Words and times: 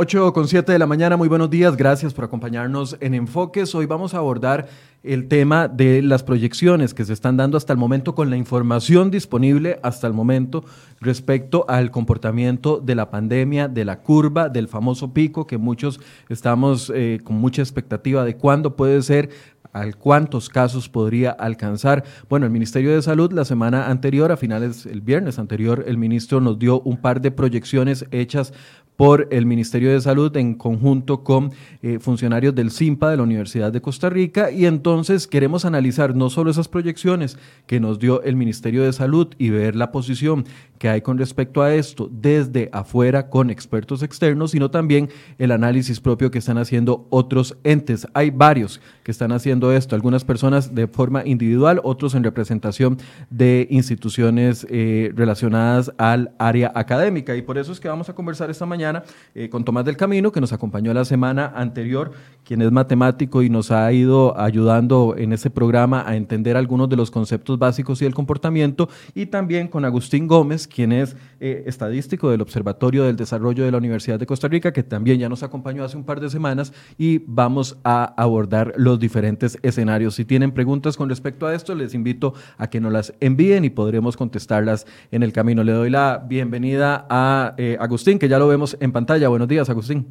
8 0.00 0.32
con 0.32 0.46
7 0.46 0.70
de 0.70 0.78
la 0.78 0.86
mañana, 0.86 1.16
muy 1.16 1.26
buenos 1.26 1.50
días, 1.50 1.76
gracias 1.76 2.14
por 2.14 2.24
acompañarnos 2.24 2.96
en 3.00 3.14
Enfoques. 3.14 3.74
Hoy 3.74 3.86
vamos 3.86 4.14
a 4.14 4.18
abordar 4.18 4.68
el 5.02 5.26
tema 5.26 5.66
de 5.66 6.02
las 6.02 6.22
proyecciones 6.22 6.94
que 6.94 7.04
se 7.04 7.12
están 7.12 7.36
dando 7.36 7.56
hasta 7.56 7.72
el 7.72 7.80
momento 7.80 8.14
con 8.14 8.30
la 8.30 8.36
información 8.36 9.10
disponible 9.10 9.80
hasta 9.82 10.06
el 10.06 10.12
momento 10.12 10.64
respecto 11.00 11.64
al 11.68 11.90
comportamiento 11.90 12.78
de 12.78 12.94
la 12.94 13.10
pandemia, 13.10 13.66
de 13.66 13.84
la 13.84 14.00
curva, 14.00 14.48
del 14.48 14.68
famoso 14.68 15.12
pico 15.12 15.48
que 15.48 15.58
muchos 15.58 15.98
estamos 16.28 16.92
eh, 16.94 17.18
con 17.24 17.34
mucha 17.34 17.62
expectativa 17.62 18.24
de 18.24 18.36
cuándo 18.36 18.76
puede 18.76 19.02
ser 19.02 19.30
al 19.72 19.96
cuántos 19.96 20.48
casos 20.48 20.88
podría 20.88 21.30
alcanzar. 21.30 22.04
Bueno, 22.28 22.46
el 22.46 22.52
Ministerio 22.52 22.94
de 22.94 23.02
Salud 23.02 23.32
la 23.32 23.44
semana 23.44 23.88
anterior, 23.88 24.32
a 24.32 24.36
finales, 24.36 24.86
el 24.86 25.00
viernes 25.00 25.38
anterior, 25.38 25.84
el 25.86 25.98
ministro 25.98 26.40
nos 26.40 26.58
dio 26.58 26.80
un 26.80 26.96
par 26.96 27.20
de 27.20 27.30
proyecciones 27.30 28.06
hechas 28.10 28.52
por 28.98 29.28
el 29.30 29.46
Ministerio 29.46 29.92
de 29.92 30.00
Salud 30.00 30.36
en 30.36 30.54
conjunto 30.56 31.22
con 31.22 31.52
eh, 31.82 32.00
funcionarios 32.00 32.52
del 32.52 32.72
CIMPA 32.72 33.12
de 33.12 33.16
la 33.18 33.22
Universidad 33.22 33.70
de 33.70 33.80
Costa 33.80 34.10
Rica 34.10 34.50
y 34.50 34.66
entonces 34.66 35.28
queremos 35.28 35.64
analizar 35.64 36.16
no 36.16 36.30
solo 36.30 36.50
esas 36.50 36.66
proyecciones 36.66 37.38
que 37.68 37.78
nos 37.78 38.00
dio 38.00 38.22
el 38.24 38.34
Ministerio 38.34 38.82
de 38.82 38.92
Salud 38.92 39.28
y 39.38 39.50
ver 39.50 39.76
la 39.76 39.92
posición 39.92 40.46
que 40.78 40.88
hay 40.88 41.00
con 41.00 41.16
respecto 41.16 41.62
a 41.62 41.74
esto 41.74 42.10
desde 42.10 42.70
afuera 42.72 43.30
con 43.30 43.50
expertos 43.50 44.02
externos, 44.02 44.50
sino 44.50 44.72
también 44.72 45.10
el 45.38 45.52
análisis 45.52 46.00
propio 46.00 46.32
que 46.32 46.38
están 46.38 46.58
haciendo 46.58 47.06
otros 47.10 47.56
entes. 47.62 48.06
Hay 48.14 48.30
varios 48.30 48.80
que 49.04 49.12
están 49.12 49.30
haciendo 49.30 49.57
esto, 49.60 49.94
algunas 49.94 50.24
personas 50.24 50.74
de 50.74 50.86
forma 50.86 51.26
individual, 51.26 51.80
otros 51.84 52.14
en 52.14 52.24
representación 52.24 52.98
de 53.30 53.66
instituciones 53.70 54.66
eh, 54.70 55.12
relacionadas 55.14 55.92
al 55.98 56.32
área 56.38 56.72
académica. 56.74 57.36
Y 57.36 57.42
por 57.42 57.58
eso 57.58 57.72
es 57.72 57.80
que 57.80 57.88
vamos 57.88 58.08
a 58.08 58.14
conversar 58.14 58.50
esta 58.50 58.66
mañana 58.66 59.02
eh, 59.34 59.48
con 59.48 59.64
Tomás 59.64 59.84
del 59.84 59.96
Camino, 59.96 60.32
que 60.32 60.40
nos 60.40 60.52
acompañó 60.52 60.92
la 60.94 61.04
semana 61.04 61.52
anterior, 61.54 62.12
quien 62.44 62.62
es 62.62 62.72
matemático 62.72 63.42
y 63.42 63.50
nos 63.50 63.70
ha 63.70 63.92
ido 63.92 64.38
ayudando 64.38 65.14
en 65.16 65.32
este 65.32 65.50
programa 65.50 66.04
a 66.06 66.16
entender 66.16 66.56
algunos 66.56 66.88
de 66.88 66.96
los 66.96 67.10
conceptos 67.10 67.58
básicos 67.58 68.00
y 68.02 68.06
el 68.06 68.14
comportamiento, 68.14 68.88
y 69.14 69.26
también 69.26 69.68
con 69.68 69.84
Agustín 69.84 70.26
Gómez, 70.26 70.66
quien 70.66 70.92
es 70.92 71.16
eh, 71.40 71.64
estadístico 71.66 72.30
del 72.30 72.40
Observatorio 72.40 73.04
del 73.04 73.16
Desarrollo 73.16 73.64
de 73.64 73.70
la 73.70 73.78
Universidad 73.78 74.18
de 74.18 74.26
Costa 74.26 74.48
Rica, 74.48 74.72
que 74.72 74.82
también 74.82 75.18
ya 75.18 75.28
nos 75.28 75.42
acompañó 75.42 75.84
hace 75.84 75.96
un 75.96 76.04
par 76.04 76.20
de 76.20 76.30
semanas, 76.30 76.72
y 76.96 77.18
vamos 77.26 77.78
a 77.84 78.04
abordar 78.16 78.74
los 78.76 78.98
diferentes 78.98 79.47
escenarios. 79.62 80.14
Si 80.14 80.24
tienen 80.24 80.52
preguntas 80.52 80.96
con 80.96 81.08
respecto 81.08 81.46
a 81.46 81.54
esto, 81.54 81.74
les 81.74 81.94
invito 81.94 82.34
a 82.56 82.68
que 82.68 82.80
nos 82.80 82.92
las 82.92 83.14
envíen 83.20 83.64
y 83.64 83.70
podremos 83.70 84.16
contestarlas 84.16 84.86
en 85.10 85.22
el 85.22 85.32
camino. 85.32 85.62
Le 85.62 85.72
doy 85.72 85.90
la 85.90 86.24
bienvenida 86.26 87.06
a 87.08 87.54
eh, 87.56 87.76
Agustín, 87.80 88.18
que 88.18 88.28
ya 88.28 88.38
lo 88.38 88.48
vemos 88.48 88.76
en 88.80 88.92
pantalla. 88.92 89.28
Buenos 89.28 89.48
días, 89.48 89.70
Agustín. 89.70 90.06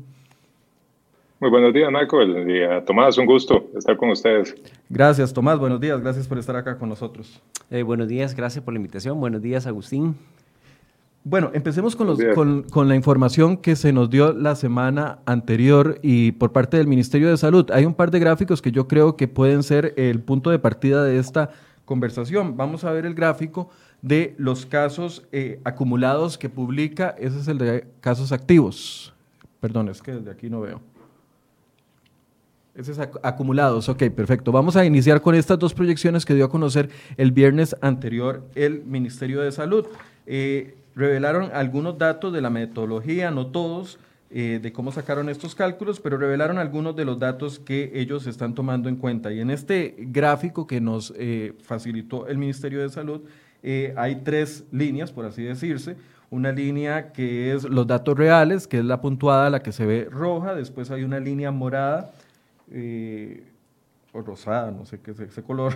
Muy 1.39 1.51
buenos 1.51 1.71
días, 1.71 1.91
Michael. 1.91 2.49
Y 2.49 2.85
Tomás, 2.85 3.17
un 3.17 3.27
gusto 3.27 3.69
estar 3.77 3.95
con 3.95 4.09
ustedes. 4.09 4.55
Gracias, 4.89 5.31
Tomás. 5.31 5.59
Buenos 5.59 5.79
días. 5.79 6.01
Gracias 6.01 6.27
por 6.27 6.39
estar 6.39 6.55
acá 6.55 6.77
con 6.77 6.89
nosotros. 6.89 7.41
Eh, 7.69 7.83
buenos 7.83 8.07
días. 8.07 8.35
Gracias 8.35 8.63
por 8.63 8.73
la 8.73 8.79
invitación. 8.79 9.19
Buenos 9.19 9.41
días, 9.41 9.67
Agustín. 9.67 10.15
Bueno, 11.29 11.51
empecemos 11.53 11.93
con, 11.97 12.07
los, 12.07 12.17
con, 12.35 12.63
con, 12.63 12.87
la 12.87 12.95
información 12.95 13.57
que 13.57 13.75
se 13.75 13.91
nos 13.91 14.09
dio 14.09 14.31
la 14.31 14.55
semana 14.55 15.19
anterior 15.25 15.99
y 16.01 16.31
por 16.31 16.53
parte 16.53 16.77
del 16.77 16.87
Ministerio 16.87 17.29
de 17.29 17.35
Salud. 17.35 17.69
Hay 17.71 17.83
un 17.83 17.93
par 17.93 18.11
de 18.11 18.19
gráficos 18.19 18.61
que 18.61 18.71
yo 18.71 18.87
creo 18.87 19.17
que 19.17 19.27
pueden 19.27 19.61
ser 19.61 19.93
el 19.97 20.21
punto 20.21 20.51
de 20.51 20.59
partida 20.59 21.03
de 21.03 21.19
esta 21.19 21.49
conversación. 21.83 22.55
Vamos 22.55 22.85
a 22.85 22.93
ver 22.93 23.05
el 23.05 23.13
gráfico 23.13 23.69
de 24.01 24.35
los 24.37 24.65
casos 24.65 25.27
eh, 25.33 25.59
acumulados 25.65 26.37
que 26.37 26.47
publica, 26.47 27.13
ese 27.19 27.39
es 27.39 27.49
el 27.49 27.57
de 27.57 27.85
casos 27.99 28.31
activos. 28.31 29.13
Perdón, 29.59 29.89
es 29.89 30.01
que 30.01 30.13
desde 30.13 30.31
aquí 30.31 30.49
no 30.49 30.61
veo. 30.61 30.79
Ese 32.73 32.93
es 32.93 32.99
acumulados, 32.99 33.89
ok, 33.89 34.03
perfecto. 34.11 34.53
Vamos 34.53 34.77
a 34.77 34.85
iniciar 34.85 35.21
con 35.21 35.35
estas 35.35 35.59
dos 35.59 35.73
proyecciones 35.73 36.23
que 36.23 36.35
dio 36.35 36.45
a 36.45 36.49
conocer 36.49 36.89
el 37.17 37.33
viernes 37.33 37.75
anterior 37.81 38.45
el 38.55 38.85
Ministerio 38.85 39.41
de 39.41 39.51
Salud. 39.51 39.87
Eh, 40.25 40.76
revelaron 40.97 41.51
algunos 41.53 41.97
datos 41.97 42.33
de 42.33 42.41
la 42.41 42.49
metodología, 42.49 43.31
no 43.31 43.47
todos, 43.47 43.99
eh, 44.29 44.59
de 44.61 44.73
cómo 44.73 44.91
sacaron 44.91 45.29
estos 45.29 45.55
cálculos, 45.55 46.01
pero 46.01 46.17
revelaron 46.17 46.57
algunos 46.57 46.95
de 46.97 47.05
los 47.05 47.17
datos 47.17 47.59
que 47.59 47.91
ellos 47.93 48.27
están 48.27 48.55
tomando 48.55 48.89
en 48.89 48.97
cuenta. 48.97 49.31
Y 49.31 49.39
en 49.39 49.51
este 49.51 49.95
gráfico 49.97 50.67
que 50.67 50.81
nos 50.81 51.13
facilitó 51.63 52.27
el 52.27 52.37
Ministerio 52.37 52.81
de 52.81 52.89
Salud, 52.89 53.21
eh, 53.63 53.93
hay 53.97 54.17
tres 54.17 54.65
líneas, 54.71 55.11
por 55.11 55.25
así 55.25 55.43
decirse. 55.43 55.97
Una 56.29 56.51
línea 56.51 57.11
que 57.13 57.53
es 57.53 57.63
los 57.63 57.87
datos 57.87 58.17
reales, 58.17 58.67
que 58.67 58.79
es 58.79 58.85
la 58.85 59.01
puntuada, 59.01 59.49
la 59.49 59.61
que 59.61 59.71
se 59.71 59.85
ve 59.85 60.07
roja. 60.11 60.55
Después 60.55 60.91
hay 60.91 61.03
una 61.03 61.19
línea 61.19 61.51
morada 61.51 62.11
eh, 62.71 63.43
o 64.11 64.21
rosada, 64.21 64.71
no 64.71 64.85
sé 64.85 64.99
qué 64.99 65.11
es 65.11 65.19
ese 65.19 65.43
color, 65.43 65.73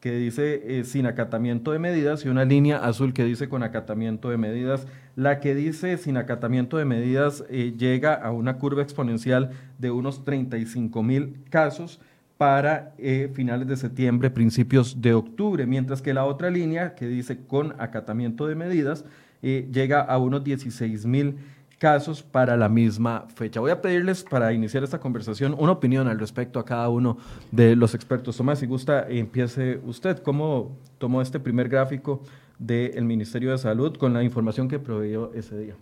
que 0.00 0.12
dice 0.12 0.80
eh, 0.80 0.84
sin 0.84 1.06
acatamiento 1.06 1.72
de 1.72 1.78
medidas 1.78 2.24
y 2.24 2.28
una 2.28 2.44
línea 2.44 2.78
azul 2.78 3.12
que 3.12 3.24
dice 3.24 3.48
con 3.48 3.62
acatamiento 3.62 4.30
de 4.30 4.36
medidas. 4.36 4.86
La 5.14 5.40
que 5.40 5.54
dice 5.54 5.96
sin 5.96 6.16
acatamiento 6.16 6.76
de 6.76 6.84
medidas 6.84 7.44
llega 7.48 8.14
a 8.14 8.32
una 8.32 8.58
curva 8.58 8.82
exponencial 8.82 9.50
de 9.78 9.90
unos 9.90 10.24
35 10.24 11.02
mil 11.02 11.36
casos 11.50 12.00
para 12.36 12.94
eh, 12.98 13.30
finales 13.32 13.66
de 13.66 13.76
septiembre, 13.76 14.30
principios 14.30 15.00
de 15.00 15.14
octubre, 15.14 15.66
mientras 15.66 16.02
que 16.02 16.12
la 16.12 16.24
otra 16.24 16.50
línea 16.50 16.94
que 16.94 17.06
dice 17.06 17.38
con 17.46 17.74
acatamiento 17.80 18.46
de 18.46 18.54
medidas 18.54 19.04
eh, 19.42 19.68
llega 19.72 20.00
a 20.00 20.18
unos 20.18 20.44
16 20.44 21.06
mil 21.06 21.36
casos 21.78 22.22
para 22.22 22.56
la 22.56 22.68
misma 22.68 23.26
fecha. 23.34 23.60
Voy 23.60 23.70
a 23.70 23.82
pedirles 23.82 24.22
para 24.22 24.52
iniciar 24.52 24.82
esta 24.82 24.98
conversación 24.98 25.54
una 25.58 25.72
opinión 25.72 26.08
al 26.08 26.18
respecto 26.18 26.58
a 26.58 26.64
cada 26.64 26.88
uno 26.88 27.18
de 27.50 27.76
los 27.76 27.94
expertos. 27.94 28.36
Tomás, 28.36 28.58
si 28.58 28.66
gusta, 28.66 29.06
empiece 29.08 29.80
usted. 29.84 30.18
¿Cómo 30.22 30.76
tomó 30.98 31.20
este 31.20 31.38
primer 31.38 31.68
gráfico 31.68 32.22
del 32.58 33.04
Ministerio 33.04 33.50
de 33.50 33.58
Salud 33.58 33.96
con 33.96 34.14
la 34.14 34.22
información 34.22 34.68
que 34.68 34.78
proveyó 34.78 35.32
ese 35.34 35.58
día? 35.58 35.74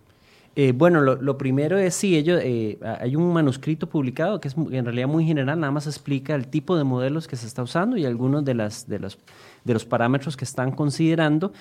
Eh, 0.57 0.73
bueno, 0.73 1.01
lo, 1.01 1.39
primero 1.39 1.79
es, 1.79 1.95
sí, 1.97 2.17
ellos, 2.17 2.41
eh, 2.41 2.79
hay 3.01 3.17
un 3.17 3.33
manuscrito 3.33 3.89
publicado 3.89 4.41
que 4.41 4.47
es 4.47 4.55
en 4.57 4.85
realidad 4.85 5.09
muy 5.09 5.25
general, 5.25 5.59
nada 5.59 5.73
más 5.73 5.89
explica 5.89 6.37
el 6.37 6.47
tipo 6.47 6.77
de 6.77 6.85
modelos 6.85 7.27
que 7.27 7.35
se 7.35 7.49
está 7.49 7.65
usando 7.65 7.97
y 7.97 8.05
algunos 8.07 8.45
de, 8.45 8.55
las, 8.55 8.89
de, 8.89 9.01
los, 9.01 9.19
de 9.65 9.73
los 9.73 9.85
parámetros 9.85 10.37
que 10.37 10.45
están 10.45 10.71
considerando. 10.71 11.53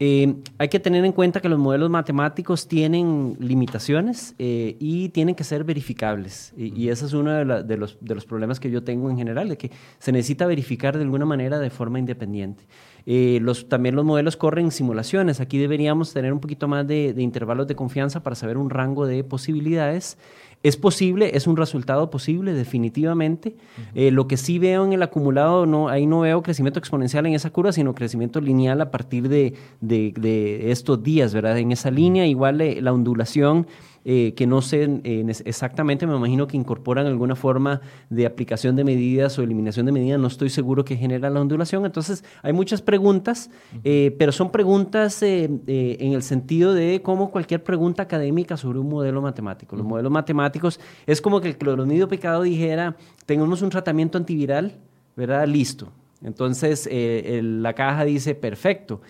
Eh, 0.00 0.34
hay 0.58 0.68
que 0.68 0.80
tener 0.80 1.04
en 1.04 1.12
cuenta 1.12 1.40
que 1.40 1.48
los 1.48 1.58
modelos 1.58 1.88
matemáticos 1.88 2.66
tienen 2.66 3.36
limitaciones 3.38 4.34
y 4.38 5.08
tienen 5.10 5.34
que 5.34 5.44
ser 5.44 5.64
verificables. 5.64 6.52
Y, 6.56 6.88
ese 6.88 7.06
es 7.06 7.12
uno 7.12 7.30
de, 7.30 7.62
de, 7.62 7.76
los, 7.76 7.96
de 8.00 8.14
los 8.14 8.26
problemas 8.26 8.60
que 8.60 8.70
yo 8.70 8.82
tengo 8.82 9.08
en 9.10 9.16
general, 9.16 9.48
de 9.48 9.56
que 9.56 9.70
se 9.98 10.12
necesita 10.12 10.46
verificar 10.46 10.96
de 10.96 11.04
alguna 11.04 11.26
manera 11.26 11.58
de 11.58 11.70
forma 11.70 11.98
independiente. 11.98 12.64
Eh, 13.06 13.38
los, 13.42 13.68
también 13.68 13.96
los 13.96 14.04
modelos 14.04 14.36
corren 14.36 14.70
simulaciones. 14.70 15.40
Aquí 15.40 15.58
deberíamos 15.58 16.12
tener 16.12 16.32
un 16.32 16.40
poquito 16.40 16.68
más 16.68 16.86
de, 16.86 17.14
intervalos 17.18 17.66
de 17.66 17.76
confianza 17.76 18.22
para 18.22 18.36
saber 18.36 18.56
un 18.56 18.70
rango 18.70 19.06
de 19.06 19.24
posibilidades. 19.24 20.18
Es 20.64 20.78
posible, 20.78 21.36
es 21.36 21.46
un 21.46 21.58
resultado 21.58 22.08
posible, 22.08 22.54
definitivamente. 22.54 23.54
Eh, 23.94 24.10
lo 24.10 24.26
que 24.26 24.38
sí 24.38 24.58
veo 24.58 24.82
en 24.86 24.94
el 24.94 25.02
acumulado, 25.02 25.66
no, 25.66 25.90
ahí 25.90 26.06
no 26.06 26.20
veo 26.20 26.42
crecimiento 26.42 26.78
exponencial 26.78 27.26
en 27.26 27.34
esa 27.34 27.50
curva, 27.50 27.70
sino 27.70 27.94
crecimiento 27.94 28.40
lineal 28.40 28.80
a 28.80 28.90
partir 28.90 29.28
de, 29.28 29.52
de, 29.82 30.70
estos 30.70 31.02
días, 31.02 31.34
¿verdad? 31.34 31.58
En 31.58 31.70
esa 31.70 31.90
línea, 31.90 32.26
igual 32.26 32.62
eh, 32.62 32.80
la 32.80 32.94
ondulación 32.94 33.66
eh, 34.06 34.34
que 34.34 34.46
no 34.46 34.60
sé 34.60 35.00
eh, 35.04 35.24
exactamente, 35.46 36.06
me 36.06 36.14
imagino 36.14 36.46
que 36.46 36.58
incorporan 36.58 37.06
alguna 37.06 37.34
forma 37.34 37.80
de 38.10 38.26
aplicación 38.26 38.76
de 38.76 38.84
medidas 38.84 39.38
o 39.38 39.42
eliminación 39.42 39.86
de 39.86 39.92
medidas, 39.92 40.20
no 40.20 40.26
estoy 40.26 40.50
seguro 40.50 40.84
que 40.84 40.96
genera 40.96 41.30
la 41.30 41.40
ondulación. 41.40 41.86
Entonces, 41.86 42.22
hay 42.42 42.52
muchas 42.52 42.82
preguntas, 42.82 43.50
eh, 43.82 44.14
pero 44.18 44.30
son 44.30 44.50
preguntas 44.50 45.22
en 45.22 45.62
el 45.66 46.22
sentido 46.22 46.74
de 46.74 47.00
como 47.02 47.30
cualquier 47.30 47.64
pregunta 47.64 48.02
académica 48.02 48.58
sobre 48.58 48.78
un 48.78 48.90
modelo 48.90 49.22
matemático. 49.22 49.74
Los 49.74 49.86
modelos 49.86 50.12
matemáticos 50.12 50.78
es 51.06 51.22
como 51.22 51.40
que 51.40 51.48
el 51.48 51.56
cloronido 51.56 52.06
picado 52.06 52.42
dijera, 52.42 52.96
tenemos 53.24 53.62
un 53.62 53.70
tratamiento 53.70 54.18
antiviral, 54.18 54.76
¿verdad? 55.16 55.48
Listo. 55.48 55.88
Entonces, 56.22 56.88
la 56.90 57.72
caja 57.72 58.04
dice, 58.04 58.34
perfecto, 58.34 59.00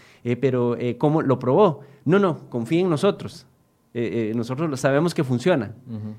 pero 0.40 0.76
¿cómo 0.98 1.22
lo 1.22 1.38
probó? 1.38 1.80
No, 2.04 2.18
no, 2.18 2.48
confía 2.48 2.80
en 2.80 2.90
nosotros. 2.90 3.46
Eh, 3.94 4.30
eh, 4.30 4.32
nosotros 4.34 4.78
sabemos 4.80 5.14
que 5.14 5.22
funciona, 5.22 5.72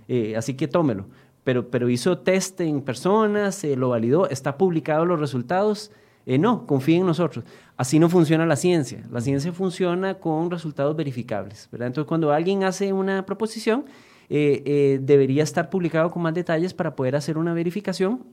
eh, 0.07 0.36
así 0.38 0.54
que 0.54 0.68
tómelo. 0.68 1.07
Pero, 1.44 1.69
pero 1.69 1.89
hizo 1.89 2.18
test 2.19 2.62
en 2.62 2.81
personas, 2.81 3.63
lo 3.63 3.89
validó, 3.89 4.30
está 4.30 4.57
publicado 4.57 5.06
los 5.06 5.19
resultados. 5.19 5.92
no, 6.25 6.66
confíe 6.66 6.98
en 6.98 7.06
nosotros. 7.06 7.45
Así 7.77 8.00
no 8.00 8.10
funciona 8.10 8.48
la 8.48 8.56
ciencia. 8.56 9.04
La 9.12 9.22
ciencia 9.22 9.51
funciona 9.51 10.16
con 10.16 10.50
resultados 10.50 10.95
verificables. 10.95 11.69
¿verdad? 11.72 11.88
Entonces, 11.88 12.07
cuando 12.07 12.31
alguien 12.31 12.63
hace 12.63 12.94
una 12.94 13.27
proposición, 13.27 13.86
debería 14.27 15.44
estar 15.44 15.69
publicado 15.69 16.10
con 16.10 16.24
más 16.24 16.33
detalles 16.33 16.74
para 16.74 16.95
poder 16.95 17.16
hacer 17.16 17.38
una 17.38 17.54
verificación 17.54 18.24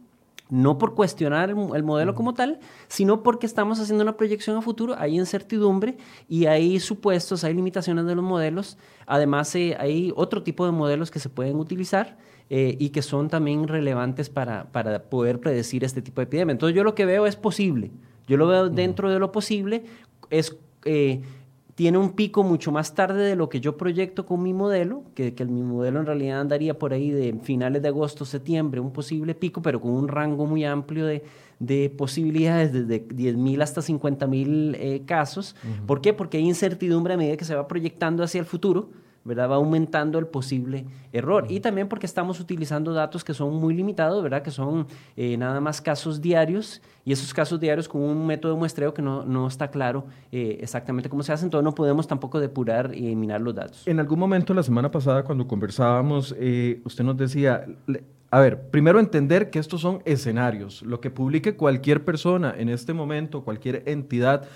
no 0.51 0.79
por 0.79 0.95
cuestionar 0.95 1.51
el, 1.51 1.83
modelo 1.83 2.15
como 2.15 2.35
tal, 2.35 2.61
sino 2.89 3.23
porque 3.23 3.47
estamos 3.47 3.81
haciendo 3.81 4.03
una 4.03 4.17
proyección 4.17 4.57
a 4.57 4.63
futuro, 4.63 4.95
hay 4.99 5.19
incertidumbre 5.19 5.97
y 6.29 6.47
hay 6.47 6.79
supuestos, 6.81 7.45
hay 7.45 7.55
limitaciones 7.55 8.05
de 8.07 8.15
los 8.15 8.25
modelos. 8.25 8.77
Además, 9.07 9.55
eh, 9.55 9.77
hay 9.79 10.13
otro 10.15 10.43
tipo 10.43 10.67
de 10.67 10.73
modelos 10.73 11.11
que 11.11 11.19
se 11.19 11.29
pueden 11.29 11.57
utilizar 11.57 12.19
eh, 12.51 12.77
y 12.79 12.91
que 12.91 13.03
son 13.03 13.29
también 13.29 13.67
relevantes 13.67 14.29
para, 14.29 14.71
para, 14.73 15.05
poder 15.05 15.41
predecir 15.41 15.85
este 15.85 16.03
tipo 16.03 16.21
de 16.21 16.25
epidemia. 16.25 16.53
Entonces, 16.53 16.77
yo 16.77 16.85
lo 16.85 16.95
que 16.95 17.07
veo 17.07 17.27
es 17.27 17.37
posible. 17.37 17.91
Yo 18.27 18.37
lo 18.37 18.47
veo 18.47 18.69
dentro 18.69 19.11
de 19.11 19.19
lo 19.19 19.33
posible. 19.33 19.85
Es. 20.29 20.57
Eh, 20.85 21.23
tiene 21.83 21.99
un 21.99 22.13
pico 22.13 22.45
mucho 22.45 22.71
más 22.71 22.95
tarde 22.95 23.25
de 23.25 23.35
lo 23.35 23.49
que 23.49 23.59
yo 23.59 23.77
proyecto 23.77 24.25
con 24.25 24.41
mi 24.41 24.55
modelo, 24.55 25.03
que, 25.17 25.35
que 25.35 25.45
mi 25.45 25.65
modelo 25.65 25.99
en 25.99 26.07
realidad 26.07 26.41
andaría 26.41 26.79
por 26.79 26.93
ahí 26.93 27.11
de 27.11 27.37
finales 27.43 27.83
de 27.83 27.89
agosto, 27.89 28.25
septiembre, 28.25 28.79
un 28.79 28.93
posible 28.93 29.35
pico, 29.35 29.63
pero 29.63 29.81
con 29.81 29.91
un 29.91 30.07
rango 30.07 30.47
muy 30.47 30.65
amplio 30.65 31.07
de, 31.07 31.25
de 31.59 31.91
posibilidades, 31.91 32.73
desde 32.73 33.05
10.000 33.09 33.63
hasta 33.63 33.81
50.000 33.81 34.77
eh, 34.79 35.03
casos. 35.05 35.57
¿Por 35.85 36.01
qué? 36.01 36.13
Porque 36.13 36.37
hay 36.37 36.45
incertidumbre 36.45 37.15
a 37.15 37.17
medida 37.17 37.37
que 37.37 37.45
se 37.45 37.57
va 37.57 37.67
proyectando 37.67 38.23
hacia 38.23 38.39
el 38.39 38.47
futuro 38.47 38.91
¿verdad? 39.25 39.51
Va 39.51 39.57
aumentando 39.57 40.19
el 40.19 40.27
posible 40.27 40.85
error. 41.13 41.47
Y 41.49 41.61
también 41.61 41.89
porque 41.89 42.07
estamos 42.07 42.41
utilizando 42.41 42.93
datos 42.93 43.25
que 43.25 43.35
son 43.35 43.55
muy 43.55 43.75
limitados, 43.75 44.23
¿verdad? 44.23 44.43
Que 44.43 44.51
son 44.51 44.87
eh, 45.17 45.37
nada 45.37 45.61
más 45.61 45.81
casos 45.81 46.21
diarios 46.21 46.83
y 47.05 47.13
esos 47.13 47.33
casos 47.33 47.61
diarios 47.61 47.89
con 47.89 48.03
un 48.03 48.27
método 48.27 48.55
de 48.55 48.59
muestreo 48.59 48.93
que 48.95 49.03
no, 49.03 49.25
no 49.25 49.47
está 49.47 49.71
claro 49.71 50.07
eh, 50.31 50.59
exactamente 50.61 51.09
cómo 51.09 51.23
se 51.23 51.33
hace, 51.33 51.45
entonces 51.45 51.65
no 51.65 51.75
podemos 51.75 52.07
tampoco 52.07 52.41
depurar 52.41 52.95
y 52.95 53.07
eliminar 53.07 53.41
los 53.41 53.55
datos. 53.55 53.87
En 53.87 54.01
algún 54.01 54.19
momento 54.19 54.55
la 54.55 54.63
semana 54.63 54.91
pasada 54.91 55.23
cuando 55.23 55.47
conversábamos, 55.47 56.35
eh, 56.39 56.81
usted 56.85 57.05
nos 57.05 57.17
decía, 57.17 57.67
a 58.31 58.41
ver, 58.41 58.71
primero 58.71 58.99
entender 58.99 59.51
que 59.51 59.59
estos 59.59 59.81
son 59.81 60.03
escenarios. 60.05 60.83
Lo 60.83 61.01
que 61.01 61.11
publique 61.11 61.57
cualquier 61.57 62.05
persona 62.05 62.55
en 62.57 62.69
este 62.69 62.93
momento, 62.93 63.43
cualquier 63.43 63.83
entidad, 63.87 64.49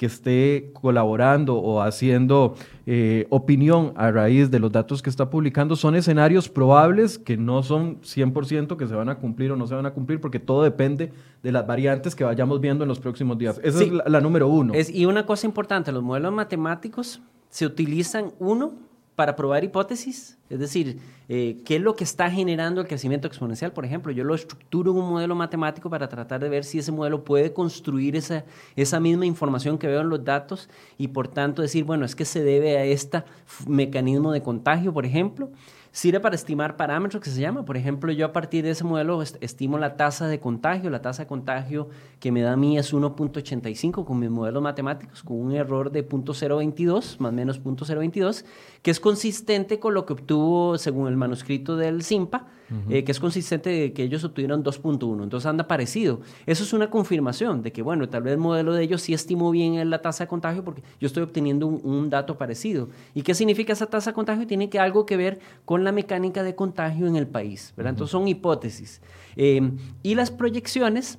que 0.00 0.06
esté 0.06 0.70
colaborando 0.72 1.56
o 1.56 1.82
haciendo 1.82 2.54
eh, 2.86 3.26
opinión 3.28 3.92
a 3.96 4.10
raíz 4.10 4.50
de 4.50 4.58
los 4.58 4.72
datos 4.72 5.02
que 5.02 5.10
está 5.10 5.28
publicando 5.28 5.76
son 5.76 5.94
escenarios 5.94 6.48
probables 6.48 7.18
que 7.18 7.36
no 7.36 7.62
son 7.62 8.00
100% 8.00 8.78
que 8.78 8.86
se 8.86 8.94
van 8.94 9.10
a 9.10 9.16
cumplir 9.16 9.52
o 9.52 9.56
no 9.56 9.66
se 9.66 9.74
van 9.74 9.84
a 9.84 9.90
cumplir 9.90 10.18
porque 10.18 10.38
todo 10.38 10.62
depende 10.62 11.12
de 11.42 11.52
las 11.52 11.66
variantes 11.66 12.14
que 12.14 12.24
vayamos 12.24 12.62
viendo 12.62 12.82
en 12.82 12.88
los 12.88 12.98
próximos 12.98 13.36
días. 13.36 13.60
Esa 13.62 13.82
es 13.82 13.92
la, 13.92 14.22
número 14.22 14.48
uno. 14.48 14.72
Es, 14.72 14.88
y 14.88 15.04
una 15.04 15.26
cosa 15.26 15.46
importante, 15.46 15.92
los 15.92 16.02
modelos 16.02 16.32
matemáticos 16.32 17.20
se 17.50 17.66
utilizan, 17.66 18.32
uno, 18.38 18.72
para 19.20 19.36
probar 19.36 19.62
hipótesis, 19.62 20.38
es 20.48 20.58
decir, 20.58 20.98
eh, 21.28 21.60
qué 21.66 21.76
es 21.76 21.82
lo 21.82 21.94
que 21.94 22.04
está 22.04 22.30
generando 22.30 22.80
el 22.80 22.86
crecimiento 22.86 23.28
exponencial, 23.28 23.70
por 23.70 23.84
ejemplo. 23.84 24.10
Yo 24.12 24.24
lo 24.24 24.34
estructuro 24.34 24.92
en 24.92 24.96
un 24.96 25.10
modelo 25.10 25.34
matemático 25.34 25.90
para 25.90 26.08
tratar 26.08 26.40
de 26.40 26.48
ver 26.48 26.64
si 26.64 26.78
ese 26.78 26.90
modelo 26.90 27.22
puede 27.22 27.52
construir 27.52 28.16
esa, 28.16 28.46
esa 28.76 28.98
misma 28.98 29.26
información 29.26 29.76
que 29.76 29.88
veo 29.88 30.00
en 30.00 30.08
los 30.08 30.24
datos 30.24 30.70
y 30.96 31.08
por 31.08 31.28
tanto 31.28 31.60
decir, 31.60 31.84
bueno, 31.84 32.06
es 32.06 32.16
que 32.16 32.24
se 32.24 32.42
debe 32.42 32.78
a 32.78 32.84
este 32.86 33.22
mecanismo 33.66 34.32
de 34.32 34.42
contagio, 34.42 34.90
por 34.94 35.04
ejemplo. 35.04 35.50
Sirve 35.92 36.20
para 36.20 36.36
estimar 36.36 36.76
parámetros 36.76 37.20
que 37.20 37.30
se 37.30 37.40
llama. 37.40 37.64
Por 37.64 37.76
ejemplo, 37.76 38.12
yo 38.12 38.26
a 38.26 38.32
partir 38.32 38.64
de 38.64 38.70
ese 38.70 38.84
modelo 38.84 39.22
estimo 39.22 39.76
la 39.76 39.96
tasa 39.96 40.28
de 40.28 40.38
contagio. 40.38 40.88
La 40.88 41.02
tasa 41.02 41.24
de 41.24 41.26
contagio 41.26 41.88
que 42.20 42.30
me 42.30 42.42
da 42.42 42.52
a 42.52 42.56
mí 42.56 42.78
es 42.78 42.94
1.85 42.94 44.04
con 44.04 44.18
mis 44.18 44.30
modelos 44.30 44.62
matemáticos, 44.62 45.22
con 45.24 45.38
un 45.38 45.52
error 45.52 45.90
de 45.90 46.08
0.022, 46.08 47.18
más 47.18 47.32
o 47.32 47.34
menos 47.34 47.62
0.022, 47.62 48.44
que 48.82 48.90
es 48.90 49.00
consistente 49.00 49.80
con 49.80 49.94
lo 49.94 50.06
que 50.06 50.12
obtuvo 50.12 50.78
según 50.78 51.08
el 51.08 51.16
manuscrito 51.16 51.76
del 51.76 52.02
SIMPA, 52.02 52.46
eh, 52.88 53.02
que 53.02 53.10
es 53.10 53.18
consistente 53.18 53.68
de 53.68 53.92
que 53.92 54.04
ellos 54.04 54.22
obtuvieron 54.22 54.62
2.1. 54.62 55.24
Entonces 55.24 55.46
anda 55.46 55.66
parecido. 55.66 56.20
Eso 56.46 56.62
es 56.62 56.72
una 56.72 56.88
confirmación 56.88 57.62
de 57.62 57.72
que, 57.72 57.82
bueno, 57.82 58.08
tal 58.08 58.22
vez 58.22 58.34
el 58.34 58.38
modelo 58.38 58.74
de 58.74 58.84
ellos 58.84 59.02
sí 59.02 59.12
estimó 59.12 59.50
bien 59.50 59.90
la 59.90 60.02
tasa 60.02 60.24
de 60.24 60.28
contagio 60.28 60.62
porque 60.62 60.82
yo 61.00 61.08
estoy 61.08 61.24
obteniendo 61.24 61.66
un, 61.66 62.10
dato 62.10 62.38
parecido. 62.38 62.88
¿Y 63.14 63.22
qué 63.22 63.34
significa 63.34 63.72
esa 63.72 63.86
tasa 63.86 64.10
de 64.10 64.14
contagio? 64.14 64.46
Tiene 64.46 64.70
que 64.70 64.78
algo 64.78 65.04
que 65.04 65.16
ver 65.16 65.40
con 65.64 65.79
la 65.84 65.92
mecánica 65.92 66.42
de 66.42 66.54
contagio 66.54 67.06
en 67.06 67.16
el 67.16 67.26
país. 67.26 67.72
¿verdad? 67.76 67.90
Entonces 67.90 68.12
son 68.12 68.28
hipótesis. 68.28 69.00
Eh, 69.36 69.72
y 70.02 70.14
las 70.14 70.30
proyecciones, 70.30 71.18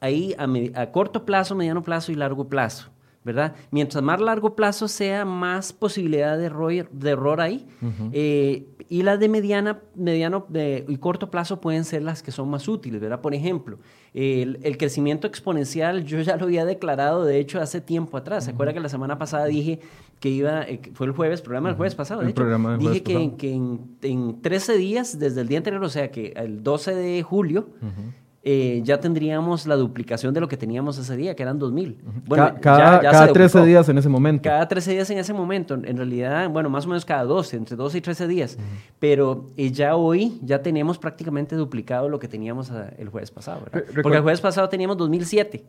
ahí 0.00 0.34
a, 0.38 0.80
a 0.80 0.92
corto 0.92 1.24
plazo, 1.24 1.54
mediano 1.54 1.82
plazo 1.82 2.12
y 2.12 2.14
largo 2.14 2.48
plazo. 2.48 2.90
¿verdad? 3.22 3.54
Mientras 3.70 4.02
más 4.02 4.20
largo 4.20 4.56
plazo 4.56 4.88
sea, 4.88 5.24
más 5.24 5.72
posibilidad 5.72 6.38
de 6.38 6.46
error, 6.46 6.90
de 6.90 7.10
error 7.10 7.40
hay. 7.40 7.66
Eh, 8.12 8.66
y 8.88 9.02
las 9.02 9.20
de 9.20 9.28
mediana, 9.28 9.80
mediano 9.94 10.46
y 10.88 10.96
corto 10.96 11.30
plazo 11.30 11.60
pueden 11.60 11.84
ser 11.84 12.02
las 12.02 12.22
que 12.22 12.32
son 12.32 12.48
más 12.48 12.66
útiles, 12.66 13.00
¿verdad? 13.00 13.20
Por 13.20 13.34
ejemplo, 13.34 13.78
el, 14.14 14.76
crecimiento 14.78 15.26
exponencial 15.26 16.04
yo 16.04 16.20
ya 16.22 16.36
lo 16.36 16.44
había 16.44 16.64
declarado, 16.64 17.24
de 17.24 17.38
hecho, 17.38 17.60
hace 17.60 17.80
tiempo 17.80 18.16
atrás. 18.16 18.44
¿Se 18.44 18.52
acuerda 18.52 18.72
que 18.72 18.80
la 18.80 18.88
semana 18.88 19.18
pasada 19.18 19.44
dije 19.44 19.80
que 20.20 20.28
iba, 20.28 20.62
eh, 20.62 20.80
fue 20.92 21.06
el 21.06 21.12
jueves, 21.12 21.40
programa 21.40 21.70
del 21.70 21.76
jueves 21.76 21.94
pasado, 21.94 22.20
de 22.20 22.30
hecho, 22.30 22.44
dije 22.78 23.02
que, 23.02 23.32
que 23.36 23.52
en, 23.52 23.96
en, 24.02 24.42
13 24.42 24.76
días, 24.76 25.18
desde 25.18 25.40
el 25.40 25.48
día 25.48 25.58
anterior, 25.58 25.82
o 25.82 25.88
sea, 25.88 26.10
que 26.10 26.34
el 26.36 26.62
12 26.62 26.94
de 26.94 27.22
julio, 27.22 27.70
eh, 28.42 28.80
ya 28.84 29.00
tendríamos 29.00 29.66
la 29.66 29.76
duplicación 29.76 30.32
de 30.32 30.40
lo 30.40 30.48
que 30.48 30.56
teníamos 30.56 30.96
ese 30.96 31.14
día, 31.14 31.34
que 31.36 31.42
eran 31.42 31.60
2.000. 31.60 31.96
Bueno, 32.26 32.54
cada, 32.60 33.00
cada 33.00 33.32
13 33.32 33.64
días 33.66 33.88
en 33.88 33.98
ese 33.98 34.08
momento. 34.08 34.42
Cada 34.48 34.66
13 34.66 34.92
días 34.92 35.10
en 35.10 35.18
ese 35.18 35.34
momento. 35.34 35.74
En 35.74 35.96
realidad, 35.96 36.48
bueno, 36.48 36.70
más 36.70 36.86
o 36.86 36.88
menos 36.88 37.04
cada 37.04 37.24
12, 37.24 37.56
entre 37.56 37.76
12 37.76 37.98
y 37.98 38.00
13 38.00 38.28
días. 38.28 38.58
Pero 38.98 39.50
eh, 39.58 39.70
ya 39.70 39.96
hoy 39.96 40.38
ya 40.42 40.62
tenemos 40.62 40.98
prácticamente 40.98 41.54
duplicado 41.54 42.08
lo 42.08 42.18
que 42.18 42.28
teníamos 42.28 42.70
ah, 42.70 42.90
el 42.96 43.10
jueves 43.10 43.30
pasado. 43.30 43.60
Porque 43.70 44.16
el 44.16 44.22
jueves 44.22 44.40
pasado 44.40 44.68
teníamos 44.70 44.96
2.007. 44.96 45.62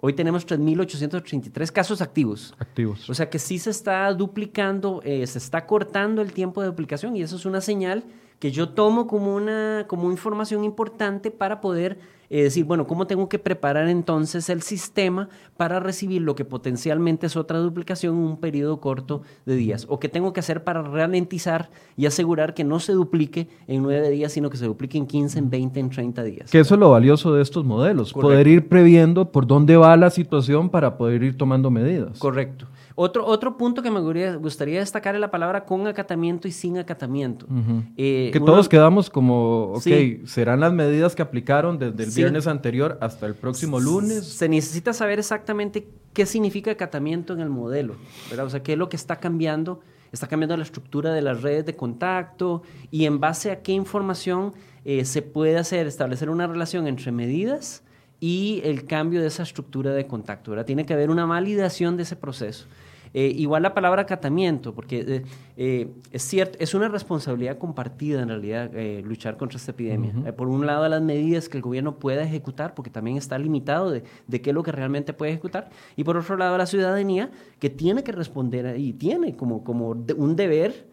Hoy 0.00 0.12
tenemos 0.12 0.46
3.833 0.46 1.72
casos 1.72 2.02
activos. 2.02 2.54
Activos. 2.58 3.08
O 3.08 3.14
sea 3.14 3.30
que 3.30 3.38
sí 3.38 3.58
se 3.58 3.70
está 3.70 4.12
duplicando, 4.12 5.00
eh, 5.04 5.26
se 5.26 5.38
está 5.38 5.66
cortando 5.66 6.20
el 6.22 6.32
tiempo 6.32 6.60
de 6.60 6.68
duplicación 6.68 7.16
y 7.16 7.22
eso 7.22 7.36
es 7.36 7.46
una 7.46 7.60
señal 7.60 8.04
que 8.38 8.50
yo 8.50 8.68
tomo 8.68 9.06
como 9.06 9.34
una 9.34 9.86
como 9.88 10.10
información 10.10 10.64
importante 10.64 11.30
para 11.30 11.60
poder 11.60 11.98
eh, 12.30 12.42
decir, 12.42 12.64
bueno, 12.64 12.86
¿cómo 12.86 13.06
tengo 13.06 13.28
que 13.28 13.38
preparar 13.38 13.88
entonces 13.88 14.48
el 14.48 14.62
sistema 14.62 15.28
para 15.56 15.80
recibir 15.80 16.22
lo 16.22 16.34
que 16.34 16.44
potencialmente 16.44 17.26
es 17.26 17.36
otra 17.36 17.58
duplicación 17.58 18.14
en 18.14 18.20
un 18.20 18.36
periodo 18.38 18.80
corto 18.80 19.22
de 19.44 19.56
días? 19.56 19.86
¿O 19.88 19.98
qué 19.98 20.08
tengo 20.08 20.32
que 20.32 20.40
hacer 20.40 20.64
para 20.64 20.82
ralentizar 20.82 21.70
y 21.96 22.06
asegurar 22.06 22.54
que 22.54 22.64
no 22.64 22.80
se 22.80 22.92
duplique 22.92 23.48
en 23.66 23.82
nueve 23.82 24.10
días, 24.10 24.32
sino 24.32 24.50
que 24.50 24.56
se 24.56 24.66
duplique 24.66 24.98
en 24.98 25.06
15, 25.06 25.38
en 25.38 25.50
20, 25.50 25.80
en 25.80 25.90
30 25.90 26.22
días? 26.22 26.50
Que 26.50 26.60
eso 26.60 26.74
es 26.74 26.80
lo 26.80 26.90
valioso 26.90 27.34
de 27.34 27.42
estos 27.42 27.64
modelos, 27.64 28.12
poder 28.12 28.46
ir 28.46 28.68
previendo 28.68 29.30
por 29.32 29.46
dónde 29.46 29.76
va 29.76 29.96
la 29.96 30.10
situación 30.10 30.70
para 30.70 30.96
poder 30.96 31.22
ir 31.22 31.36
tomando 31.36 31.70
medidas. 31.70 32.18
Correcto. 32.18 32.66
Otro, 32.98 33.26
otro 33.26 33.58
punto 33.58 33.82
que 33.82 33.90
me 33.90 34.00
gustaría 34.38 34.78
destacar 34.78 35.14
es 35.14 35.20
la 35.20 35.30
palabra 35.30 35.66
con 35.66 35.86
acatamiento 35.86 36.48
y 36.48 36.52
sin 36.52 36.78
acatamiento. 36.78 37.46
Eh, 37.94 38.30
que 38.32 38.40
todos 38.40 38.70
quedamos 38.70 39.10
como, 39.10 39.74
ok, 39.74 40.24
serán 40.24 40.60
las 40.60 40.72
medidas 40.72 41.14
que 41.14 41.20
aplicaron 41.20 41.78
desde 41.78 42.04
el 42.04 42.10
viernes 42.10 42.46
anterior 42.46 42.96
hasta 43.02 43.26
el 43.26 43.34
próximo 43.34 43.80
lunes. 43.80 44.24
Se 44.24 44.48
necesita 44.48 44.94
saber 44.94 45.18
exactamente 45.18 45.86
qué 46.14 46.24
significa 46.24 46.70
acatamiento 46.70 47.34
en 47.34 47.40
el 47.40 47.50
modelo, 47.50 47.96
¿verdad? 48.30 48.46
O 48.46 48.50
sea, 48.50 48.62
qué 48.62 48.72
es 48.72 48.78
lo 48.78 48.88
que 48.88 48.96
está 48.96 49.16
cambiando. 49.16 49.80
Está 50.10 50.26
cambiando 50.26 50.56
la 50.56 50.62
estructura 50.62 51.12
de 51.12 51.20
las 51.20 51.42
redes 51.42 51.66
de 51.66 51.76
contacto 51.76 52.62
y 52.90 53.04
en 53.04 53.20
base 53.20 53.50
a 53.50 53.60
qué 53.60 53.72
información 53.72 54.54
eh, 54.86 55.04
se 55.04 55.20
puede 55.20 55.58
hacer, 55.58 55.86
establecer 55.86 56.30
una 56.30 56.46
relación 56.46 56.86
entre 56.86 57.12
medidas 57.12 57.82
y 58.20 58.62
el 58.64 58.86
cambio 58.86 59.20
de 59.20 59.26
esa 59.26 59.42
estructura 59.42 59.92
de 59.92 60.06
contacto. 60.06 60.52
¿verdad? 60.52 60.64
Tiene 60.64 60.86
que 60.86 60.94
haber 60.94 61.10
una 61.10 61.26
validación 61.26 61.98
de 61.98 62.04
ese 62.04 62.16
proceso. 62.16 62.66
Eh, 63.14 63.32
igual 63.36 63.62
la 63.62 63.74
palabra 63.74 64.02
acatamiento, 64.02 64.74
porque 64.74 65.04
eh, 65.06 65.22
eh, 65.56 65.88
es 66.12 66.22
cierto, 66.22 66.58
es 66.60 66.74
una 66.74 66.88
responsabilidad 66.88 67.58
compartida 67.58 68.22
en 68.22 68.28
realidad 68.28 68.70
luchar 69.02 69.36
contra 69.36 69.56
esta 69.56 69.72
epidemia. 69.72 70.34
por 70.36 70.48
un 70.48 70.66
lado, 70.66 70.88
las 70.88 71.02
medidas 71.02 71.48
que 71.48 71.58
el 71.58 71.62
gobierno 71.62 71.98
pueda 71.98 72.22
ejecutar, 72.22 72.74
porque 72.74 72.90
también 72.90 73.16
está 73.16 73.38
limitado 73.38 73.90
de, 73.90 74.02
qué 74.28 74.50
es 74.50 74.54
lo 74.54 74.62
que 74.62 74.72
realmente 74.72 75.12
puede 75.12 75.32
ejecutar, 75.32 75.70
y 75.96 76.04
por 76.04 76.16
otro 76.16 76.36
lado, 76.36 76.58
la 76.58 76.66
ciudadanía 76.66 77.30
que 77.58 77.70
tiene 77.70 78.02
que 78.02 78.12
responder 78.12 78.78
y 78.78 78.92
tiene 78.92 79.36
como, 79.36 79.64
como 79.64 79.90
un 79.90 80.36
deber, 80.36 80.86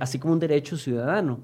así 0.00 0.18
como 0.18 0.34
un 0.34 0.40
derecho 0.40 0.76
ciudadano. 0.76 1.40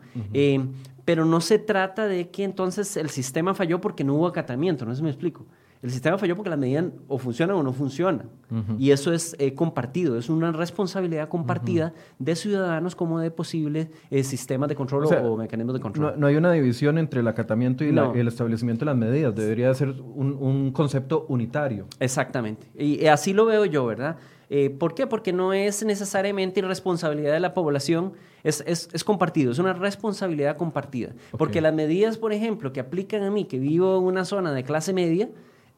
pero 1.04 1.24
no 1.24 1.40
se 1.40 1.58
trata 1.58 2.06
de 2.06 2.28
que 2.28 2.44
entonces 2.44 2.98
el 2.98 3.08
sistema 3.08 3.54
falló 3.54 3.80
porque 3.80 4.04
no 4.04 4.14
hubo 4.14 4.26
acatamiento, 4.26 4.84
no 4.84 4.92
sé 4.92 4.98
si 4.98 5.02
me 5.04 5.10
explico. 5.10 5.46
El 5.82 5.90
sistema 5.90 6.18
falló 6.18 6.34
porque 6.34 6.50
las 6.50 6.58
medidas 6.58 6.86
o 7.06 7.18
funcionan 7.18 7.56
o 7.56 7.62
no 7.62 7.72
funcionan. 7.72 8.30
Y 8.78 8.90
eso 8.90 9.12
es 9.12 9.36
eh, 9.38 9.54
compartido, 9.54 10.18
es 10.18 10.28
una 10.28 10.50
responsabilidad 10.50 11.28
compartida 11.28 11.92
de 12.18 12.34
ciudadanos 12.34 12.96
como 12.96 13.20
de 13.20 13.30
posibles 13.30 13.88
eh, 14.10 14.24
sistemas 14.24 14.68
de 14.68 14.74
control 14.74 15.06
o, 15.06 15.36
mecanismos 15.36 15.74
de 15.74 15.80
control. 15.80 16.14
No, 16.18 16.26
hay 16.26 16.36
una 16.36 16.50
división 16.52 16.98
entre 16.98 17.20
el 17.20 17.28
acatamiento 17.28 17.84
y, 17.84 17.88
el 17.88 18.28
establecimiento 18.28 18.84
de 18.84 18.86
las 18.86 18.96
medidas. 18.96 19.34
Debería 19.34 19.72
ser 19.74 19.90
un, 19.90 20.72
concepto 20.72 21.26
unitario. 21.28 21.86
Exactamente. 22.00 22.66
Y 22.76 23.06
así 23.06 23.32
lo 23.32 23.46
veo 23.46 23.64
yo, 23.64 23.86
¿verdad? 23.86 24.16
Eh, 24.50 24.70
¿Por 24.70 24.94
qué? 24.94 25.06
Porque 25.06 25.32
no 25.32 25.52
es 25.52 25.84
necesariamente 25.84 26.62
responsabilidad 26.62 27.32
de 27.32 27.40
la 27.40 27.54
población, 27.54 28.14
es, 28.42 28.64
es, 28.66 29.04
compartido, 29.04 29.52
es 29.52 29.58
una 29.58 29.74
responsabilidad 29.74 30.56
compartida. 30.56 31.12
Porque 31.36 31.60
las 31.60 31.74
medidas, 31.74 32.16
por 32.16 32.32
ejemplo, 32.32 32.72
que 32.72 32.80
aplican 32.80 33.22
a 33.22 33.30
mí, 33.30 33.44
que 33.44 33.58
vivo 33.58 33.98
en 33.98 34.04
una 34.04 34.24
zona 34.24 34.52
de 34.52 34.64
clase 34.64 34.92
media, 34.92 35.28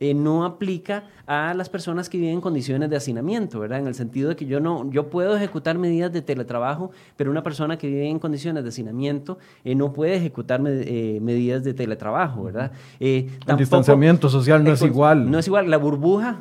eh, 0.00 0.14
no 0.14 0.46
aplica 0.46 1.04
a 1.26 1.52
las 1.54 1.68
personas 1.68 2.08
que 2.08 2.16
viven 2.16 2.34
en 2.34 2.40
condiciones 2.40 2.88
de 2.88 2.96
hacinamiento, 2.96 3.60
¿verdad? 3.60 3.78
En 3.78 3.86
el 3.86 3.94
sentido 3.94 4.30
de 4.30 4.36
que 4.36 4.46
yo 4.46 4.58
no, 4.58 4.90
yo 4.90 5.10
puedo 5.10 5.36
ejecutar 5.36 5.76
medidas 5.76 6.10
de 6.10 6.22
teletrabajo, 6.22 6.90
pero 7.16 7.30
una 7.30 7.42
persona 7.42 7.76
que 7.76 7.86
vive 7.86 8.08
en 8.08 8.18
condiciones 8.18 8.62
de 8.62 8.70
hacinamiento 8.70 9.38
eh, 9.62 9.74
no 9.74 9.92
puede 9.92 10.16
ejecutar 10.16 10.60
eh, 10.66 11.18
medidas 11.20 11.62
de 11.64 11.74
teletrabajo, 11.74 12.44
¿verdad? 12.44 12.72
el 12.98 13.28
distanciamiento 13.58 14.28
social 14.28 14.64
no 14.64 14.72
es 14.72 14.82
igual. 14.82 15.30
No 15.30 15.38
es 15.38 15.46
igual. 15.46 15.70
La 15.70 15.76
burbuja 15.76 16.40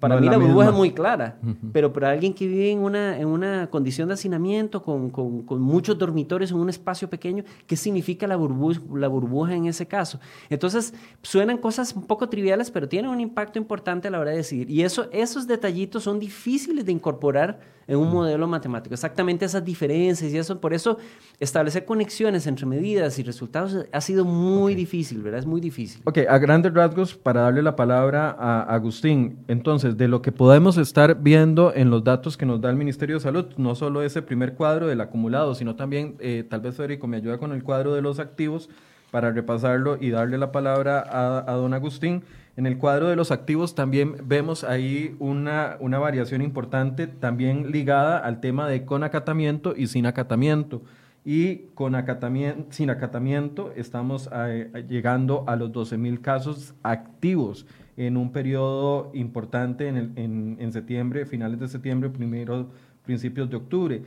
para 0.00 0.18
mí 0.18 0.26
la, 0.26 0.38
burbuja 0.38 0.68
es 0.68 0.74
muy 0.74 0.92
clara, 0.92 1.38
pero 1.72 1.92
para 1.92 2.10
alguien 2.10 2.32
que 2.32 2.46
vive 2.46 2.70
en 2.70 2.78
una, 2.78 3.18
en 3.18 3.26
una 3.26 3.68
condición 3.68 4.08
de 4.08 4.14
hacinamiento, 4.14 4.82
con, 4.82 5.10
con, 5.10 5.42
con, 5.42 5.60
muchos 5.60 5.98
dormitorios 5.98 6.50
en 6.50 6.56
un 6.56 6.70
espacio 6.70 7.10
pequeño, 7.10 7.44
¿qué 7.66 7.76
significa 7.76 8.26
la 8.26 8.36
burbuja, 8.36 8.80
la 8.94 9.08
burbuja 9.08 9.54
en 9.54 9.66
ese 9.66 9.86
caso? 9.86 10.20
Entonces, 10.48 10.94
suenan 11.22 11.58
cosas 11.58 11.94
un 11.94 12.06
poco 12.06 12.28
triviales, 12.28 12.70
pero 12.70 12.88
tienen 12.88 13.10
un 13.10 13.20
impacto 13.20 13.58
importante 13.58 14.08
a 14.08 14.10
la 14.10 14.20
hora 14.20 14.30
de 14.30 14.38
decidir. 14.38 14.70
Y 14.70 14.82
eso, 14.82 15.08
esos 15.12 15.46
detallitos 15.46 16.04
son 16.04 16.18
difíciles 16.18 16.86
de 16.86 16.92
incorporar 16.92 17.60
en 17.88 17.96
un 17.96 18.12
modelo 18.12 18.46
matemático. 18.46 18.94
Exactamente 18.94 19.46
esas 19.46 19.64
diferencias 19.64 20.30
y 20.30 20.38
eso, 20.38 20.60
por 20.60 20.74
eso 20.74 20.98
establecer 21.40 21.86
conexiones 21.86 22.46
entre 22.46 22.66
medidas 22.66 23.18
y 23.18 23.22
resultados 23.22 23.86
ha 23.90 24.00
sido 24.02 24.26
muy 24.26 24.74
difícil, 24.74 25.22
¿verdad? 25.22 25.40
Es 25.40 25.46
muy 25.46 25.60
difícil. 25.60 26.02
Ok, 26.04 26.18
a 26.28 26.38
grandes 26.38 26.74
rasgos, 26.74 27.14
para 27.14 27.40
darle 27.40 27.62
la 27.62 27.74
palabra 27.74 28.36
a 28.38 28.62
Agustín, 28.62 29.38
entonces, 29.48 29.96
de 29.96 30.06
lo 30.06 30.20
que 30.20 30.32
podemos 30.32 30.76
estar 30.76 31.20
viendo 31.22 31.72
en 31.74 31.88
los 31.88 32.04
datos 32.04 32.36
que 32.36 32.44
nos 32.44 32.60
da 32.60 32.68
el 32.68 32.76
Ministerio 32.76 33.16
de 33.16 33.20
Salud, 33.20 33.46
no 33.56 33.74
solo 33.74 34.02
ese 34.02 34.20
primer 34.20 34.54
cuadro 34.54 34.86
del 34.86 35.00
acumulado, 35.00 35.54
sino 35.54 35.74
también, 35.74 36.16
eh, 36.20 36.44
tal 36.48 36.60
vez 36.60 36.76
Federico 36.76 37.06
me 37.06 37.16
ayuda 37.16 37.38
con 37.38 37.52
el 37.52 37.62
cuadro 37.62 37.94
de 37.94 38.02
los 38.02 38.18
activos 38.18 38.68
para 39.10 39.30
repasarlo 39.30 39.96
y 39.98 40.10
darle 40.10 40.36
la 40.36 40.52
palabra 40.52 41.00
a, 41.00 41.50
a 41.50 41.54
don 41.54 41.72
Agustín. 41.72 42.22
En 42.58 42.66
el 42.66 42.76
cuadro 42.76 43.06
de 43.06 43.14
los 43.14 43.30
activos 43.30 43.76
también 43.76 44.16
vemos 44.24 44.64
ahí 44.64 45.14
una, 45.20 45.76
una 45.78 46.00
variación 46.00 46.42
importante, 46.42 47.06
también 47.06 47.70
ligada 47.70 48.18
al 48.18 48.40
tema 48.40 48.66
de 48.66 48.84
con 48.84 49.04
acatamiento 49.04 49.76
y 49.76 49.86
sin 49.86 50.06
acatamiento. 50.06 50.82
Y 51.24 51.68
con 51.76 51.94
acatamiento, 51.94 52.66
sin 52.70 52.90
acatamiento 52.90 53.70
estamos 53.76 54.28
eh, 54.34 54.84
llegando 54.88 55.44
a 55.46 55.54
los 55.54 55.70
12 55.70 55.98
mil 55.98 56.20
casos 56.20 56.74
activos 56.82 57.64
en 57.96 58.16
un 58.16 58.32
periodo 58.32 59.12
importante 59.14 59.86
en, 59.86 60.14
en, 60.16 60.56
en 60.58 60.72
septiembre, 60.72 61.26
finales 61.26 61.60
de 61.60 61.68
septiembre, 61.68 62.10
primeros, 62.10 62.66
principios 63.04 63.48
de 63.50 63.56
octubre. 63.56 64.02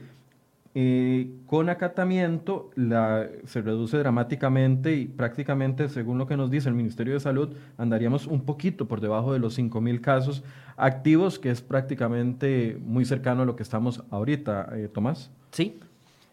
Eh, 0.73 1.29
con 1.47 1.67
acatamiento 1.67 2.71
la, 2.75 3.27
se 3.45 3.61
reduce 3.61 3.97
dramáticamente 3.97 4.95
y 4.95 5.05
prácticamente, 5.05 5.89
según 5.89 6.17
lo 6.17 6.27
que 6.27 6.37
nos 6.37 6.49
dice 6.49 6.69
el 6.69 6.75
Ministerio 6.75 7.13
de 7.13 7.19
Salud, 7.19 7.49
andaríamos 7.77 8.25
un 8.25 8.45
poquito 8.45 8.87
por 8.87 9.01
debajo 9.01 9.33
de 9.33 9.39
los 9.39 9.59
5.000 9.59 9.99
casos 9.99 10.43
activos, 10.77 11.39
que 11.39 11.51
es 11.51 11.61
prácticamente 11.61 12.77
muy 12.79 13.03
cercano 13.03 13.41
a 13.41 13.45
lo 13.45 13.57
que 13.57 13.63
estamos 13.63 14.03
ahorita. 14.11 14.69
Eh, 14.73 14.87
Tomás. 14.87 15.29
Sí, 15.51 15.79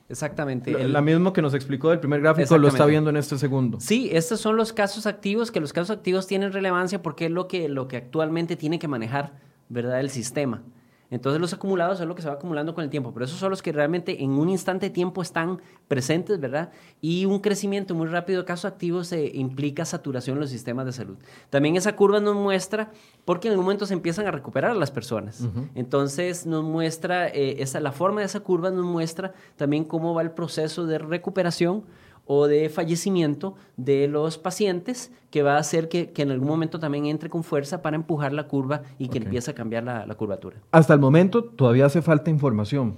Exactamente. 0.08 0.72
La, 0.88 1.02
mismo 1.02 1.34
que 1.34 1.42
nos 1.42 1.52
explicó 1.52 1.90
del 1.90 2.00
primer 2.00 2.22
gráfico 2.22 2.56
lo 2.56 2.68
está 2.68 2.86
viendo 2.86 3.10
en 3.10 3.16
este 3.18 3.36
segundo. 3.36 3.78
Sí, 3.78 4.08
estos 4.10 4.40
son 4.40 4.56
los 4.56 4.72
casos 4.72 5.06
activos, 5.06 5.50
que 5.50 5.60
los 5.60 5.74
casos 5.74 5.94
activos 5.94 6.26
tienen 6.26 6.52
relevancia 6.52 7.02
porque 7.02 7.26
es 7.26 7.30
lo 7.30 7.46
que, 7.46 7.68
lo 7.68 7.88
que 7.88 7.98
actualmente 7.98 8.56
tiene 8.56 8.78
que 8.78 8.88
manejar, 8.88 9.34
¿verdad? 9.68 10.00
El 10.00 10.08
sistema. 10.08 10.62
Entonces 11.10 11.40
los 11.40 11.52
acumulados 11.54 12.00
es 12.00 12.06
lo 12.06 12.14
que 12.14 12.22
se 12.22 12.28
va 12.28 12.34
acumulando 12.34 12.74
con 12.74 12.84
el 12.84 12.90
tiempo, 12.90 13.12
pero 13.12 13.24
esos 13.24 13.38
son 13.38 13.50
los 13.50 13.62
que 13.62 13.72
realmente 13.72 14.22
en 14.22 14.30
un 14.32 14.50
instante 14.50 14.86
de 14.86 14.90
tiempo 14.90 15.22
están 15.22 15.60
presentes, 15.88 16.38
¿verdad? 16.38 16.70
Y 17.00 17.24
un 17.24 17.40
crecimiento 17.40 17.94
muy 17.94 18.08
rápido 18.08 18.40
de 18.40 18.44
casos 18.44 18.66
activos 18.66 19.08
se 19.08 19.26
implica 19.34 19.84
saturación 19.84 20.36
en 20.36 20.40
los 20.40 20.50
sistemas 20.50 20.84
de 20.84 20.92
salud. 20.92 21.16
También 21.48 21.76
esa 21.76 21.96
curva 21.96 22.20
nos 22.20 22.36
muestra, 22.36 22.90
porque 23.24 23.48
en 23.48 23.52
algún 23.52 23.64
momento 23.64 23.86
se 23.86 23.94
empiezan 23.94 24.26
a 24.26 24.30
recuperar 24.30 24.76
las 24.76 24.90
personas. 24.90 25.48
Entonces 25.74 26.44
nos 26.44 26.62
muestra, 26.62 27.28
eh, 27.28 27.62
esa, 27.62 27.80
la 27.80 27.92
forma 27.92 28.20
de 28.20 28.26
esa 28.26 28.40
curva 28.40 28.70
nos 28.70 28.84
muestra 28.84 29.32
también 29.56 29.84
cómo 29.84 30.12
va 30.12 30.22
el 30.22 30.32
proceso 30.32 30.86
de 30.86 30.98
recuperación 30.98 31.84
o 32.28 32.46
de 32.46 32.68
fallecimiento 32.68 33.56
de 33.78 34.06
los 34.06 34.36
pacientes 34.36 35.10
que 35.30 35.42
va 35.42 35.56
a 35.56 35.58
hacer 35.58 35.88
que, 35.88 36.12
en 36.14 36.30
algún 36.30 36.46
momento 36.46 36.78
también 36.78 37.06
entre 37.06 37.30
con 37.30 37.42
fuerza 37.42 37.80
para 37.80 37.96
empujar 37.96 38.34
la 38.34 38.46
curva 38.46 38.82
y 38.98 39.08
que 39.08 39.18
empiece 39.18 39.50
a 39.50 39.54
cambiar 39.54 39.82
la, 39.82 40.14
curvatura. 40.14 40.58
Hasta 40.70 40.92
el 40.92 41.00
momento 41.00 41.42
todavía 41.42 41.86
hace 41.86 42.02
falta 42.02 42.30
información. 42.30 42.96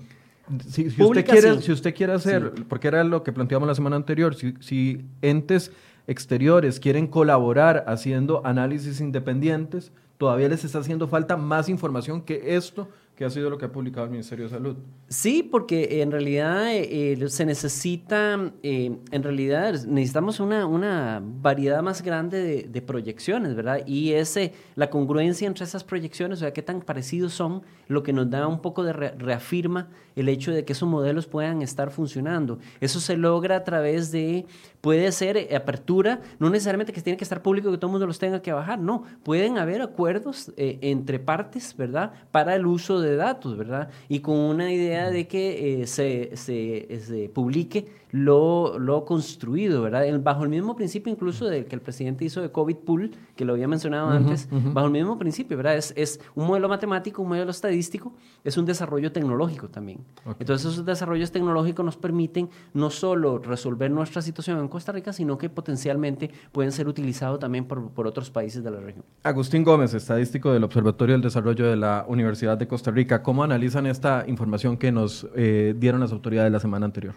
Si, 0.69 0.89
usted, 0.89 1.25
quiere, 1.25 1.63
si 1.63 1.71
usted 1.71 1.95
quiere 1.95 2.13
hacer, 2.13 2.53
porque 2.69 2.89
era 2.89 3.05
lo 3.05 3.23
que 3.23 3.33
planteamos 3.33 3.69
la 3.69 3.75
semana 3.77 3.95
anterior, 3.95 4.35
si, 4.35 4.55
si 4.59 5.05
entes 5.23 5.71
exteriores 6.09 6.81
quieren 6.81 7.07
colaborar 7.07 7.85
haciendo 7.87 8.45
análisis 8.45 9.01
independientes, 9.01 9.93
todavía 10.19 10.49
les 10.49 10.65
está 10.65 10.81
haciendo 10.81 11.07
falta 11.07 11.37
más 11.37 11.69
información 11.69 12.21
que 12.23 12.57
esto 12.57 12.89
¿Qué 13.21 13.27
ha 13.27 13.31
sido 13.31 13.51
lo 13.51 13.59
que 13.59 13.67
ha 13.67 13.71
publicado 13.71 14.07
el 14.07 14.13
Ministerio 14.13 14.47
de 14.47 14.51
Salud? 14.51 14.77
Sí, 15.09 15.43
porque 15.43 16.01
en 16.01 16.11
realidad 16.11 16.69
eh, 16.73 17.23
se 17.29 17.45
necesita, 17.45 18.51
eh, 18.63 18.97
en 19.11 19.23
realidad 19.23 19.75
necesitamos 19.85 20.41
una, 20.41 20.65
una 20.65 21.21
variedad 21.23 21.83
más 21.83 22.01
grande 22.01 22.67
de, 22.67 22.81
proyecciones, 22.81 23.55
¿verdad? 23.55 23.87
Y 23.87 24.13
ese, 24.13 24.55
la 24.75 24.89
congruencia 24.89 25.47
entre 25.47 25.67
esas 25.67 25.85
proyecciones, 25.85 26.39
o 26.39 26.41
sea, 26.41 26.55
qué 26.55 26.63
tan 26.63 26.81
parecidos 26.81 27.35
son, 27.35 27.61
lo 27.89 28.03
que 28.03 28.15
nos 28.15 28.31
da 28.31 28.47
un 28.47 28.63
poco 28.63 28.85
de 28.85 28.95
reafirma 28.95 29.91
el 30.17 30.31
hecho 30.31 30.51
de 30.53 30.65
que 30.65 30.73
esos 30.73 30.89
modelos 30.89 31.27
puedan 31.27 31.61
estar 31.61 31.91
funcionando. 31.91 32.59
Eso 32.81 33.01
se 33.01 33.19
logra 33.19 33.57
a 33.57 33.65
través 33.65 34.13
de, 34.13 34.47
puede 34.81 35.13
ser 35.13 35.55
apertura, 35.55 36.21
no 36.39 36.51
necesariamente 36.51 36.93
que 36.93 37.03
tiene 37.03 37.17
que 37.17 37.25
estar 37.25 37.43
público 37.43 37.71
que 37.71 37.79
todo 37.79 37.89
el 37.89 37.93
mundo 37.93 38.07
los 38.07 38.19
tenga 38.19 38.43
que 38.43 38.53
bajar, 38.53 38.79
no, 38.79 39.05
pueden 39.23 39.59
haber 39.59 39.83
acuerdos 39.83 40.53
eh, 40.57 40.79
entre 40.83 41.19
partes, 41.19 41.77
¿verdad? 41.77 42.13
Para 42.31 42.55
el 42.55 42.67
uso 42.67 43.01
de 43.01 43.17
datos, 43.17 43.57
¿verdad? 43.57 43.91
Y 44.09 44.21
con 44.21 44.37
una 44.37 44.73
idea 44.73 45.11
de 45.11 45.29
que 45.29 45.83
eh, 45.83 45.87
se, 45.87 46.37
se, 46.37 47.31
publique 47.33 47.87
lo, 48.13 48.79
lo 48.79 49.05
construido, 49.05 49.83
¿verdad? 49.83 50.05
bajo 50.21 50.43
el 50.45 50.49
mismo 50.49 50.77
principio 50.77 51.13
incluso 51.13 51.47
de 51.47 51.67
que 51.67 51.75
el 51.75 51.81
presidente 51.81 52.25
hizo 52.25 52.41
de 52.41 52.51
COVID 52.51 52.77
Pool, 52.77 53.11
que 53.37 53.45
lo 53.45 53.53
había 53.53 53.69
mencionado 53.69 54.09
antes, 54.11 54.49
bajo 54.51 54.87
el 54.87 54.93
mismo 54.93 55.19
principio, 55.19 55.57
¿verdad? 55.57 55.77
Es, 55.77 55.93
es, 55.97 56.21
un 56.35 56.47
modelo 56.47 56.69
matemático, 56.69 57.23
un 57.23 57.29
modelo 57.29 57.51
estadístico, 57.51 58.13
es 58.45 58.57
un 58.57 58.65
desarrollo 58.65 59.13
tecnológico 59.13 59.69
también. 59.69 60.01
Entonces 60.39 60.73
esos 60.73 60.85
desarrollos 60.85 61.31
tecnológicos 61.33 61.85
nos 61.85 61.97
permiten 61.97 62.51
no 62.75 62.91
solo 62.91 63.39
resolver 63.39 63.91
nuestra 63.91 64.23
situación 64.23 64.59
en 64.59 64.69
Costa 64.69 64.93
Rica, 64.93 65.13
sino 65.13 65.39
que 65.39 65.49
potencialmente 65.49 66.31
pueden 66.53 66.73
ser 66.73 66.89
utilizados 66.89 67.39
también 67.39 67.65
por, 67.67 67.91
por 67.91 68.07
otros 68.07 68.31
países 68.31 68.63
de 68.63 68.71
la 68.71 68.81
región. 68.81 69.05
Agustín 69.23 69.65
Gómez, 69.65 69.95
estadístico 69.95 70.53
del 70.53 70.65
Observatorio 70.65 71.15
del 71.15 71.23
Desarrollo 71.23 71.69
de 71.69 71.77
la 71.77 72.05
Universidad 72.09 72.59
de 72.59 72.67
Costa 72.67 72.91
Rica, 72.91 73.23
¿cómo 73.23 73.45
analizan 73.45 73.87
esta 73.87 74.25
información 74.27 74.77
que 74.77 74.93
nos 74.93 75.27
eh, 75.35 75.75
dieron 75.77 76.01
las 76.01 76.13
autoridades 76.13 76.51
la 76.53 76.61
semana 76.61 76.87
anterior? 76.87 77.15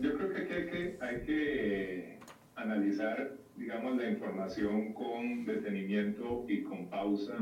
Yo 0.00 0.12
creo 0.14 0.28
que 0.28 0.36
hay 0.36 0.46
que, 0.46 0.98
hay 1.00 1.20
que 1.26 2.18
analizar, 2.54 3.32
digamos, 3.56 3.96
la 3.96 4.08
información 4.08 4.92
con 4.94 5.44
detenimiento 5.46 6.46
y 6.48 6.62
con 6.62 6.88
pausa. 6.88 7.34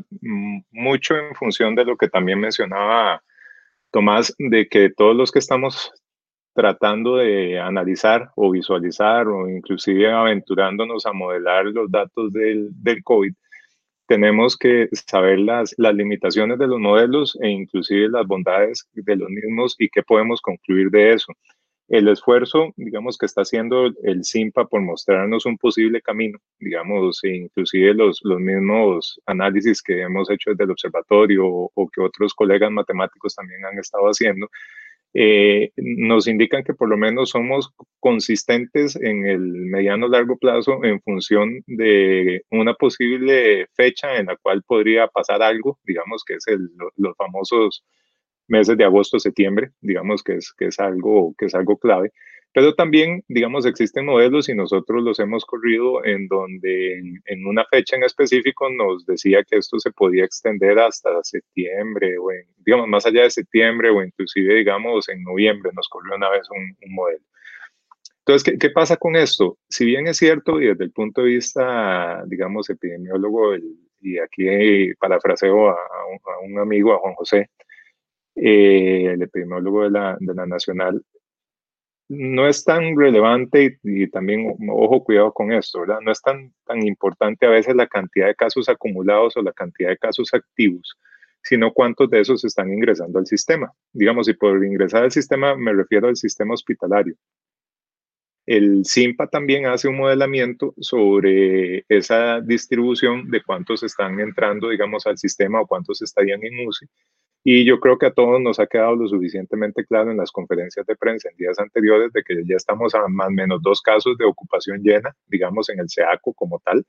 Mucho 0.70 1.16
en 1.16 1.34
función 1.34 1.74
de 1.74 1.84
lo 1.84 1.96
que 1.96 2.08
también 2.08 2.40
mencionaba 2.40 3.22
Tomás, 3.90 4.34
de 4.38 4.66
que 4.68 4.90
todos 4.90 5.14
los 5.14 5.30
que 5.30 5.38
estamos 5.38 5.92
tratando 6.54 7.16
de 7.16 7.58
analizar 7.58 8.30
o 8.36 8.50
visualizar 8.50 9.26
o 9.28 9.48
inclusive 9.48 10.10
aventurándonos 10.10 11.06
a 11.06 11.12
modelar 11.12 11.66
los 11.66 11.90
datos 11.90 12.32
del, 12.32 12.70
del 12.82 13.02
COVID, 13.02 13.32
tenemos 14.06 14.56
que 14.56 14.88
saber 14.92 15.38
las, 15.38 15.74
las 15.78 15.94
limitaciones 15.94 16.58
de 16.58 16.66
los 16.66 16.78
modelos 16.78 17.38
e 17.40 17.48
inclusive 17.48 18.08
las 18.08 18.26
bondades 18.26 18.86
de 18.92 19.16
los 19.16 19.28
mismos 19.30 19.76
y 19.78 19.88
qué 19.88 20.02
podemos 20.02 20.40
concluir 20.40 20.90
de 20.90 21.14
eso. 21.14 21.32
El 21.88 22.08
esfuerzo, 22.08 22.72
digamos, 22.76 23.18
que 23.18 23.26
está 23.26 23.42
haciendo 23.42 23.86
el 24.02 24.24
CIMPA 24.24 24.66
por 24.66 24.80
mostrarnos 24.80 25.46
un 25.46 25.58
posible 25.58 26.00
camino, 26.00 26.38
digamos, 26.58 27.20
inclusive 27.24 27.94
los, 27.94 28.20
los 28.22 28.40
mismos 28.40 29.20
análisis 29.26 29.82
que 29.82 30.02
hemos 30.02 30.30
hecho 30.30 30.50
desde 30.50 30.64
el 30.64 30.70
observatorio 30.70 31.46
o, 31.46 31.70
o 31.74 31.88
que 31.88 32.00
otros 32.00 32.34
colegas 32.34 32.70
matemáticos 32.70 33.34
también 33.34 33.64
han 33.66 33.78
estado 33.78 34.06
haciendo, 34.06 34.48
eh, 35.16 35.70
nos 35.76 36.26
indican 36.26 36.64
que 36.64 36.74
por 36.74 36.88
lo 36.88 36.96
menos 36.96 37.30
somos 37.30 37.72
consistentes 38.00 38.96
en 38.96 39.26
el 39.26 39.40
mediano 39.40 40.08
largo 40.08 40.36
plazo 40.36 40.82
en 40.82 41.00
función 41.02 41.62
de 41.68 42.42
una 42.50 42.74
posible 42.74 43.68
fecha 43.74 44.16
en 44.16 44.26
la 44.26 44.36
cual 44.36 44.64
podría 44.64 45.06
pasar 45.06 45.40
algo, 45.40 45.78
digamos 45.84 46.24
que 46.24 46.34
es 46.34 46.48
el, 46.48 46.68
los 46.96 47.16
famosos 47.16 47.84
meses 48.48 48.76
de 48.76 48.84
agosto, 48.84 49.18
septiembre, 49.18 49.70
digamos 49.80 50.22
que 50.22 50.34
es, 50.36 50.52
que 50.52 50.66
es, 50.66 50.78
algo, 50.78 51.34
que 51.38 51.46
es 51.46 51.54
algo 51.54 51.76
clave. 51.78 52.12
Pero 52.52 52.72
también, 52.74 53.24
digamos, 53.26 53.66
existen 53.66 54.06
modelos 54.06 54.48
y 54.48 54.54
nosotros 54.54 55.02
los 55.02 55.18
hemos 55.18 55.44
corrido 55.44 56.04
en 56.04 56.28
donde 56.28 57.00
en, 57.24 57.46
una 57.46 57.64
fecha 57.64 57.96
en 57.96 58.04
específico 58.04 58.70
nos 58.70 59.04
decía 59.06 59.42
que 59.42 59.56
esto 59.56 59.80
se 59.80 59.90
podía 59.90 60.24
extender 60.24 60.78
hasta 60.78 61.10
septiembre 61.24 62.16
o, 62.16 62.30
en, 62.30 62.46
digamos, 62.64 62.86
más 62.86 63.06
allá 63.06 63.22
de 63.22 63.30
septiembre 63.30 63.90
o 63.90 64.04
inclusive, 64.04 64.54
digamos, 64.54 65.08
en 65.08 65.24
noviembre 65.24 65.72
nos 65.74 65.88
corrió 65.88 66.14
una 66.14 66.30
vez 66.30 66.46
un, 66.50 66.76
modelo. 66.92 67.24
Entonces, 68.20 68.44
¿qué, 68.44 68.56
¿qué, 68.56 68.70
pasa 68.70 68.96
con 68.96 69.16
esto? 69.16 69.58
Si 69.68 69.84
bien 69.84 70.06
es 70.06 70.16
cierto 70.16 70.60
y 70.60 70.68
desde 70.68 70.84
el 70.84 70.92
punto 70.92 71.22
de 71.22 71.30
vista, 71.30 72.22
digamos, 72.26 72.70
epidemiólogo, 72.70 73.56
y 74.04 74.18
aquí 74.18 74.94
parafraseo 75.00 75.70
a, 75.70 75.76
un, 76.44 76.58
amigo, 76.58 76.92
a 76.92 76.98
Juan 76.98 77.14
José, 77.14 77.50
eh, 78.36 79.12
el 79.12 79.22
epidemiólogo 79.22 79.84
de 79.84 79.90
la, 79.90 80.16
de 80.20 80.46
Nacional, 80.46 81.02
no 82.08 82.46
es 82.46 82.64
tan 82.64 82.96
relevante 82.96 83.78
y, 83.82 84.08
también, 84.08 84.54
ojo, 84.70 85.04
cuidado 85.04 85.32
con 85.32 85.52
esto, 85.52 85.80
¿verdad? 85.80 86.00
No 86.02 86.12
es 86.12 86.20
tan, 86.20 86.52
tan 86.66 86.86
importante 86.86 87.46
a 87.46 87.50
veces 87.50 87.74
la 87.74 87.86
cantidad 87.86 88.26
de 88.26 88.34
casos 88.34 88.68
acumulados 88.68 89.36
o 89.36 89.42
la 89.42 89.52
cantidad 89.52 89.88
de 89.88 89.98
casos 89.98 90.32
activos, 90.34 90.96
sino 91.42 91.72
cuántos 91.72 92.10
de 92.10 92.20
esos 92.20 92.44
están 92.44 92.72
ingresando 92.72 93.18
al 93.18 93.26
sistema. 93.26 93.72
Digamos, 93.92 94.28
y 94.28 94.34
por 94.34 94.64
ingresar 94.64 95.04
al 95.04 95.12
sistema 95.12 95.56
me 95.56 95.72
refiero 95.72 96.08
al 96.08 96.16
sistema 96.16 96.54
hospitalario. 96.54 97.14
El 98.46 98.84
SIMPA 98.84 99.28
también 99.28 99.64
hace 99.64 99.88
un 99.88 99.96
modelamiento 99.96 100.74
sobre 100.78 101.86
esa 101.88 102.42
distribución 102.42 103.30
de 103.30 103.42
cuántos 103.42 103.82
están 103.82 104.20
entrando, 104.20 104.68
digamos, 104.68 105.06
al 105.06 105.16
sistema 105.16 105.62
o 105.62 105.66
cuántos 105.66 106.02
estarían 106.02 106.44
en 106.44 106.66
UCI 106.66 106.86
y 107.46 107.66
yo 107.66 107.78
creo 107.78 107.98
que 107.98 108.06
a 108.06 108.12
todos 108.12 108.40
nos 108.40 108.58
ha 108.58 108.66
quedado 108.66 108.96
lo 108.96 109.06
suficientemente 109.06 109.84
claro 109.84 110.10
en 110.10 110.16
las 110.16 110.32
conferencias 110.32 110.86
de 110.86 110.96
prensa 110.96 111.28
en 111.28 111.36
días 111.36 111.58
anteriores 111.58 112.10
de 112.14 112.22
que 112.22 112.42
ya 112.46 112.56
estamos 112.56 112.94
a 112.94 113.06
más 113.06 113.28
o 113.28 113.32
menos 113.32 113.60
dos 113.62 113.82
casos 113.82 114.16
de 114.16 114.24
ocupación 114.24 114.82
llena, 114.82 115.14
digamos 115.26 115.68
en 115.68 115.78
el 115.78 115.90
SEACO 115.90 116.32
como 116.32 116.58
tal, 116.64 116.86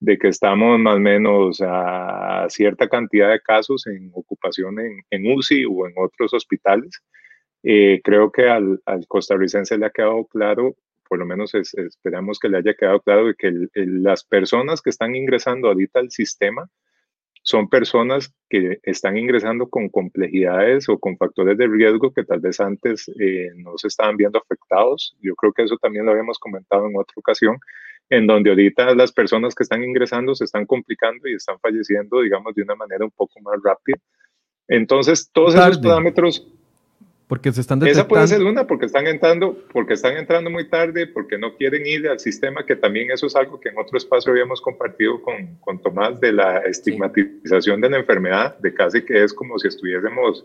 de 0.00 0.18
que 0.18 0.26
estamos 0.26 0.80
más 0.80 0.96
o 0.96 0.98
menos 0.98 1.62
a 1.64 2.46
cierta 2.48 2.88
cantidad 2.88 3.30
de 3.30 3.40
casos 3.40 3.86
en 3.86 4.10
ocupación 4.12 4.80
en, 4.80 4.98
en 5.08 5.32
UCI 5.32 5.66
o 5.66 5.86
en 5.86 5.92
otros 5.96 6.34
hospitales. 6.34 7.00
Eh, 7.62 8.00
creo 8.02 8.32
que 8.32 8.48
al, 8.48 8.82
al, 8.84 9.06
costarricense 9.06 9.78
le 9.78 9.86
ha 9.86 9.90
quedado 9.90 10.24
claro, 10.26 10.74
por 11.08 11.20
lo 11.20 11.26
menos 11.26 11.54
esperamos 11.54 12.40
que 12.40 12.48
le 12.48 12.58
haya 12.58 12.74
quedado 12.74 13.00
claro, 13.02 13.28
de 13.28 13.34
que 13.36 13.52
las 13.74 14.24
personas 14.24 14.82
que 14.82 14.90
están 14.90 15.14
ingresando 15.14 15.68
ahorita 15.68 16.00
al 16.00 16.10
sistema, 16.10 16.68
son 17.42 17.68
personas 17.68 18.32
que 18.48 18.78
están 18.84 19.18
ingresando 19.18 19.68
con 19.68 19.88
complejidades 19.88 20.88
o 20.88 20.98
con 20.98 21.16
factores 21.16 21.58
de 21.58 21.66
riesgo 21.66 22.12
que 22.12 22.24
tal 22.24 22.40
vez 22.40 22.60
antes 22.60 23.10
eh, 23.18 23.50
no 23.56 23.76
se 23.76 23.88
estaban 23.88 24.16
viendo 24.16 24.38
afectados. 24.38 25.16
Yo 25.20 25.34
creo 25.34 25.52
que 25.52 25.64
eso 25.64 25.76
también 25.76 26.06
lo 26.06 26.12
habíamos 26.12 26.38
comentado 26.38 26.86
en 26.86 26.96
otra 26.96 27.14
ocasión, 27.16 27.58
en 28.10 28.26
donde 28.26 28.50
ahorita 28.50 28.94
las 28.94 29.10
personas 29.10 29.54
que 29.54 29.64
están 29.64 29.82
ingresando 29.82 30.34
se 30.34 30.44
están 30.44 30.66
complicando 30.66 31.28
y 31.28 31.34
están 31.34 31.58
falleciendo, 31.58 32.20
digamos, 32.20 32.54
de 32.54 32.62
una 32.62 32.76
manera 32.76 33.04
un 33.04 33.10
poco 33.10 33.40
más 33.40 33.58
rápida. 33.62 33.98
Entonces, 34.68 35.28
todos 35.32 35.54
esos 35.54 35.78
parámetros 35.78 36.46
porque 37.32 37.50
se 37.50 37.62
están 37.62 37.78
detectando. 37.78 38.02
Esa 38.02 38.08
puede 38.08 38.28
ser 38.28 38.42
una, 38.42 38.66
porque 38.66 38.84
están 38.84 39.06
entrando, 39.06 39.56
porque 39.72 39.94
están 39.94 40.18
entrando 40.18 40.50
muy 40.50 40.68
tarde, 40.68 41.06
porque 41.06 41.38
no 41.38 41.56
quieren 41.56 41.86
ir 41.86 42.06
al 42.06 42.20
sistema, 42.20 42.66
que 42.66 42.76
también 42.76 43.10
eso 43.10 43.26
es 43.26 43.34
algo 43.34 43.58
que 43.58 43.70
en 43.70 43.78
otro 43.78 43.96
espacio 43.96 44.32
habíamos 44.32 44.60
compartido 44.60 45.22
con, 45.22 45.56
con 45.62 45.80
Tomás, 45.80 46.20
de 46.20 46.30
la 46.30 46.58
estigmatización 46.58 47.80
de 47.80 47.88
la 47.88 48.00
enfermedad, 48.00 48.58
de 48.58 48.74
casi 48.74 49.00
que 49.00 49.24
es 49.24 49.32
como 49.32 49.58
si 49.58 49.68
estuviésemos 49.68 50.44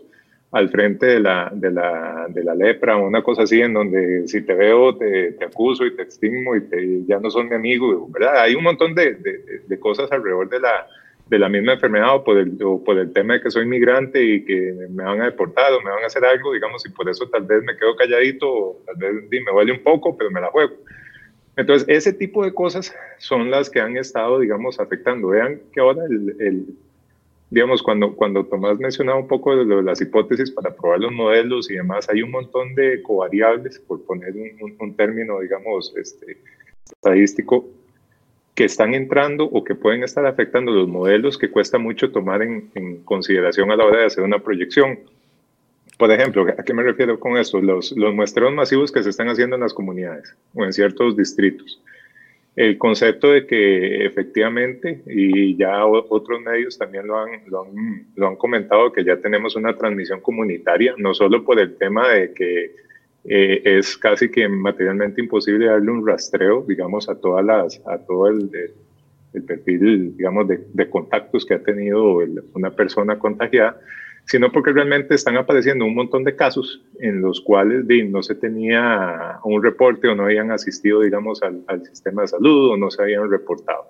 al 0.50 0.70
frente 0.70 1.04
de 1.04 1.20
la, 1.20 1.52
de 1.52 1.70
la, 1.70 2.26
de 2.30 2.42
la 2.42 2.54
lepra 2.54 2.96
o 2.96 3.06
una 3.06 3.22
cosa 3.22 3.42
así, 3.42 3.60
en 3.60 3.74
donde 3.74 4.26
si 4.26 4.40
te 4.40 4.54
veo 4.54 4.96
te, 4.96 5.32
te 5.32 5.44
acuso 5.44 5.84
y 5.84 5.94
te 5.94 6.04
estigmo 6.04 6.56
y 6.56 6.62
te, 6.62 7.04
ya 7.04 7.20
no 7.20 7.28
son 7.28 7.50
mi 7.50 7.54
amigo, 7.54 8.08
¿verdad? 8.08 8.40
Hay 8.40 8.54
un 8.54 8.64
montón 8.64 8.94
de, 8.94 9.12
de, 9.16 9.60
de 9.66 9.78
cosas 9.78 10.10
alrededor 10.10 10.48
de 10.48 10.60
la, 10.60 10.86
de 11.28 11.38
la 11.38 11.48
misma 11.48 11.74
enfermedad 11.74 12.16
o 12.16 12.24
por, 12.24 12.38
el, 12.38 12.56
por 12.56 12.98
el 12.98 13.12
tema 13.12 13.34
de 13.34 13.42
que 13.42 13.50
soy 13.50 13.66
migrante 13.66 14.22
y 14.22 14.44
que 14.44 14.74
me 14.90 15.04
van 15.04 15.20
a 15.20 15.26
deportar 15.26 15.72
o 15.72 15.80
me 15.82 15.90
van 15.90 16.02
a 16.02 16.06
hacer 16.06 16.24
algo, 16.24 16.52
digamos, 16.52 16.84
y 16.86 16.90
por 16.90 17.08
eso 17.08 17.28
tal 17.28 17.42
vez 17.42 17.62
me 17.64 17.76
quedo 17.76 17.96
calladito 17.96 18.50
o 18.50 18.82
tal 18.86 18.96
vez 18.96 19.12
me 19.30 19.52
duele 19.52 19.72
un 19.72 19.82
poco, 19.82 20.16
pero 20.16 20.30
me 20.30 20.40
la 20.40 20.48
juego. 20.48 20.74
Entonces, 21.56 21.88
ese 21.88 22.12
tipo 22.12 22.44
de 22.44 22.54
cosas 22.54 22.94
son 23.18 23.50
las 23.50 23.68
que 23.68 23.80
han 23.80 23.96
estado, 23.96 24.38
digamos, 24.38 24.78
afectando. 24.78 25.28
Vean 25.28 25.60
que 25.72 25.80
ahora, 25.80 26.04
el, 26.04 26.66
digamos, 27.50 27.82
cuando, 27.82 28.14
cuando 28.14 28.44
Tomás 28.46 28.78
mencionaba 28.78 29.18
un 29.18 29.26
poco 29.26 29.56
de, 29.56 29.82
las 29.82 30.00
hipótesis 30.00 30.50
para 30.52 30.74
probar 30.74 31.00
los 31.00 31.12
modelos 31.12 31.70
y 31.70 31.74
demás, 31.74 32.08
hay 32.08 32.22
un 32.22 32.30
montón 32.30 32.74
de 32.74 33.02
covariables, 33.02 33.80
por 33.80 34.02
poner 34.04 34.34
un, 34.34 34.76
un 34.78 34.96
término, 34.96 35.40
digamos, 35.40 35.92
este, 35.96 36.38
estadístico, 36.84 37.68
que 38.58 38.64
están 38.64 38.92
entrando 38.92 39.44
o 39.44 39.62
que 39.62 39.76
pueden 39.76 40.02
estar 40.02 40.26
afectando 40.26 40.72
los 40.72 40.88
modelos 40.88 41.38
que 41.38 41.48
cuesta 41.48 41.78
mucho 41.78 42.10
tomar 42.10 42.42
en, 42.42 43.04
consideración 43.04 43.70
a 43.70 43.76
la 43.76 43.84
hora 43.84 44.00
de 44.00 44.06
hacer 44.06 44.24
una 44.24 44.40
proyección. 44.40 44.98
Por 45.96 46.10
ejemplo, 46.10 46.44
¿a 46.58 46.64
qué 46.64 46.74
me 46.74 46.82
refiero 46.82 47.20
con 47.20 47.36
eso? 47.36 47.60
Los, 47.60 47.92
los 47.92 48.12
muestreos 48.12 48.52
masivos 48.52 48.90
que 48.90 49.04
se 49.04 49.10
están 49.10 49.28
haciendo 49.28 49.54
en 49.54 49.62
las 49.62 49.72
comunidades 49.72 50.34
o 50.54 50.64
en 50.64 50.72
ciertos 50.72 51.16
distritos. 51.16 51.80
El 52.56 52.78
concepto 52.78 53.30
de 53.30 53.46
que 53.46 54.04
efectivamente, 54.04 55.02
y 55.06 55.56
ya 55.56 55.86
otros 55.86 56.40
medios 56.40 56.76
también 56.76 57.06
lo 57.06 57.16
han, 57.16 57.30
lo 57.46 57.62
han, 57.62 58.06
lo 58.16 58.26
han 58.26 58.34
comentado, 58.34 58.90
que 58.92 59.04
ya 59.04 59.18
tenemos 59.18 59.54
una 59.54 59.76
transmisión 59.76 60.20
comunitaria, 60.20 60.94
no 60.98 61.14
solo 61.14 61.44
por 61.44 61.60
el 61.60 61.76
tema 61.76 62.08
de 62.08 62.32
que 62.32 62.74
eh, 63.24 63.62
es 63.64 63.96
casi 63.96 64.30
que 64.30 64.48
materialmente 64.48 65.20
imposible 65.20 65.66
darle 65.66 65.90
un 65.90 66.06
rastreo, 66.06 66.64
digamos, 66.66 67.08
a 67.08 67.14
todas 67.16 67.44
las, 67.44 67.82
a 67.86 67.98
todo 67.98 68.28
el, 68.28 68.50
perfil, 69.46 70.16
digamos, 70.16 70.48
de, 70.48 70.90
contactos 70.90 71.46
que 71.46 71.54
ha 71.54 71.62
tenido 71.62 72.20
una 72.54 72.70
persona 72.70 73.18
contagiada, 73.18 73.78
sino 74.24 74.50
porque 74.50 74.72
realmente 74.72 75.14
están 75.14 75.36
apareciendo 75.36 75.84
un 75.84 75.94
montón 75.94 76.24
de 76.24 76.34
casos 76.34 76.82
en 77.00 77.20
los 77.20 77.40
cuales 77.40 77.84
no 78.10 78.22
se 78.22 78.34
tenía 78.34 79.38
un 79.44 79.62
reporte 79.62 80.08
o 80.08 80.14
no 80.14 80.24
habían 80.24 80.50
asistido, 80.50 81.02
digamos, 81.02 81.42
al, 81.42 81.62
al 81.66 81.84
sistema 81.86 82.22
de 82.22 82.28
salud 82.28 82.72
o 82.72 82.76
no 82.76 82.90
se 82.90 83.02
habían 83.02 83.30
reportado 83.30 83.86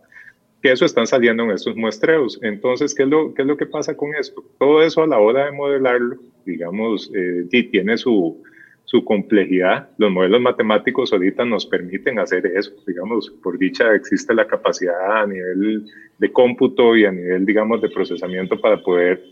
que 0.62 0.72
eso 0.72 0.84
están 0.84 1.06
saliendo 1.06 1.44
en 1.44 1.52
estos 1.52 1.76
muestreos. 1.76 2.38
Entonces, 2.42 2.94
¿qué 2.94 3.04
es 3.04 3.08
lo, 3.08 3.34
qué 3.34 3.42
es 3.42 3.48
lo 3.48 3.56
que 3.56 3.66
pasa 3.66 3.96
con 3.96 4.14
esto? 4.14 4.44
Todo 4.58 4.82
eso 4.82 5.02
a 5.02 5.06
la 5.06 5.18
hora 5.18 5.46
de 5.46 5.52
modelarlo, 5.52 6.16
digamos, 6.44 7.10
eh, 7.14 7.46
tiene 7.70 7.96
su, 7.96 8.42
su 8.88 9.04
complejidad. 9.04 9.90
Los 9.98 10.10
modelos 10.10 10.40
matemáticos 10.40 11.12
ahorita 11.12 11.44
nos 11.44 11.66
permiten 11.66 12.18
hacer 12.18 12.46
eso. 12.46 12.72
Digamos, 12.86 13.30
por 13.42 13.58
dicha 13.58 13.94
existe 13.94 14.32
la 14.32 14.46
capacidad 14.46 15.22
a 15.22 15.26
nivel 15.26 15.84
de 16.16 16.32
cómputo 16.32 16.96
y 16.96 17.04
a 17.04 17.12
nivel, 17.12 17.44
digamos, 17.44 17.82
de 17.82 17.90
procesamiento 17.90 18.58
para 18.58 18.82
poder 18.82 19.22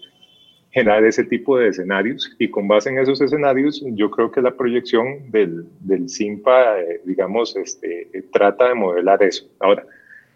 generar 0.72 1.02
ese 1.04 1.24
tipo 1.24 1.56
de 1.56 1.68
escenarios. 1.68 2.36
Y 2.38 2.50
con 2.50 2.68
base 2.68 2.90
en 2.90 2.98
esos 2.98 3.18
escenarios, 3.22 3.82
yo 3.92 4.10
creo 4.10 4.30
que 4.30 4.42
la 4.42 4.54
proyección 4.54 5.30
del, 5.30 5.64
del 5.80 6.10
SIMPA, 6.10 6.78
eh, 6.82 7.00
digamos, 7.06 7.56
este, 7.56 8.08
trata 8.34 8.68
de 8.68 8.74
modelar 8.74 9.22
eso. 9.22 9.48
Ahora, 9.60 9.86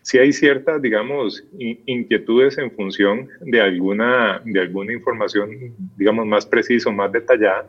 si 0.00 0.16
hay 0.16 0.32
ciertas, 0.32 0.80
digamos, 0.80 1.44
inquietudes 1.84 2.56
en 2.56 2.70
función 2.70 3.28
de 3.42 3.60
alguna, 3.60 4.40
de 4.46 4.60
alguna 4.60 4.94
información, 4.94 5.74
digamos, 5.98 6.26
más 6.26 6.46
precisa 6.46 6.88
o 6.88 6.92
más 6.92 7.12
detallada, 7.12 7.66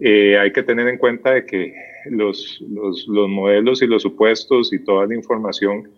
eh, 0.00 0.38
hay 0.38 0.52
que 0.52 0.62
tener 0.62 0.88
en 0.88 0.98
cuenta 0.98 1.32
de 1.32 1.46
que 1.46 1.74
los, 2.06 2.62
los, 2.68 3.06
los, 3.08 3.28
modelos 3.28 3.82
y 3.82 3.86
los 3.86 4.02
supuestos 4.02 4.72
y 4.72 4.78
toda 4.84 5.06
la 5.06 5.14
información, 5.14 5.90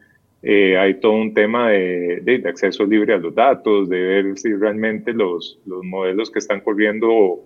eh, 0.43 0.77
hay 0.77 0.95
todo 1.01 1.13
un 1.13 1.35
tema 1.35 1.71
de, 1.71 2.21
de, 2.23 2.49
acceso 2.49 2.85
libre 2.85 3.15
a 3.15 3.19
los 3.19 3.35
datos, 3.35 3.89
de 3.89 4.01
ver 4.01 4.39
si 4.39 4.53
realmente 4.55 5.13
los, 5.13 5.59
los 5.67 5.83
modelos 5.83 6.31
que 6.31 6.39
están 6.39 6.61
corriendo 6.61 7.41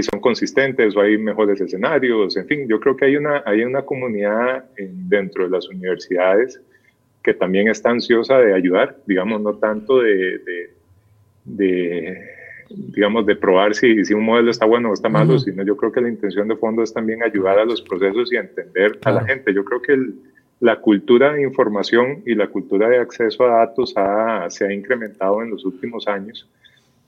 son 0.00 0.20
consistentes 0.20 0.96
o 0.96 1.00
hay 1.00 1.18
mejores 1.18 1.60
escenarios, 1.60 2.36
en 2.36 2.46
fin, 2.46 2.66
yo 2.68 2.80
creo 2.80 2.96
que 2.96 3.04
hay 3.06 3.16
una, 3.16 3.42
hay 3.44 3.64
una 3.64 3.82
comunidad 3.82 4.64
dentro 4.78 5.44
de 5.44 5.50
las 5.50 5.68
universidades 5.68 6.58
que 7.22 7.34
también 7.34 7.68
está 7.68 7.90
ansiosa 7.90 8.38
de 8.38 8.54
ayudar, 8.54 8.96
digamos, 9.06 9.42
no 9.42 9.54
tanto 9.54 10.00
de, 10.00 10.40
de 11.44 12.18
digamos, 12.70 13.26
de 13.26 13.36
probar 13.36 13.74
si, 13.74 14.04
si 14.04 14.14
un 14.14 14.24
modelo 14.24 14.50
está 14.50 14.66
bueno 14.66 14.90
o 14.90 14.94
está 14.94 15.08
malo, 15.08 15.38
sino 15.38 15.62
yo 15.64 15.76
creo 15.76 15.92
que 15.92 16.00
la 16.00 16.08
intención 16.08 16.48
de 16.48 16.56
fondo 16.56 16.82
es 16.82 16.92
también 16.92 17.22
ayudar 17.22 17.58
a 17.58 17.64
los 17.64 17.82
procesos 17.82 18.32
y 18.32 18.36
entender 18.36 18.98
a 19.04 19.12
la 19.12 19.24
gente. 19.24 19.52
Yo 19.52 19.64
creo 19.64 19.82
que 19.82 19.96
la 20.60 20.80
cultura 20.80 21.32
de 21.32 21.42
información 21.42 22.22
y 22.24 22.34
la 22.34 22.48
cultura 22.48 22.88
de 22.88 22.98
acceso 22.98 23.44
a 23.44 23.58
datos 23.58 23.94
se 24.48 24.64
ha 24.64 24.72
incrementado 24.72 25.42
en 25.42 25.50
los 25.50 25.64
últimos 25.64 26.06
años 26.08 26.48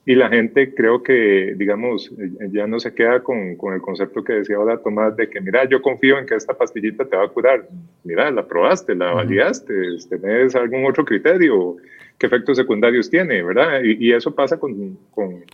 y 0.09 0.15
la 0.15 0.29
gente 0.29 0.73
creo 0.73 1.03
que, 1.03 1.55
digamos, 1.57 2.13
ya 2.53 2.69
no 2.69 2.79
se 2.79 2.95
queda 2.95 3.25
con, 3.25 3.57
con, 3.57 3.75
el 3.75 3.81
concepto 3.81 4.23
que 4.23 4.35
decía 4.35 4.55
ahora 4.55 4.79
Tomás 4.79 5.17
de 5.17 5.29
que, 5.29 5.41
mira, 5.41 5.69
yo 5.69 5.83
confío 5.83 6.17
en 6.17 6.27
que 6.27 6.37
esta 6.37 6.55
pastillita 6.55 7.05
te 7.05 7.17
va 7.17 7.25
a 7.25 7.29
curar. 7.29 7.69
Mira, 8.05 8.31
la 8.31 8.47
probaste, 8.47 8.95
la 8.95 9.11
validaste, 9.11 9.75
tenés 10.09 10.55
algún 10.55 10.87
otro 10.87 11.05
criterio, 11.05 11.77
qué 12.19 12.27
efectos 12.27 12.57
secundarios 12.57 13.11
tiene, 13.11 13.43
¿verdad? 13.43 13.81
Y, 13.83 14.13
eso 14.13 14.35
pasa 14.35 14.59
con, 14.59 14.99
con, 15.11 15.45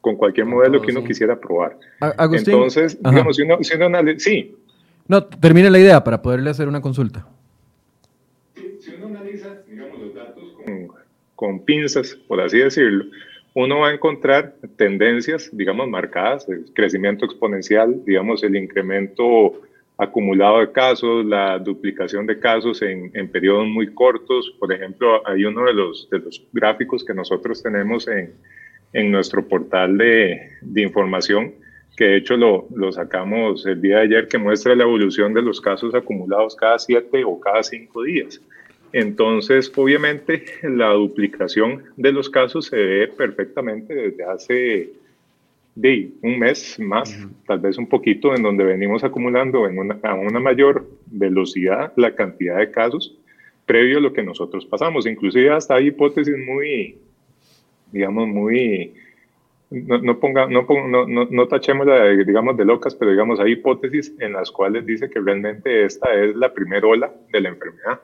con 0.00 0.16
cualquier 0.16 0.46
modelo 0.46 0.80
que 0.82 0.92
uno 0.92 1.04
quisiera 1.04 1.38
probar. 1.38 1.78
Entonces, 2.32 2.98
digamos, 3.02 3.36
si 3.36 3.42
uno, 3.42 3.58
si 3.62 3.74
uno 3.76 3.86
analiza, 3.86 4.18
sí. 4.18 4.56
No, 5.08 5.24
termine 5.24 5.70
la 5.70 5.78
idea 5.78 6.04
para 6.04 6.22
poderle 6.22 6.50
hacer 6.50 6.68
una 6.68 6.80
consulta. 6.80 7.26
si 8.54 8.94
uno 8.94 9.06
analiza, 9.06 9.62
digamos, 9.68 9.98
los 9.98 10.14
datos 10.14 10.44
con, 10.54 10.88
con 11.34 11.64
pinzas, 11.64 12.14
por 12.28 12.40
así 12.40 12.58
decirlo, 12.58 13.06
uno 13.54 13.80
va 13.80 13.88
a 13.88 13.94
encontrar 13.94 14.54
tendencias, 14.76 15.50
digamos, 15.52 15.88
marcadas, 15.88 16.48
el 16.48 16.64
crecimiento 16.72 17.24
exponencial, 17.24 18.02
digamos, 18.04 18.42
el 18.44 18.56
incremento 18.56 19.60
acumulado 20.02 20.60
de 20.60 20.72
casos, 20.72 21.24
la 21.24 21.58
duplicación 21.58 22.26
de 22.26 22.38
casos 22.38 22.82
en, 22.82 23.10
periodos 23.28 23.66
muy 23.66 23.92
cortos. 23.92 24.54
Por 24.58 24.72
ejemplo, 24.72 25.26
hay 25.26 25.44
uno 25.44 25.64
de 25.64 25.74
los, 25.74 26.08
gráficos 26.52 27.04
que 27.04 27.14
nosotros 27.14 27.62
tenemos 27.62 28.08
en, 28.08 28.32
nuestro 29.10 29.46
portal 29.46 29.96
de, 29.96 30.50
de, 30.60 30.82
información, 30.82 31.54
que 31.96 32.04
de 32.04 32.16
hecho 32.18 32.36
lo, 32.36 32.66
lo, 32.74 32.92
sacamos 32.92 33.64
el 33.64 33.80
día 33.80 33.98
de 33.98 34.02
ayer, 34.02 34.28
que 34.28 34.36
muestra 34.36 34.74
la 34.74 34.84
evolución 34.84 35.32
de 35.32 35.40
los 35.40 35.60
casos 35.60 35.94
acumulados 35.94 36.54
cada 36.56 36.78
siete 36.78 37.24
o 37.24 37.40
cada 37.40 37.62
cinco 37.62 38.02
días. 38.02 38.40
Entonces, 38.92 39.72
obviamente, 39.74 40.44
la 40.62 40.90
duplicación 40.90 41.84
de 41.96 42.12
los 42.12 42.28
casos 42.28 42.66
se 42.66 42.76
ve 42.76 43.08
perfectamente 43.08 43.94
desde 43.94 44.24
hace 44.24 44.92
de 45.74 46.10
un 46.22 46.38
mes 46.38 46.78
más, 46.78 47.16
tal 47.46 47.60
vez 47.60 47.78
un 47.78 47.88
poquito, 47.88 48.34
en 48.34 48.42
donde 48.42 48.64
venimos 48.64 49.04
acumulando 49.04 49.66
en 49.66 49.78
una, 49.78 49.98
a 50.02 50.14
una 50.14 50.38
mayor 50.38 50.86
velocidad 51.06 51.92
la 51.96 52.14
cantidad 52.14 52.58
de 52.58 52.70
casos 52.70 53.16
previo 53.64 53.98
a 53.98 54.00
lo 54.00 54.12
que 54.12 54.22
nosotros 54.22 54.66
pasamos. 54.66 55.06
Inclusive 55.06 55.50
hasta 55.50 55.76
hay 55.76 55.88
hipótesis 55.88 56.34
muy, 56.36 56.98
digamos, 57.90 58.28
muy, 58.28 58.92
no, 59.70 59.98
no, 59.98 60.18
ponga, 60.18 60.46
no, 60.46 60.66
no, 60.88 61.06
no, 61.06 61.48
tachemos 61.48 61.86
digamos, 62.26 62.56
de 62.56 62.64
locas, 62.64 62.94
pero 62.94 63.10
digamos, 63.10 63.40
hay 63.40 63.52
hipótesis 63.52 64.14
en 64.18 64.34
las 64.34 64.50
cuales 64.50 64.84
dice 64.84 65.08
que 65.08 65.20
realmente 65.20 65.84
esta 65.84 66.12
es 66.14 66.36
la 66.36 66.52
primera 66.52 66.86
ola 66.86 67.12
de 67.32 67.40
la 67.40 67.48
enfermedad 67.48 68.00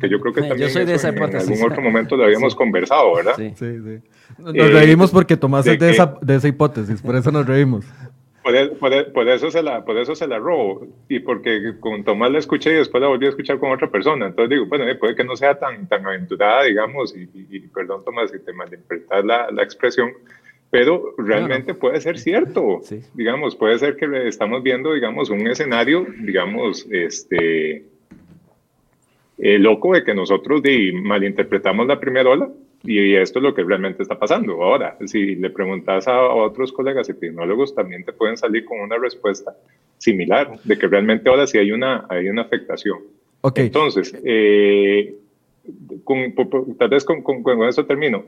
que 0.00 0.08
yo 0.08 0.20
creo 0.20 0.32
que 0.32 0.42
también 0.48 0.68
yo 0.68 0.84
de 0.84 0.94
en 0.94 1.36
algún 1.36 1.62
otro 1.70 1.82
momento 1.82 2.16
lo 2.16 2.24
habíamos 2.24 2.54
conversado, 2.54 3.14
¿verdad? 3.16 3.34
Sí, 3.36 3.52
sí. 3.56 3.78
sí. 3.82 4.00
Nos 4.38 4.72
reímos 4.72 5.10
porque 5.10 5.36
Tomás 5.36 5.66
es 5.66 5.78
de, 5.78 5.90
esa, 5.90 6.18
de 6.20 6.36
esa 6.36 6.48
hipótesis, 6.48 7.00
por 7.00 7.16
eso 7.16 7.30
nos 7.30 7.46
reímos. 7.46 7.84
Por, 8.42 8.54
e, 8.56 8.62
e, 8.62 9.04
por, 9.04 9.28
eso 9.28 9.50
se 9.50 9.62
la, 9.62 9.84
por 9.84 9.98
eso 9.98 10.14
se 10.14 10.26
la 10.26 10.38
robo 10.38 10.86
y 11.08 11.18
porque 11.18 11.74
con 11.80 12.02
Tomás 12.04 12.30
la 12.30 12.38
escuché 12.38 12.70
y 12.70 12.76
después 12.76 13.00
la 13.02 13.08
volví 13.08 13.26
a 13.26 13.30
escuchar 13.30 13.58
con 13.58 13.72
otra 13.72 13.90
persona. 13.90 14.26
Entonces 14.26 14.50
digo, 14.50 14.66
bueno, 14.66 14.84
puede 14.98 15.14
que 15.14 15.24
no 15.24 15.36
sea 15.36 15.58
tan, 15.58 15.86
tan 15.88 16.06
aventurada, 16.06 16.62
digamos, 16.64 17.14
y, 17.14 17.60
perdón 17.74 18.04
Tomás 18.04 18.30
si 18.30 18.38
te 18.38 18.52
malinterpretas 18.52 19.24
la, 19.24 19.50
la 19.50 19.62
expresión, 19.62 20.12
pero 20.70 21.14
realmente 21.18 21.74
puede 21.74 22.00
ser 22.00 22.18
cierto. 22.18 22.80
Sí. 22.82 23.00
Digamos, 23.14 23.56
puede 23.56 23.78
ser 23.78 23.96
que 23.96 24.28
estamos 24.28 24.62
viendo, 24.62 24.92
digamos, 24.92 25.30
un 25.30 25.46
escenario, 25.46 26.06
digamos, 26.20 26.86
este 26.90 27.84
eh, 29.38 29.58
loco 29.58 29.94
de 29.94 30.04
que 30.04 30.14
nosotros 30.14 30.62
malinterpretamos 31.02 31.86
la 31.86 32.00
primera 32.00 32.30
ola 32.30 32.50
y 32.84 33.14
esto 33.14 33.38
es 33.38 33.42
lo 33.42 33.54
que 33.54 33.64
realmente 33.64 34.02
está 34.02 34.18
pasando. 34.18 34.62
Ahora, 34.62 34.96
si 35.06 35.34
le 35.34 35.50
preguntas 35.50 36.06
a, 36.06 36.22
otros 36.22 36.72
colegas 36.72 37.08
epidemiólogos, 37.08 37.74
también 37.74 38.04
te 38.04 38.12
pueden 38.12 38.36
salir 38.36 38.64
con 38.64 38.80
una 38.80 38.96
respuesta 38.98 39.56
similar, 39.98 40.58
de 40.62 40.78
que 40.78 40.86
realmente 40.86 41.28
ahora 41.28 41.46
sí 41.46 41.58
hay 41.58 41.72
una, 41.72 42.06
hay 42.08 42.28
una 42.28 42.42
afectación. 42.42 42.98
Okay. 43.40 43.66
Entonces, 43.66 44.16
eh, 44.24 45.14
tal 46.78 46.88
vez 46.88 47.04
con, 47.04 47.22
con, 47.22 47.42
con, 47.42 47.62
eso 47.68 47.84
termino. 47.84 48.24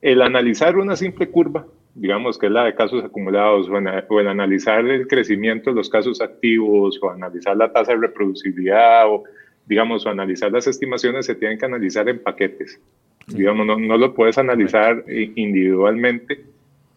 El 0.00 0.22
analizar 0.22 0.76
una 0.76 0.96
simple 0.96 1.28
curva, 1.28 1.66
digamos 1.94 2.38
que 2.38 2.46
es 2.46 2.52
la 2.52 2.64
de 2.64 2.74
casos 2.74 3.04
acumulados, 3.04 3.68
o, 3.68 3.72
o 3.72 4.20
el 4.20 4.28
analizar 4.28 4.84
el 4.86 5.06
crecimiento 5.06 5.70
de 5.70 5.76
los 5.76 5.90
casos 5.90 6.20
activos, 6.20 6.98
o 7.02 7.10
analizar 7.10 7.56
la 7.56 7.70
tasa 7.70 7.92
de 7.92 7.98
reproducibilidad, 7.98 9.08
o 9.08 9.24
digamos, 9.66 10.06
o 10.06 10.10
analizar 10.10 10.50
las 10.52 10.66
estimaciones 10.66 11.26
se 11.26 11.34
tienen 11.34 11.58
que 11.58 11.66
analizar 11.66 12.08
en 12.08 12.22
paquetes. 12.22 12.80
Digamos, 13.26 13.66
no, 13.66 13.78
no 13.78 13.96
lo 13.96 14.14
puedes 14.14 14.36
analizar 14.38 15.04
individualmente 15.08 16.44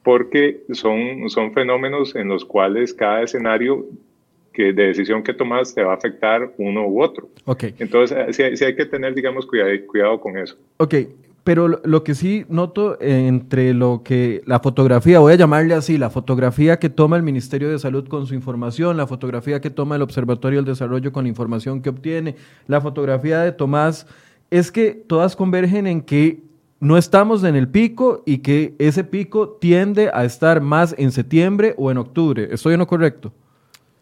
porque 0.04 0.64
son, 0.72 1.30
son 1.30 1.54
fenómenos 1.54 2.16
en 2.16 2.28
los 2.28 2.46
cuales 2.46 2.94
cada 2.94 3.24
escenario 3.24 3.86
que 4.54 4.72
de 4.72 4.88
decisión 4.88 5.22
que 5.22 5.34
tomas 5.34 5.76
te 5.76 5.84
va 5.84 5.94
a 5.94 5.96
afectar 5.96 6.54
uno 6.58 6.88
u 6.88 7.04
otro. 7.04 7.30
Okay. 7.44 7.76
Entonces, 7.80 8.36
sí, 8.36 8.44
sí 8.56 8.66
hay 8.66 8.76
que 8.76 8.86
tener, 8.86 9.14
digamos, 9.14 9.46
cuidado, 9.46 9.72
cuidado 9.88 10.20
con 10.20 10.38
eso. 10.38 10.58
Ok, 10.78 10.96
pero 11.46 11.68
lo 11.68 12.04
que 12.04 12.16
sí 12.16 12.44
noto 12.50 12.98
entre 13.00 13.76
lo 13.76 14.02
que 14.04 14.42
la 14.48 14.60
fotografía, 14.60 15.20
voy 15.20 15.34
a 15.34 15.36
llamarle 15.36 15.76
así, 15.76 16.00
la 16.00 16.10
fotografía 16.10 16.80
que 16.80 16.90
toma 16.90 17.18
el 17.18 17.22
Ministerio 17.22 17.70
de 17.70 17.78
Salud 17.78 18.08
con 18.08 18.26
su 18.26 18.34
información, 18.34 18.98
la 18.98 19.06
fotografía 19.06 19.62
que 19.62 19.70
toma 19.70 19.96
el 19.96 20.02
Observatorio 20.02 20.58
del 20.58 20.66
Desarrollo 20.66 21.14
con 21.14 21.26
la 21.26 21.30
información 21.30 21.84
que 21.84 21.90
obtiene, 21.90 22.36
la 22.66 22.82
fotografía 22.82 23.42
de 23.42 23.52
Tomás, 23.52 24.08
es 24.50 24.72
que 24.72 24.94
todas 24.94 25.36
convergen 25.36 25.86
en 25.86 26.02
que 26.02 26.42
no 26.80 26.98
estamos 26.98 27.44
en 27.44 27.56
el 27.56 27.68
pico 27.68 28.24
y 28.26 28.40
que 28.40 28.74
ese 28.80 29.04
pico 29.04 29.50
tiende 29.50 30.10
a 30.12 30.26
estar 30.26 30.62
más 30.62 30.96
en 30.98 31.12
septiembre 31.12 31.76
o 31.78 31.92
en 31.92 32.00
octubre. 32.00 32.48
¿Estoy 32.50 32.74
en 32.74 32.80
lo 32.80 32.88
correcto? 32.88 33.32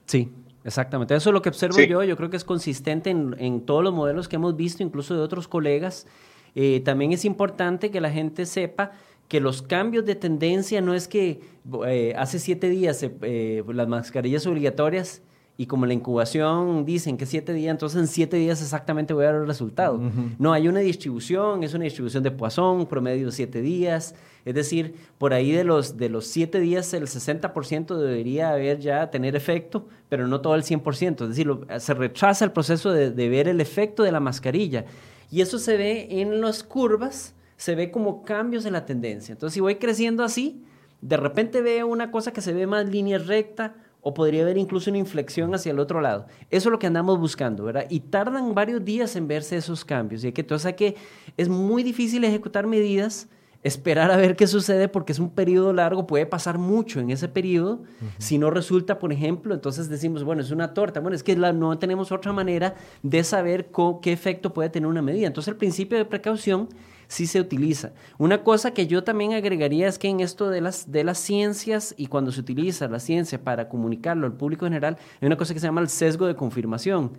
Sí, 0.06 0.32
exactamente. 0.64 1.14
Eso 1.14 1.30
es 1.30 1.34
lo 1.34 1.42
que 1.42 1.50
observo 1.50 1.78
yo. 1.78 2.04
Yo 2.04 2.16
creo 2.16 2.30
que 2.30 2.38
es 2.38 2.46
consistente 2.46 3.10
en, 3.10 3.36
en 3.38 3.66
todos 3.66 3.84
los 3.84 3.94
modelos 3.94 4.30
que 4.30 4.38
hemos 4.38 4.56
visto, 4.56 4.82
incluso 4.82 5.14
de 5.14 5.20
otros 5.20 5.50
colegas. 5.50 6.08
Eh, 6.56 6.82
también 6.82 7.12
es 7.12 7.26
importante 7.26 7.92
que 7.92 8.02
la 8.02 8.12
gente 8.12 8.46
sepa 8.46 8.92
que 9.28 9.40
los 9.40 9.62
cambios 9.62 10.06
de 10.06 10.16
tendencia 10.16 10.82
no 10.82 10.94
es 10.94 11.08
que 11.08 11.42
eh, 11.88 12.14
hace 12.18 12.40
siete 12.40 12.70
días 12.70 13.04
eh, 13.04 13.64
las 13.68 13.88
mascarillas 13.88 14.46
obligatorias 14.46 15.22
y 15.56 15.68
como 15.68 15.86
la 15.86 15.94
incubación 15.94 16.84
dicen 16.84 17.16
que 17.16 17.26
siete 17.28 17.54
días, 17.54 17.72
entonces 17.72 18.00
en 18.00 18.08
siete 18.08 18.38
días 18.38 18.62
exactamente 18.62 19.14
voy 19.14 19.26
a 19.26 19.28
dar 19.32 19.42
el 19.42 19.48
resultado. 19.48 20.00
No, 20.40 20.52
hay 20.52 20.68
una 20.68 20.80
distribución, 20.80 21.64
es 21.64 21.76
una 21.76 21.84
distribución 21.84 22.24
de 22.24 22.32
Poisson, 22.32 22.88
promedio 22.88 23.28
de 23.28 23.32
siete 23.32 23.62
días. 23.62 24.16
Es 24.46 24.56
decir, 24.56 24.96
por 25.20 25.32
ahí 25.32 25.52
de 25.52 25.64
los, 25.64 25.96
de 25.96 26.10
los 26.10 26.26
siete 26.26 26.60
días 26.60 26.92
el 26.96 27.04
60% 27.04 27.96
debería 27.96 28.50
haber 28.50 28.80
ya 28.80 29.12
tener 29.12 29.36
efecto, 29.36 29.88
pero 30.10 30.28
no 30.28 30.42
todo 30.42 30.56
el 30.56 30.64
100%. 30.64 31.22
Es 31.22 31.30
decir, 31.30 31.48
se 31.78 31.94
retrasa 31.94 32.46
el 32.46 32.52
proceso 32.52 32.92
de, 32.92 33.12
de 33.12 33.30
ver 33.30 33.48
el 33.48 33.62
efecto 33.62 34.02
de 34.02 34.12
la 34.12 34.20
mascarilla. 34.20 34.86
Y 35.34 35.42
eso 35.42 35.58
se 35.58 35.78
ve 35.78 36.22
en 36.22 36.42
las 36.42 36.64
curvas, 36.64 37.34
se 37.58 37.74
ve 37.74 37.90
como 37.90 38.22
cambios 38.22 38.68
en 38.68 38.74
la 38.74 38.86
tendencia. 38.86 39.32
Entonces, 39.32 39.56
si 39.56 39.62
voy 39.62 39.78
creciendo 39.78 40.24
así, 40.24 40.64
de 41.02 41.18
repente 41.18 41.64
veo 41.64 41.88
una 41.88 42.12
cosa 42.12 42.32
que 42.32 42.40
se 42.40 42.54
ve 42.54 42.68
más 42.68 42.88
línea 42.88 43.18
recta 43.18 43.76
o 44.02 44.14
podría 44.14 44.44
haber 44.44 44.60
incluso 44.60 44.92
una 44.92 45.00
inflexión 45.00 45.56
hacia 45.56 45.72
el 45.72 45.80
otro 45.80 46.02
lado. 46.02 46.28
Eso 46.52 46.70
es 46.70 46.72
lo 46.72 46.78
que 46.78 46.86
andamos 46.86 47.20
buscando, 47.20 47.64
¿verdad? 47.64 47.88
Y 47.90 48.02
tardan 48.02 48.54
varios 48.54 48.86
días 48.86 49.16
en 49.16 49.28
verse 49.28 49.58
esos 49.58 49.84
cambios. 49.84 50.24
Y 50.24 50.32
que, 50.34 50.42
entonces, 50.42 50.72
que 50.76 50.98
es 51.36 51.50
muy 51.50 51.82
difícil 51.82 52.24
ejecutar 52.26 52.68
medidas 52.68 53.28
esperar 53.64 54.12
a 54.12 54.18
ver 54.18 54.36
qué 54.36 54.46
sucede 54.46 54.90
porque 54.90 55.14
es 55.14 55.20
un 55.20 55.30
periodo 55.30 55.74
largo, 55.74 56.06
puede 56.06 56.26
pasar 56.26 56.58
mucho 56.58 57.00
en 57.00 57.10
ese 57.10 57.30
periodo. 57.30 57.84
Si 58.18 58.38
no 58.38 58.50
resulta, 58.52 59.00
por 59.00 59.14
ejemplo, 59.14 59.54
entonces 59.54 59.90
decimos, 59.90 60.24
bueno, 60.24 60.42
es 60.42 60.52
una 60.52 60.74
torta. 60.74 61.00
Bueno, 61.00 61.16
es 61.16 61.24
que 61.24 61.36
no 61.36 61.78
tenemos 61.80 62.12
otra 62.12 62.34
manera 62.34 62.76
de 63.02 63.24
saber 63.24 63.70
qué 64.02 64.12
efecto 64.12 64.54
puede 64.54 64.70
tener 64.70 64.88
una 64.88 65.02
medida. 65.02 65.28
Entonces 65.28 65.52
el 65.52 65.58
principio 65.58 65.98
de 65.98 66.06
precaución 66.06 66.68
sí 67.08 67.26
se 67.26 67.40
utiliza. 67.40 67.94
Una 68.18 68.44
cosa 68.44 68.72
que 68.72 68.88
yo 68.88 69.04
también 69.04 69.34
agregaría 69.34 69.88
es 69.88 69.98
que 69.98 70.10
en 70.10 70.20
esto 70.20 70.50
de 70.50 70.62
las, 70.62 70.92
de 70.92 71.04
las 71.04 71.20
ciencias 71.20 71.94
y 71.98 72.08
cuando 72.08 72.32
se 72.32 72.42
utiliza 72.42 72.88
la 72.88 73.00
ciencia 73.00 73.42
para 73.42 73.70
comunicarlo 73.70 74.26
al 74.26 74.34
público 74.34 74.66
general, 74.66 74.98
hay 75.22 75.28
una 75.28 75.38
cosa 75.38 75.54
que 75.54 75.60
se 75.60 75.68
llama 75.68 75.82
el 75.82 75.90
sesgo 75.90 76.28
de 76.28 76.36
confirmación 76.36 77.12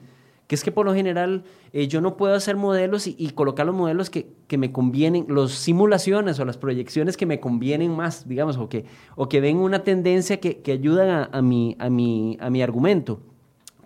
que 0.47 0.55
es 0.55 0.63
que 0.63 0.73
por 0.73 0.85
lo 0.87 0.95
general 0.95 1.45
eh, 1.73 1.89
yo 1.89 2.01
no 2.01 2.17
puedo 2.17 2.35
hacer 2.35 2.57
modelos 2.57 3.07
y, 3.07 3.31
colocar 3.31 3.65
los 3.65 3.75
modelos 3.75 4.11
que, 4.11 4.29
que, 4.47 4.59
me 4.59 4.73
convienen, 4.73 5.27
las 5.29 5.53
simulaciones 5.53 6.39
o 6.39 6.45
las 6.45 6.59
proyecciones 6.59 7.17
que 7.17 7.27
me 7.27 7.41
convienen 7.41 7.97
más, 7.97 8.29
digamos, 8.29 8.57
o 8.59 8.69
que, 8.69 8.85
o 9.17 9.29
que 9.29 9.41
ven 9.41 9.57
una 9.57 9.83
tendencia 9.83 10.41
que, 10.41 10.59
que 10.59 10.73
ayudan 10.73 11.09
a, 11.09 11.31
a, 11.33 11.43
mi, 11.43 11.77
a, 11.79 11.89
mi, 11.89 12.37
a 12.41 12.51
mi 12.51 12.63
argumento. 12.63 13.21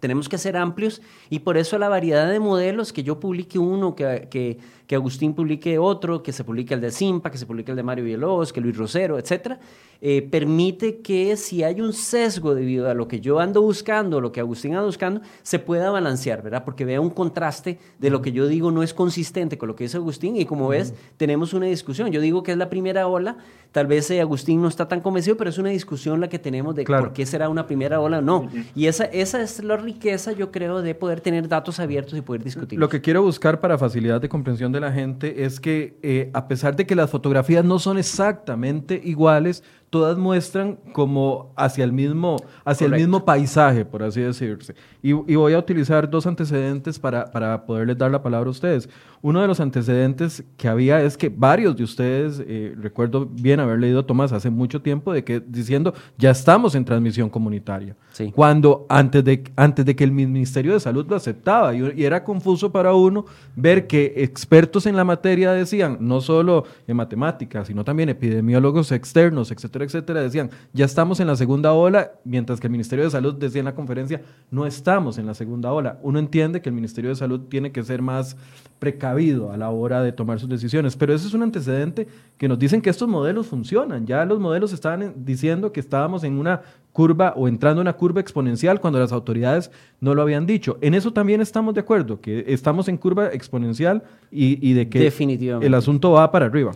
Tenemos 0.00 0.28
que 0.28 0.38
ser 0.38 0.56
amplios 0.56 1.02
y 1.30 1.40
por 1.40 1.56
eso 1.56 1.78
la 1.78 1.88
variedad 1.88 2.30
de 2.30 2.40
modelos, 2.40 2.92
que 2.92 3.02
yo 3.02 3.20
publique 3.20 3.58
uno, 3.58 3.94
que, 3.94 4.28
que, 4.30 4.58
que 4.86 4.94
Agustín 4.94 5.34
publique 5.34 5.78
otro, 5.78 6.22
que 6.22 6.32
se 6.32 6.44
publique 6.44 6.74
el 6.74 6.80
de 6.80 6.90
Simpa, 6.90 7.30
que 7.30 7.38
se 7.38 7.46
publique 7.46 7.70
el 7.70 7.76
de 7.76 7.82
Mario 7.82 8.04
Villalobos, 8.04 8.52
que 8.52 8.60
Luis 8.60 8.76
Rosero, 8.76 9.18
etcétera, 9.18 9.60
eh, 10.00 10.22
permite 10.22 11.00
que 11.00 11.36
si 11.36 11.64
hay 11.64 11.80
un 11.80 11.92
sesgo 11.92 12.54
debido 12.54 12.88
a 12.88 12.94
lo 12.94 13.08
que 13.08 13.18
yo 13.20 13.40
ando 13.40 13.62
buscando, 13.62 14.20
lo 14.20 14.30
que 14.30 14.38
Agustín 14.38 14.72
anda 14.72 14.84
buscando, 14.84 15.22
se 15.42 15.58
pueda 15.58 15.90
balancear, 15.90 16.40
¿verdad? 16.40 16.64
Porque 16.64 16.84
vea 16.84 17.00
un 17.00 17.10
contraste 17.10 17.80
de 17.98 18.08
lo 18.08 18.22
que 18.22 18.30
yo 18.30 18.46
digo 18.46 18.70
no 18.70 18.84
es 18.84 18.94
consistente 18.94 19.58
con 19.58 19.66
lo 19.66 19.74
que 19.74 19.84
dice 19.84 19.96
Agustín 19.96 20.36
y 20.36 20.44
como 20.44 20.68
ves, 20.68 20.94
tenemos 21.16 21.52
una 21.52 21.66
discusión. 21.66 22.12
Yo 22.12 22.20
digo 22.20 22.44
que 22.44 22.52
es 22.52 22.58
la 22.58 22.70
primera 22.70 23.08
ola, 23.08 23.38
tal 23.72 23.88
vez 23.88 24.08
eh, 24.12 24.20
Agustín 24.20 24.62
no 24.62 24.68
está 24.68 24.86
tan 24.86 25.00
convencido, 25.00 25.36
pero 25.36 25.50
es 25.50 25.58
una 25.58 25.70
discusión 25.70 26.20
la 26.20 26.28
que 26.28 26.38
tenemos 26.38 26.76
de 26.76 26.84
por 26.84 27.12
qué 27.12 27.26
será 27.26 27.48
una 27.48 27.66
primera 27.66 28.00
ola 28.00 28.18
o 28.18 28.22
no. 28.22 28.48
Y 28.76 28.86
esa, 28.86 29.04
esa 29.06 29.42
es 29.42 29.64
la 29.64 29.76
riqueza, 29.76 30.30
yo 30.30 30.52
creo, 30.52 30.80
de 30.80 30.94
poder 30.94 31.17
tener 31.20 31.48
datos 31.48 31.80
abiertos 31.80 32.18
y 32.18 32.22
poder 32.22 32.44
discutir. 32.44 32.78
Lo 32.78 32.88
que 32.88 33.00
quiero 33.00 33.22
buscar 33.22 33.60
para 33.60 33.78
facilidad 33.78 34.20
de 34.20 34.28
comprensión 34.28 34.72
de 34.72 34.80
la 34.80 34.92
gente 34.92 35.44
es 35.44 35.60
que 35.60 35.98
eh, 36.02 36.30
a 36.34 36.48
pesar 36.48 36.76
de 36.76 36.86
que 36.86 36.94
las 36.94 37.10
fotografías 37.10 37.64
no 37.64 37.78
son 37.78 37.98
exactamente 37.98 39.00
iguales, 39.02 39.62
todas 39.90 40.18
muestran 40.18 40.78
como 40.92 41.52
hacia 41.56 41.84
el 41.84 41.92
mismo, 41.92 42.36
hacia 42.64 42.86
el 42.86 42.92
mismo 42.92 43.24
paisaje, 43.24 43.84
por 43.84 44.02
así 44.02 44.20
decirse. 44.20 44.74
Y, 45.02 45.12
voy 45.12 45.52
a 45.54 45.58
utilizar 45.58 46.10
dos 46.10 46.26
antecedentes 46.26 46.98
para, 46.98 47.30
para, 47.30 47.64
poderles 47.64 47.96
dar 47.96 48.10
la 48.10 48.22
palabra 48.22 48.48
a 48.48 48.50
ustedes. 48.50 48.88
Uno 49.22 49.40
de 49.40 49.48
los 49.48 49.60
antecedentes 49.60 50.44
que 50.56 50.68
había 50.68 51.00
es 51.02 51.16
que 51.16 51.28
varios 51.28 51.76
de 51.76 51.84
ustedes, 51.84 52.42
eh, 52.46 52.74
recuerdo 52.78 53.26
bien 53.26 53.60
haber 53.60 53.78
leído 53.78 54.04
Tomás 54.04 54.32
hace 54.32 54.50
mucho 54.50 54.82
tiempo, 54.82 55.12
de 55.12 55.24
que 55.24 55.40
diciendo, 55.40 55.94
ya 56.16 56.30
estamos 56.30 56.74
en 56.74 56.84
transmisión 56.84 57.30
comunitaria. 57.30 57.96
Cuando 58.34 58.84
antes 58.88 59.24
de, 59.24 59.44
antes 59.54 59.84
de 59.84 59.94
que 59.94 60.02
el 60.02 60.10
Ministerio 60.10 60.72
de 60.72 60.80
Salud 60.80 61.06
lo 61.08 61.14
aceptaba, 61.14 61.74
y, 61.74 61.92
y 61.96 62.04
era 62.04 62.24
confuso 62.24 62.72
para 62.72 62.92
uno 62.92 63.24
ver 63.54 63.86
que 63.86 64.14
expertos 64.16 64.86
en 64.86 64.96
la 64.96 65.04
materia 65.04 65.52
decían, 65.52 65.98
no 66.00 66.20
solo 66.20 66.64
en 66.86 66.96
matemáticas, 66.96 67.68
sino 67.68 67.84
también 67.84 68.08
epidemiólogos 68.08 68.90
externos, 68.90 69.52
etcétera, 69.52 69.77
etcétera, 69.84 70.20
decían, 70.20 70.50
ya 70.72 70.84
estamos 70.84 71.20
en 71.20 71.26
la 71.26 71.36
segunda 71.36 71.72
ola, 71.72 72.12
mientras 72.24 72.60
que 72.60 72.66
el 72.66 72.70
Ministerio 72.70 73.04
de 73.04 73.10
Salud 73.10 73.34
decía 73.34 73.60
en 73.60 73.66
la 73.66 73.74
conferencia, 73.74 74.22
no 74.50 74.66
estamos 74.66 75.18
en 75.18 75.26
la 75.26 75.34
segunda 75.34 75.72
ola. 75.72 75.98
Uno 76.02 76.18
entiende 76.18 76.60
que 76.60 76.68
el 76.68 76.74
Ministerio 76.74 77.10
de 77.10 77.16
Salud 77.16 77.40
tiene 77.48 77.72
que 77.72 77.82
ser 77.82 78.02
más 78.02 78.36
precavido 78.78 79.50
a 79.50 79.56
la 79.56 79.70
hora 79.70 80.02
de 80.02 80.12
tomar 80.12 80.38
sus 80.38 80.48
decisiones, 80.48 80.96
pero 80.96 81.14
ese 81.14 81.26
es 81.26 81.34
un 81.34 81.42
antecedente 81.42 82.06
que 82.36 82.48
nos 82.48 82.58
dicen 82.58 82.80
que 82.80 82.90
estos 82.90 83.08
modelos 83.08 83.46
funcionan. 83.46 84.06
Ya 84.06 84.24
los 84.24 84.38
modelos 84.38 84.72
estaban 84.72 85.14
diciendo 85.24 85.72
que 85.72 85.80
estábamos 85.80 86.24
en 86.24 86.38
una 86.38 86.62
curva 86.92 87.32
o 87.36 87.48
entrando 87.48 87.80
en 87.80 87.86
una 87.86 87.92
curva 87.92 88.20
exponencial 88.20 88.80
cuando 88.80 88.98
las 88.98 89.12
autoridades 89.12 89.70
no 90.00 90.14
lo 90.14 90.22
habían 90.22 90.46
dicho. 90.46 90.78
En 90.80 90.94
eso 90.94 91.12
también 91.12 91.40
estamos 91.40 91.74
de 91.74 91.80
acuerdo, 91.80 92.20
que 92.20 92.44
estamos 92.48 92.88
en 92.88 92.96
curva 92.96 93.28
exponencial 93.28 94.02
y, 94.30 94.68
y 94.68 94.74
de 94.74 94.88
que 94.88 95.12
el 95.60 95.74
asunto 95.74 96.12
va 96.12 96.30
para 96.30 96.46
arriba 96.46 96.72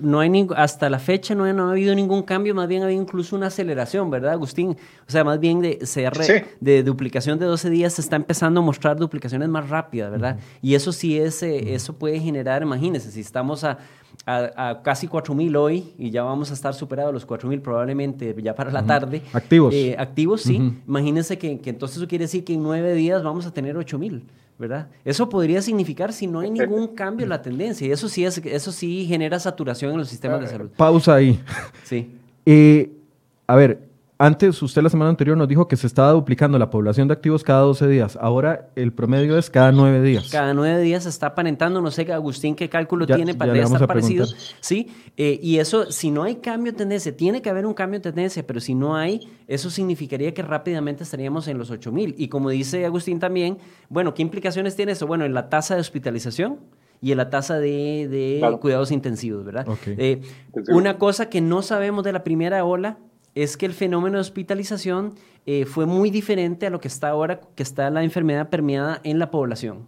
no 0.00 0.20
hay 0.20 0.46
hasta 0.56 0.88
la 0.88 0.98
fecha 0.98 1.34
no, 1.34 1.44
ha 1.44 1.70
habido 1.70 1.94
ningún 1.94 2.22
cambio, 2.22 2.54
más 2.54 2.68
bien 2.68 2.82
ha 2.82 2.86
habido 2.86 3.02
incluso 3.02 3.36
una 3.36 3.48
aceleración, 3.48 4.10
¿verdad, 4.10 4.32
Agustín? 4.32 4.76
O 5.06 5.10
sea, 5.10 5.24
más 5.24 5.38
bien 5.38 5.60
de 5.60 5.78
CR, 5.78 6.46
de 6.60 6.82
duplicación 6.82 7.38
de 7.38 7.46
12 7.46 7.70
días 7.70 7.92
se 7.94 8.00
está 8.00 8.16
empezando 8.16 8.60
a 8.60 8.62
mostrar 8.62 8.96
duplicaciones 8.96 9.48
más 9.48 9.68
rápidas, 9.68 10.10
¿verdad? 10.10 10.38
Y 10.62 10.74
eso 10.74 10.92
sí 10.92 11.18
es, 11.18 11.42
eh, 11.42 11.74
eso 11.74 11.92
puede 11.94 12.18
generar, 12.18 12.62
imagínense, 12.62 13.10
si 13.10 13.20
estamos 13.20 13.64
a, 13.64 13.78
a, 14.28 14.82
casi 14.82 15.08
4.000 15.08 15.56
hoy 15.56 15.94
y 15.98 16.10
ya 16.10 16.22
vamos 16.22 16.50
a 16.50 16.54
estar 16.54 16.74
superados 16.74 17.14
los 17.14 17.26
4.000 17.26 17.62
probablemente 17.62 18.34
ya 18.42 18.54
para 18.54 18.70
la 18.70 18.84
tarde. 18.84 19.22
Activos. 19.32 19.74
Eh, 19.74 19.96
activos, 19.98 20.42
sí. 20.42 20.74
Imagínense 20.86 21.38
que, 21.38 21.58
que, 21.60 21.70
entonces 21.70 21.96
eso 21.96 22.06
quiere 22.06 22.24
decir 22.24 22.44
que 22.44 22.54
en 22.54 22.62
nueve 22.62 22.92
días 22.94 23.22
vamos 23.22 23.46
a 23.46 23.52
tener 23.52 23.76
8.000. 23.76 24.22
¿verdad? 24.58 24.88
Eso 25.04 25.28
podría 25.28 25.62
significar 25.62 26.12
si 26.12 26.26
no 26.26 26.40
hay 26.40 26.50
ningún 26.50 26.88
cambio 26.88 27.22
en 27.22 27.30
la 27.30 27.40
tendencia 27.40 27.86
y 27.86 27.92
eso 27.92 28.08
sí, 28.08 28.24
es, 28.24 28.38
eso 28.38 28.72
sí 28.72 29.06
genera 29.06 29.38
saturación 29.38 29.92
en 29.92 29.98
los 29.98 30.08
sistemas 30.08 30.40
de 30.40 30.48
salud. 30.48 30.70
Pausa 30.76 31.14
ahí. 31.14 31.40
Sí. 31.84 32.10
Eh, 32.44 32.90
a 33.46 33.54
ver, 33.54 33.87
antes, 34.20 34.60
usted 34.62 34.82
la 34.82 34.90
semana 34.90 35.10
anterior 35.10 35.36
nos 35.36 35.46
dijo 35.46 35.68
que 35.68 35.76
se 35.76 35.86
estaba 35.86 36.10
duplicando 36.10 36.58
la 36.58 36.70
población 36.70 37.06
de 37.06 37.14
activos 37.14 37.44
cada 37.44 37.60
12 37.60 37.86
días. 37.86 38.18
Ahora 38.20 38.68
el 38.74 38.92
promedio 38.92 39.38
es 39.38 39.48
cada 39.48 39.70
9 39.70 40.02
días. 40.02 40.28
Cada 40.30 40.54
9 40.54 40.82
días 40.82 41.04
se 41.04 41.08
está 41.08 41.28
aparentando. 41.28 41.80
No 41.80 41.92
sé, 41.92 42.12
Agustín, 42.12 42.56
qué 42.56 42.68
cálculo 42.68 43.06
tiene 43.06 43.34
para 43.34 43.56
estar 43.56 43.86
parecido. 43.86 44.26
Sí, 44.60 44.88
eh, 45.16 45.38
y 45.40 45.58
eso, 45.58 45.92
si 45.92 46.10
no 46.10 46.24
hay 46.24 46.36
cambio 46.36 46.72
de 46.72 46.78
tendencia, 46.78 47.16
tiene 47.16 47.40
que 47.40 47.48
haber 47.48 47.64
un 47.64 47.74
cambio 47.74 48.00
de 48.00 48.02
tendencia, 48.02 48.44
pero 48.44 48.58
si 48.58 48.74
no 48.74 48.96
hay, 48.96 49.28
eso 49.46 49.70
significaría 49.70 50.34
que 50.34 50.42
rápidamente 50.42 51.04
estaríamos 51.04 51.46
en 51.46 51.56
los 51.56 51.70
8000. 51.70 52.16
Y 52.18 52.26
como 52.26 52.50
dice 52.50 52.84
Agustín 52.84 53.20
también, 53.20 53.58
bueno, 53.88 54.14
¿qué 54.14 54.22
implicaciones 54.22 54.74
tiene 54.74 54.92
eso? 54.92 55.06
Bueno, 55.06 55.26
en 55.26 55.34
la 55.34 55.48
tasa 55.48 55.76
de 55.76 55.80
hospitalización 55.80 56.58
y 57.00 57.12
en 57.12 57.18
la 57.18 57.30
tasa 57.30 57.60
de, 57.60 58.40
cuidados 58.60 58.90
intensivos, 58.90 59.44
¿verdad? 59.44 59.64
Eh, 59.86 60.22
una 60.70 60.98
cosa 60.98 61.28
que 61.28 61.40
no 61.40 61.62
sabemos 61.62 62.02
de 62.02 62.12
la 62.12 62.24
primera 62.24 62.64
ola 62.64 62.98
es 63.42 63.56
que 63.56 63.66
el 63.66 63.72
fenómeno 63.72 64.16
de 64.16 64.22
hospitalización 64.22 65.14
eh, 65.46 65.64
fue 65.64 65.86
muy 65.86 66.10
diferente 66.10 66.66
a 66.66 66.70
lo 66.70 66.80
que 66.80 66.88
está 66.88 67.10
ahora, 67.10 67.40
que 67.54 67.62
está 67.62 67.88
la 67.88 68.02
enfermedad 68.02 68.48
permeada 68.48 69.00
en 69.04 69.20
la 69.20 69.30
población. 69.30 69.86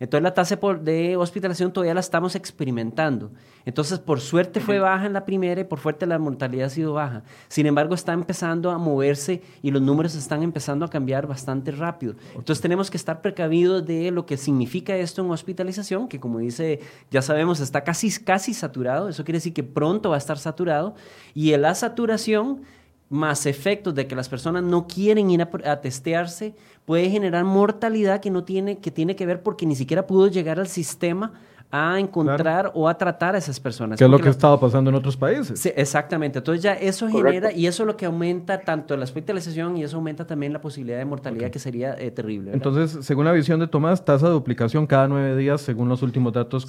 Entonces 0.00 0.22
la 0.22 0.34
tasa 0.34 0.56
de 0.56 1.16
hospitalización 1.16 1.72
todavía 1.72 1.94
la 1.94 2.00
estamos 2.00 2.34
experimentando. 2.34 3.32
Entonces, 3.64 3.98
por 3.98 4.20
suerte 4.20 4.60
fue 4.60 4.78
baja 4.78 5.06
en 5.06 5.12
la 5.12 5.24
primera 5.24 5.60
y 5.60 5.64
por 5.64 5.80
suerte 5.80 6.06
la 6.06 6.18
mortalidad 6.18 6.66
ha 6.66 6.70
sido 6.70 6.94
baja. 6.94 7.22
Sin 7.48 7.66
embargo, 7.66 7.94
está 7.94 8.12
empezando 8.12 8.70
a 8.70 8.78
moverse 8.78 9.42
y 9.60 9.70
los 9.70 9.82
números 9.82 10.14
están 10.14 10.42
empezando 10.42 10.84
a 10.84 10.90
cambiar 10.90 11.26
bastante 11.26 11.72
rápido. 11.72 12.14
Entonces, 12.34 12.60
tenemos 12.62 12.90
que 12.90 12.96
estar 12.96 13.20
precavidos 13.20 13.84
de 13.84 14.10
lo 14.10 14.24
que 14.24 14.36
significa 14.36 14.96
esto 14.96 15.22
en 15.22 15.30
hospitalización, 15.30 16.08
que 16.08 16.20
como 16.20 16.38
dice, 16.38 16.80
ya 17.10 17.20
sabemos, 17.20 17.60
está 17.60 17.82
casi, 17.84 18.10
casi 18.22 18.54
saturado. 18.54 19.08
Eso 19.08 19.24
quiere 19.24 19.38
decir 19.38 19.52
que 19.52 19.64
pronto 19.64 20.10
va 20.10 20.14
a 20.14 20.18
estar 20.18 20.38
saturado. 20.38 20.94
Y 21.34 21.52
en 21.52 21.62
la 21.62 21.74
saturación 21.74 22.62
más 23.10 23.46
efectos 23.46 23.94
de 23.94 24.06
que 24.06 24.14
las 24.14 24.28
personas 24.28 24.62
no 24.62 24.86
quieren 24.86 25.30
ir 25.30 25.42
a, 25.42 25.80
testearse, 25.80 26.54
puede 26.84 27.08
generar 27.10 27.44
mortalidad 27.44 28.20
que 28.20 28.30
no 28.30 28.44
tiene 28.44 28.78
que 28.78 28.90
tiene 28.90 29.16
que 29.16 29.26
ver 29.26 29.42
porque 29.42 29.66
ni 29.66 29.76
siquiera 29.76 30.06
pudo 30.06 30.28
llegar 30.28 30.58
al 30.58 30.68
sistema 30.68 31.32
a 31.70 32.00
encontrar 32.00 32.72
o 32.74 32.88
a 32.88 32.96
tratar 32.96 33.34
a 33.34 33.38
esas 33.38 33.60
personas. 33.60 33.98
¿Qué 33.98 34.04
es 34.04 34.10
lo 34.10 34.18
que 34.18 34.28
ha 34.28 34.30
estado 34.30 34.58
pasando 34.58 34.88
en 34.88 34.96
otros 34.96 35.16
países? 35.18 35.60
Sí, 35.60 35.70
exactamente. 35.76 36.38
Entonces 36.38 36.62
ya 36.62 36.72
eso 36.72 37.08
genera 37.08 37.52
y 37.52 37.66
eso 37.66 37.82
es 37.82 37.86
lo 37.86 37.96
que 37.96 38.06
aumenta 38.06 38.60
tanto 38.60 38.96
la 38.96 39.04
hospitalización 39.04 39.76
y 39.76 39.84
eso 39.84 39.96
aumenta 39.96 40.26
también 40.26 40.54
la 40.54 40.62
posibilidad 40.62 40.98
de 40.98 41.04
mortalidad 41.04 41.50
que 41.50 41.58
sería 41.58 41.94
eh, 41.98 42.10
terrible. 42.10 42.52
Entonces, 42.54 43.04
según 43.04 43.26
la 43.26 43.32
visión 43.32 43.60
de 43.60 43.66
Tomás, 43.66 44.02
tasa 44.02 44.28
de 44.28 44.32
duplicación 44.32 44.86
cada 44.86 45.08
nueve 45.08 45.36
días 45.36 45.60
según 45.60 45.90
los 45.90 46.02
últimos 46.02 46.32
datos 46.32 46.66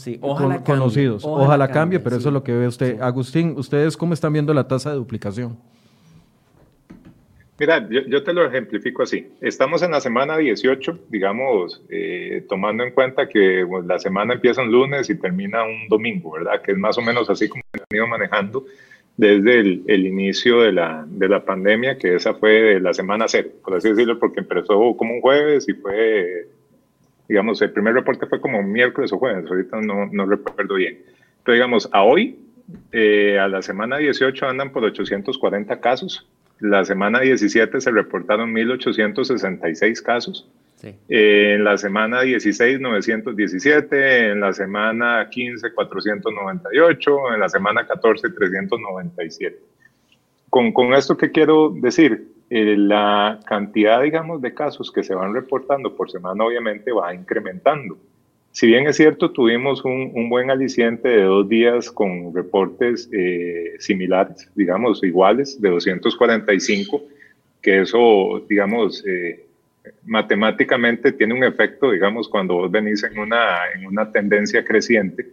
conocidos. 0.66 1.24
Ojalá, 1.26 1.70
cambie, 1.70 2.00
pero 2.00 2.18
eso 2.18 2.28
es 2.28 2.34
lo 2.34 2.44
que 2.44 2.54
ve 2.54 2.68
usted. 2.68 3.02
Agustín, 3.02 3.54
¿ustedes 3.58 3.96
cómo 3.96 4.14
están 4.14 4.34
viendo 4.34 4.54
la 4.54 4.68
tasa 4.68 4.90
de 4.90 4.98
duplicación? 4.98 5.58
Mira, 7.60 7.86
yo, 7.90 8.24
te 8.24 8.34
lo 8.34 8.46
ejemplifico 8.46 9.04
así. 9.04 9.28
Estamos 9.42 9.84
en 9.84 9.92
la 9.92 10.00
semana 10.00 10.38
18, 10.38 11.08
digamos, 11.10 11.84
eh, 11.90 12.46
tomando 12.48 12.86
en 12.86 12.92
cuenta 12.92 13.28
que 13.28 13.68
la 13.86 14.00
semana 14.00 14.36
empieza 14.36 14.62
un 14.62 14.72
lunes 14.72 15.10
y 15.10 15.16
termina 15.16 15.64
un 15.64 15.90
domingo, 15.90 16.32
¿verdad? 16.32 16.62
Que 16.62 16.72
es 16.72 16.78
más 16.78 16.98
o 16.98 17.02
menos 17.02 17.30
así 17.30 17.50
como 17.50 17.62
se 17.74 17.82
han 17.82 17.98
ido 17.98 18.08
manejando 18.08 18.66
desde 19.18 19.60
el, 19.60 20.08
inicio 20.08 20.62
de 20.62 20.72
la, 20.72 21.06
de 21.06 21.28
la, 21.28 21.44
pandemia, 21.44 21.98
que 21.98 22.16
esa 22.16 22.34
fue 22.34 22.80
la 22.80 22.94
semana 22.94 23.26
cero, 23.28 23.50
por 23.62 23.76
así 23.76 23.90
decirlo, 23.90 24.18
porque 24.18 24.40
empezó 24.40 24.96
como 24.96 25.16
un 25.16 25.20
jueves 25.20 25.68
y 25.68 25.74
fue, 25.74 26.48
digamos, 27.28 27.62
el 27.62 27.72
primer 27.72 27.94
reporte 27.94 28.26
fue 28.28 28.40
como 28.40 28.64
miércoles 28.64 29.12
o 29.12 29.18
jueves, 29.18 29.46
ahorita 29.50 29.82
no, 29.82 30.06
no 30.06 30.26
recuerdo 30.26 30.76
bien. 30.76 31.00
Pero 31.44 31.56
digamos, 31.56 31.90
a 31.92 32.04
hoy, 32.04 32.40
eh, 32.94 33.38
a 33.38 33.50
la 33.50 33.62
semana 33.62 33.98
18 33.98 34.48
andan 34.48 34.72
por 34.72 34.86
840 34.86 35.82
casos, 35.82 36.26
la 36.60 36.84
semana 36.84 37.22
17 37.22 37.80
se 37.80 37.92
reportaron 37.92 38.54
1.866 38.54 40.02
casos. 40.02 40.50
Eh, 40.84 41.56
en 41.56 41.64
la 41.64 41.78
semana 41.78 42.22
16, 42.22 42.80
917. 42.80 44.32
En 44.32 44.40
la 44.42 44.54
semana 44.54 45.28
15, 45.30 45.74
498. 45.74 47.34
En 47.34 47.40
la 47.40 47.50
semana 47.50 47.86
14, 47.88 48.30
397. 48.30 49.58
Con, 50.50 50.72
con 50.74 50.94
esto 50.94 51.16
que 51.16 51.32
quiero 51.32 51.70
decir, 51.70 52.30
eh, 52.50 52.76
la 52.78 53.40
cantidad, 53.46 54.02
digamos, 54.02 54.42
de 54.42 54.54
casos 54.54 54.92
que 54.92 55.04
se 55.04 55.14
van 55.14 55.34
reportando 55.34 55.96
por 55.96 56.10
semana 56.10 56.44
obviamente 56.44 56.92
va 56.92 57.14
incrementando. 57.14 57.98
Si 58.60 58.68
bien 58.68 58.88
es 58.88 58.98
cierto, 58.98 59.32
tuvimos 59.32 59.86
un, 59.86 60.28
buen 60.28 60.52
aliciente 60.52 61.08
de 61.08 61.22
dos 61.24 61.48
días 61.48 61.90
con 61.90 62.36
reportes 62.36 63.10
eh, 63.14 63.78
similares, 63.80 64.52
digamos, 64.54 65.02
iguales, 65.02 65.62
de 65.62 65.70
245, 65.70 67.02
que 67.62 67.80
eso, 67.80 68.46
digamos, 68.50 69.02
eh, 69.08 69.46
matemáticamente 70.04 71.14
tiene 71.14 71.36
un 71.36 71.46
efecto, 71.46 71.92
digamos, 71.92 72.28
cuando 72.28 72.56
vos 72.56 72.70
venís 72.70 73.02
en 73.04 73.18
una, 73.18 73.60
en 73.74 73.88
una 73.88 74.12
tendencia 74.12 74.66
creciente, 74.66 75.26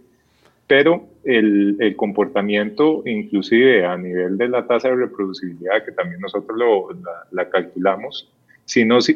pero 0.68 1.08
el, 1.24 1.78
el, 1.80 1.96
comportamiento, 1.96 3.02
inclusive 3.06 3.84
a 3.84 3.96
nivel 3.96 4.38
de 4.38 4.50
la 4.50 4.68
tasa 4.68 4.90
de 4.90 4.94
reproducibilidad, 4.94 5.84
que 5.84 5.90
también 5.90 6.20
nosotros 6.20 6.56
lo, 6.56 6.90
la 7.32 7.50
calculamos, 7.50 8.32
sí 8.66 8.84
nos, 8.84 9.08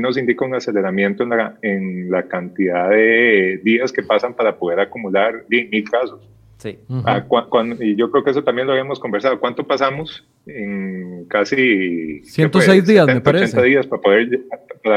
nos 0.00 0.16
indica 0.16 0.44
un 0.44 0.54
aceleramiento 0.54 1.24
en 1.24 1.30
la, 1.30 1.58
en 1.62 2.10
la 2.10 2.22
cantidad 2.28 2.90
de 2.90 3.60
días 3.64 3.90
que 3.90 4.02
pasan 4.02 4.34
para 4.34 4.56
poder 4.56 4.78
acumular 4.78 5.44
mil 5.48 5.90
casos. 5.90 6.20
Sí. 6.58 6.78
Ah, 7.06 7.24
y 7.80 7.96
yo 7.96 8.10
creo 8.10 8.22
que 8.22 8.32
eso 8.32 8.44
también 8.44 8.66
lo 8.66 8.74
habíamos 8.74 9.00
conversado. 9.00 9.40
¿Cuánto 9.40 9.66
pasamos 9.66 10.26
en 10.44 11.24
casi 11.24 12.22
106 12.22 12.86
días, 12.86 13.06
me 13.06 13.22
parece? 13.22 13.56
80 13.56 13.62
días 13.62 13.86
para 13.86 14.02
poder, 14.02 14.40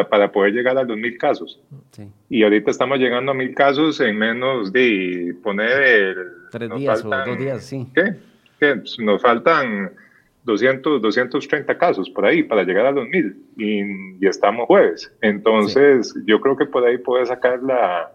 para, 0.10 0.30
poder 0.30 0.54
llegar 0.54 0.78
a 0.78 0.84
los 0.84 0.98
mil 0.98 1.18
casos. 1.18 1.62
Sí. 1.92 2.10
Y 2.30 2.44
ahorita 2.44 2.70
estamos 2.70 3.00
llegando 3.00 3.32
a 3.32 3.36
mil 3.36 3.56
casos 3.56 4.02
en 4.02 4.18
menos 4.18 4.74
de 4.74 5.34
poner... 5.42 6.18
Tres 6.52 6.70
días 6.76 7.06
o 7.06 7.10
dos 7.10 7.39
días, 7.39 7.63
sí. 7.63 7.88
¿Qué? 7.96 8.16
¿Qué? 8.60 8.82
Nos 9.00 9.22
faltan 9.22 9.94
200, 10.43 11.01
230 11.01 11.77
casos 11.77 12.10
por 12.10 12.25
ahí 12.25 12.43
para 12.43 12.63
llegar 12.63 12.86
a 12.86 12.91
los 12.91 13.08
mil 13.08 13.36
y, 13.58 14.25
estamos 14.25 14.67
jueves. 14.67 15.12
Entonces, 15.21 16.13
yo 16.25 16.39
creo 16.39 16.56
que 16.56 16.65
por 16.65 16.86
ahí 16.86 16.97
puede 16.97 17.25
sacar 17.25 17.62
la, 17.62 18.12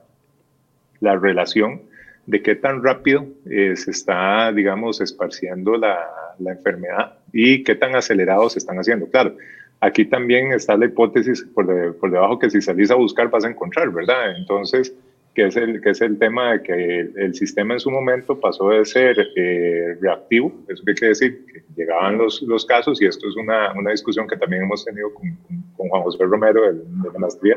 la 1.00 1.16
relación 1.16 1.82
de 2.26 2.42
qué 2.42 2.54
tan 2.54 2.82
rápido 2.82 3.26
eh, 3.50 3.74
se 3.76 3.90
está, 3.90 4.52
digamos, 4.52 5.00
esparciendo 5.00 5.76
la, 5.76 5.98
la, 6.38 6.52
enfermedad 6.52 7.14
y 7.32 7.62
qué 7.62 7.74
tan 7.74 7.94
acelerados 7.94 8.54
se 8.54 8.58
están 8.58 8.78
haciendo. 8.78 9.06
Claro, 9.10 9.34
aquí 9.80 10.04
también 10.04 10.52
está 10.52 10.76
la 10.76 10.86
hipótesis 10.86 11.42
por, 11.54 11.96
por 11.96 12.10
debajo 12.10 12.38
que 12.38 12.50
si 12.50 12.60
salís 12.60 12.90
a 12.90 12.96
buscar 12.96 13.30
vas 13.30 13.44
a 13.44 13.48
encontrar, 13.48 13.90
¿verdad? 13.90 14.36
Entonces, 14.36 14.94
que 15.38 15.46
es 15.46 15.56
el, 15.56 15.80
que 15.80 15.90
es 15.90 16.00
el 16.00 16.18
tema 16.18 16.54
de 16.54 16.62
que 16.64 17.00
el, 17.14 17.32
sistema 17.32 17.74
en 17.74 17.78
su 17.78 17.92
momento 17.92 18.40
pasó 18.40 18.70
de 18.70 18.84
ser 18.84 19.16
eh, 19.36 19.96
reactivo, 20.00 20.52
eso 20.66 20.82
quiere 20.82 21.08
decir 21.10 21.46
que 21.46 21.62
llegaban 21.76 22.18
los, 22.18 22.42
los 22.42 22.66
casos, 22.66 23.00
y 23.00 23.06
esto 23.06 23.28
es 23.28 23.36
una, 23.36 23.72
una 23.74 23.92
discusión 23.92 24.26
que 24.26 24.36
también 24.36 24.64
hemos 24.64 24.84
tenido 24.84 25.14
con, 25.14 25.38
con 25.76 25.88
Juan 25.90 26.02
José 26.02 26.24
Romero 26.24 26.62
de, 26.62 26.72
de 26.72 27.12
la 27.12 27.18
maestría, 27.20 27.56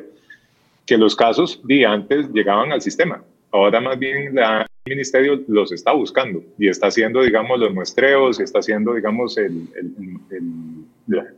que 0.86 0.96
los 0.96 1.16
casos 1.16 1.60
de 1.64 1.84
antes 1.84 2.30
llegaban 2.32 2.72
al 2.72 2.84
sistema, 2.84 3.24
Ahora 3.52 3.82
más 3.82 4.00
bien 4.00 4.36
la, 4.36 4.66
el 4.86 4.96
ministerio 4.96 5.44
los 5.48 5.72
está 5.72 5.92
buscando 5.92 6.42
y 6.58 6.70
está 6.70 6.88
haciendo, 6.88 7.22
digamos, 7.22 7.60
los 7.60 7.74
muestreos, 7.74 8.40
está 8.40 8.60
haciendo, 8.60 8.94
digamos, 8.94 9.38
el, 9.38 9.68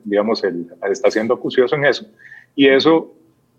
digamos, 0.03 0.43
el, 0.43 0.67
está 0.91 1.07
haciendo 1.07 1.33
acucioso 1.33 1.75
en 1.75 1.85
eso. 1.85 2.05
Y 2.55 2.67
eso 2.67 3.15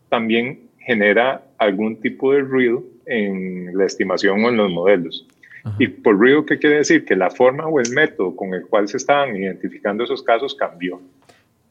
también 0.09 0.68
genera 0.85 1.42
algún 1.59 2.01
tipo 2.01 2.33
de 2.33 2.40
ruido 2.40 2.83
en 3.07 3.77
la 3.77 3.85
estimación 3.85 4.44
o 4.44 4.49
en 4.49 4.57
los 4.57 4.70
modelos. 4.70 5.27
Y 5.79 5.88
por 5.88 6.18
ruido, 6.18 6.44
¿qué 6.44 6.59
quiere 6.59 6.77
decir? 6.77 7.07
Que 7.07 7.16
la 7.16 7.31
forma 7.31 7.66
o 7.66 7.81
el 7.81 7.90
método 7.90 8.37
con 8.37 8.53
el 8.53 8.66
cual 8.66 8.87
se 8.87 8.99
estaban 8.99 9.35
identificando 9.35 10.05
esos 10.05 10.23
casos 10.23 10.55
cambió. 10.55 11.01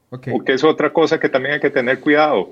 Okay. 0.09 0.33
O 0.33 0.43
que 0.43 0.53
es 0.53 0.63
otra 0.63 0.91
cosa 0.91 1.19
que 1.19 1.29
también 1.29 1.55
hay 1.55 1.59
que 1.59 1.69
tener 1.69 1.99
cuidado. 1.99 2.49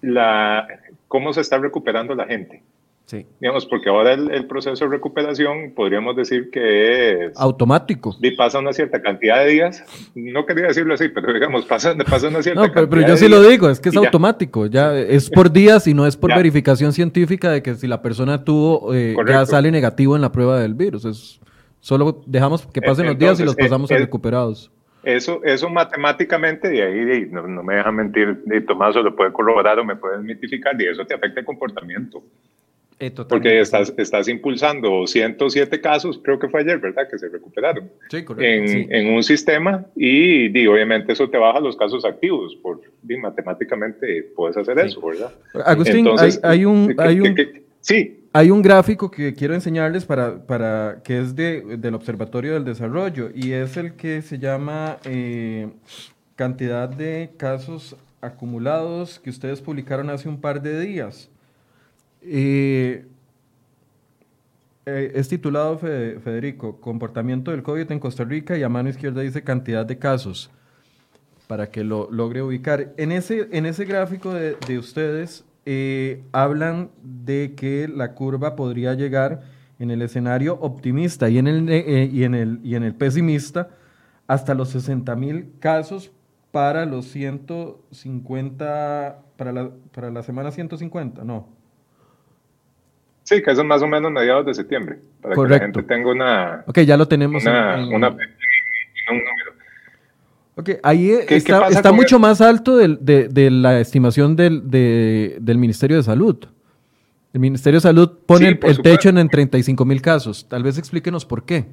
La, 0.00 0.66
cómo 1.06 1.32
se 1.32 1.40
está 1.40 1.58
recuperando 1.58 2.16
la 2.16 2.26
gente. 2.26 2.62
Sí. 3.06 3.24
Digamos, 3.40 3.66
porque 3.66 3.88
ahora 3.88 4.14
el, 4.14 4.46
proceso 4.46 4.84
de 4.84 4.90
recuperación 4.90 5.72
podríamos 5.76 6.16
decir 6.16 6.50
que 6.50 7.26
es 7.26 7.36
automático. 7.36 8.16
Y 8.20 8.32
pasa 8.32 8.58
una 8.58 8.72
cierta 8.72 9.00
cantidad 9.00 9.44
de 9.44 9.52
días. 9.52 9.84
No 10.16 10.44
quería 10.44 10.66
decirlo 10.66 10.94
así, 10.94 11.08
pero 11.08 11.32
digamos, 11.32 11.66
pasa, 11.66 11.94
pasa 12.10 12.26
una 12.26 12.42
cierta 12.42 12.66
no, 12.66 12.72
pero, 12.72 12.90
pero 12.90 13.06
yo 13.06 13.16
sí 13.16 13.28
lo 13.28 13.40
digo, 13.42 13.70
es 13.70 13.78
que 13.78 13.90
es 13.90 13.96
automático. 13.96 14.66
Ya. 14.66 14.98
es 14.98 15.30
por 15.30 15.52
días 15.52 15.86
y 15.86 15.94
no 15.94 16.04
es 16.04 16.16
por 16.16 16.34
verificación 16.34 16.92
científica 16.92 17.52
de 17.52 17.62
que 17.62 17.76
si 17.76 17.86
la 17.86 18.02
persona 18.02 18.42
tuvo, 18.42 18.92
eh, 18.92 19.14
ya 19.24 19.46
sale 19.46 19.70
negativo 19.70 20.16
en 20.16 20.22
la 20.22 20.32
prueba 20.32 20.58
del 20.58 20.74
virus. 20.74 21.04
Es, 21.04 21.40
solo 21.78 22.24
dejamos 22.26 22.66
que 22.66 22.82
pasen 22.82 23.06
los 23.06 23.16
días 23.16 23.38
y 23.38 23.44
los 23.44 23.54
pasamos 23.54 23.88
a 23.92 23.98
recuperados. 23.98 24.72
Eso, 25.04 25.40
eso 25.44 25.70
matemáticamente, 25.70 26.74
y 26.74 26.80
ahí 26.80 27.28
no, 27.30 27.62
me 27.62 27.76
deja 27.76 27.92
mentir, 27.92 28.42
ni 28.44 28.60
Tomás 28.62 28.96
lo 28.96 29.14
puede 29.14 29.32
corroborar 29.32 29.78
o 29.78 29.84
me 29.84 29.94
puede 29.94 30.18
mitificar, 30.18 30.74
y 30.82 30.86
eso 30.86 31.04
te 31.04 31.14
afecta 31.14 31.38
el 31.38 31.46
comportamiento. 31.46 32.24
Eh, 32.98 33.10
Porque 33.28 33.60
estás, 33.60 33.92
estás 33.98 34.26
impulsando 34.26 35.06
107 35.06 35.82
casos, 35.82 36.18
creo 36.22 36.38
que 36.38 36.48
fue 36.48 36.62
ayer, 36.62 36.78
¿verdad? 36.78 37.06
Que 37.10 37.18
se 37.18 37.28
recuperaron 37.28 37.90
sí, 38.08 38.24
en, 38.38 38.90
en, 38.90 39.14
un 39.14 39.22
sistema 39.22 39.84
y, 39.94 40.58
y, 40.58 40.66
obviamente 40.66 41.12
eso 41.12 41.28
te 41.28 41.36
baja 41.36 41.60
los 41.60 41.76
casos 41.76 42.06
activos. 42.06 42.56
Por, 42.56 42.80
y 43.06 43.16
matemáticamente 43.18 44.30
puedes 44.34 44.56
hacer 44.56 44.78
eso, 44.78 45.06
¿verdad? 45.06 45.30
Agustín, 45.66 46.08
hay, 46.42 46.64
un... 46.64 46.94
Hay 46.96 47.20
un... 47.20 47.36
sí, 47.80 48.24
hay 48.32 48.50
un 48.50 48.62
gráfico 48.62 49.10
que 49.10 49.34
quiero 49.34 49.52
enseñarles 49.52 50.06
para, 50.06 50.46
para 50.46 51.02
que 51.04 51.18
es 51.18 51.36
de, 51.36 51.76
del 51.76 51.94
Observatorio 51.94 52.54
del 52.54 52.64
Desarrollo 52.64 53.30
y 53.34 53.52
es 53.52 53.76
el 53.76 53.92
que 53.94 54.22
se 54.22 54.38
llama 54.38 54.98
eh, 55.04 55.68
cantidad 56.34 56.88
de 56.88 57.30
casos 57.36 57.96
acumulados 58.22 59.18
que 59.18 59.30
ustedes 59.30 59.60
publicaron 59.60 60.08
hace 60.10 60.28
un 60.28 60.40
par 60.40 60.62
de 60.62 60.80
días. 60.80 61.30
Eh, 62.26 63.06
es 64.84 65.28
titulado, 65.28 65.78
Federico, 65.78 66.80
Comportamiento 66.80 67.50
del 67.50 67.62
COVID 67.62 67.90
en 67.90 67.98
Costa 67.98 68.24
Rica 68.24 68.56
y 68.56 68.62
a 68.62 68.68
mano 68.68 68.88
izquierda 68.88 69.22
dice 69.22 69.42
cantidad 69.42 69.84
de 69.84 69.98
casos, 69.98 70.50
para 71.48 71.70
que 71.70 71.82
lo 71.82 72.08
logre 72.10 72.42
ubicar. 72.42 72.92
En 72.96 73.10
ese, 73.10 73.48
en 73.50 73.66
ese 73.66 73.84
gráfico 73.84 74.32
de, 74.32 74.56
de 74.66 74.78
ustedes 74.78 75.44
eh, 75.68 76.22
hablan 76.30 76.90
de 77.02 77.54
que 77.56 77.88
la 77.88 78.14
curva 78.14 78.54
podría 78.54 78.94
llegar 78.94 79.42
en 79.80 79.90
el 79.90 80.00
escenario 80.00 80.54
optimista 80.60 81.28
y 81.28 81.38
en 81.38 81.48
el, 81.48 81.68
eh, 81.68 82.08
y 82.12 82.22
en 82.22 82.36
el, 82.36 82.60
y 82.62 82.76
en 82.76 82.84
el 82.84 82.94
pesimista 82.94 83.70
hasta 84.28 84.54
los 84.54 84.68
60 84.70 85.16
mil 85.16 85.50
casos 85.58 86.12
para 86.52 86.86
los 86.86 87.06
150, 87.06 89.22
para 89.36 89.52
la, 89.52 89.70
para 89.92 90.12
la 90.12 90.22
semana 90.22 90.52
150, 90.52 91.24
no. 91.24 91.48
Sí, 93.26 93.42
que 93.42 93.50
eso 93.50 93.62
es 93.62 93.66
más 93.66 93.82
o 93.82 93.88
menos 93.88 94.12
mediados 94.12 94.46
de 94.46 94.54
septiembre, 94.54 94.98
para 95.20 95.34
que 95.34 95.48
la 95.48 95.58
gente 95.58 95.82
tenga 95.82 96.10
una... 96.12 96.64
Ok, 96.64 96.78
ya 96.80 96.96
lo 96.96 97.08
tenemos. 97.08 97.42
Una, 97.42 97.82
en, 97.82 97.92
una, 97.92 98.16
Ok, 100.54 100.70
ahí 100.84 101.10
está, 101.10 101.90
mucho 101.92 102.20
más 102.20 102.40
alto 102.40 102.76
de, 102.76 103.50
la 103.50 103.80
estimación 103.80 104.36
del, 104.36 104.70
del, 104.70 105.58
Ministerio 105.58 105.96
de 105.96 106.04
Salud. 106.04 106.36
El 107.32 107.40
Ministerio 107.40 107.78
de 107.78 107.82
Salud 107.82 108.12
pone 108.24 108.58
el, 108.62 108.80
techo 108.80 109.08
en, 109.08 109.28
35 109.28 109.84
mil 109.84 110.00
casos. 110.00 110.48
Tal 110.48 110.62
vez 110.62 110.78
explíquenos 110.78 111.26
por 111.26 111.44
qué. 111.44 111.66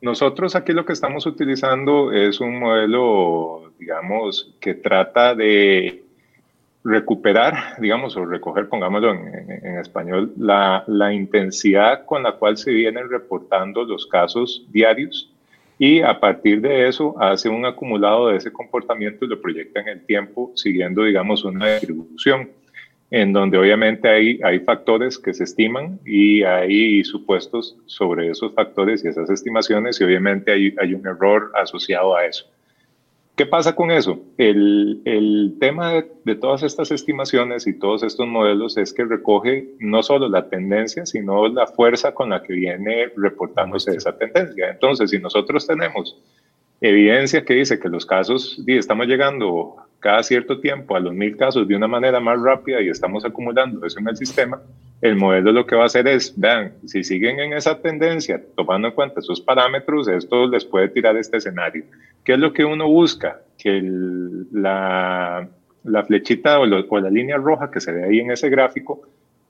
Nosotros 0.00 0.56
aquí 0.56 0.72
lo 0.72 0.84
que 0.84 0.92
estamos 0.92 1.24
utilizando 1.24 2.12
es 2.12 2.40
un 2.40 2.58
modelo, 2.58 3.72
digamos, 3.78 4.52
que 4.60 4.74
trata 4.74 5.36
de 5.36 6.02
recuperar, 6.88 7.54
digamos, 7.78 8.16
o 8.16 8.24
recoger, 8.24 8.68
pongámoslo 8.68 9.12
en, 9.12 9.78
español, 9.78 10.32
la, 10.38 10.84
la 10.86 11.12
intensidad 11.12 12.06
con 12.06 12.22
la 12.22 12.32
cual 12.32 12.56
se 12.56 12.72
vienen 12.72 13.10
reportando 13.10 13.84
los 13.84 14.06
casos 14.06 14.66
diarios 14.70 15.30
y 15.78 16.00
a 16.00 16.18
partir 16.18 16.60
de 16.60 16.88
eso 16.88 17.14
hace 17.20 17.48
un 17.48 17.64
acumulado 17.64 18.28
de 18.28 18.36
ese 18.36 18.50
comportamiento 18.50 19.24
y 19.24 19.28
lo 19.28 19.40
proyecta 19.40 19.80
en 19.80 19.88
el 19.88 20.04
tiempo 20.04 20.50
siguiendo, 20.56 21.04
digamos, 21.04 21.44
una 21.44 21.74
distribución 21.74 22.50
en 23.10 23.32
donde 23.32 23.56
obviamente 23.58 24.08
hay, 24.08 24.40
hay 24.42 24.60
factores 24.60 25.18
que 25.18 25.32
se 25.32 25.44
estiman 25.44 25.98
y 26.04 26.42
hay 26.42 27.04
supuestos 27.04 27.76
sobre 27.86 28.30
esos 28.30 28.52
factores 28.54 29.04
y 29.04 29.08
esas 29.08 29.30
estimaciones 29.30 30.00
y 30.00 30.04
obviamente 30.04 30.52
hay, 30.52 30.74
hay 30.78 30.94
un 30.94 31.06
error 31.06 31.52
asociado 31.54 32.16
a 32.16 32.26
eso. 32.26 32.46
¿Qué 33.38 33.46
pasa 33.46 33.76
con 33.76 33.92
eso? 33.92 34.20
El, 34.36 35.00
el 35.04 35.58
tema 35.60 35.92
de, 35.92 36.10
de, 36.24 36.34
todas 36.34 36.64
estas 36.64 36.90
estimaciones 36.90 37.68
y 37.68 37.78
todos 37.78 38.02
estos 38.02 38.26
modelos 38.26 38.76
es 38.76 38.92
que 38.92 39.04
recoge 39.04 39.76
no 39.78 40.02
solo 40.02 40.28
la 40.28 40.48
tendencia, 40.48 41.06
sino 41.06 41.46
la 41.46 41.68
fuerza 41.68 42.12
con 42.12 42.30
la 42.30 42.42
que 42.42 42.54
viene 42.54 43.12
reportándose 43.16 43.92
esa 43.92 44.18
tendencia. 44.18 44.70
Entonces, 44.70 45.10
si 45.10 45.20
nosotros 45.20 45.68
tenemos 45.68 46.20
evidencia 46.80 47.44
que 47.44 47.54
dice 47.54 47.78
que 47.78 47.88
los 47.88 48.06
casos, 48.06 48.60
estamos 48.66 49.06
llegando 49.06 49.76
cada 50.00 50.22
cierto 50.22 50.60
tiempo 50.60 50.96
a 50.96 51.00
los 51.00 51.12
mil 51.12 51.36
casos 51.36 51.66
de 51.66 51.74
una 51.74 51.88
manera 51.88 52.20
más 52.20 52.40
rápida 52.40 52.80
y 52.80 52.88
estamos 52.88 53.24
acumulando 53.24 53.84
eso 53.84 53.98
en 53.98 54.08
el 54.08 54.16
sistema, 54.16 54.60
el 55.00 55.16
modelo 55.16 55.52
lo 55.52 55.66
que 55.66 55.76
va 55.76 55.84
a 55.84 55.86
hacer 55.86 56.08
es, 56.08 56.38
vean, 56.38 56.72
si 56.86 57.04
siguen 57.04 57.38
en 57.38 57.52
esa 57.52 57.80
tendencia, 57.80 58.42
tomando 58.56 58.88
en 58.88 58.94
cuenta 58.94 59.20
esos 59.20 59.40
parámetros, 59.40 60.08
esto 60.08 60.48
les 60.48 60.64
puede 60.64 60.88
tirar 60.88 61.16
este 61.16 61.36
escenario. 61.36 61.84
¿Qué 62.24 62.32
es 62.32 62.38
lo 62.38 62.52
que 62.52 62.64
uno 62.64 62.88
busca? 62.88 63.40
Que 63.56 63.80
la, 64.52 65.48
la, 65.84 66.04
flechita 66.04 66.58
o, 66.58 66.64
o 66.64 67.00
la 67.00 67.10
línea 67.10 67.36
roja 67.36 67.70
que 67.70 67.80
se 67.80 67.92
ve 67.92 68.04
ahí 68.04 68.20
en 68.20 68.32
ese 68.32 68.48
gráfico 68.48 69.02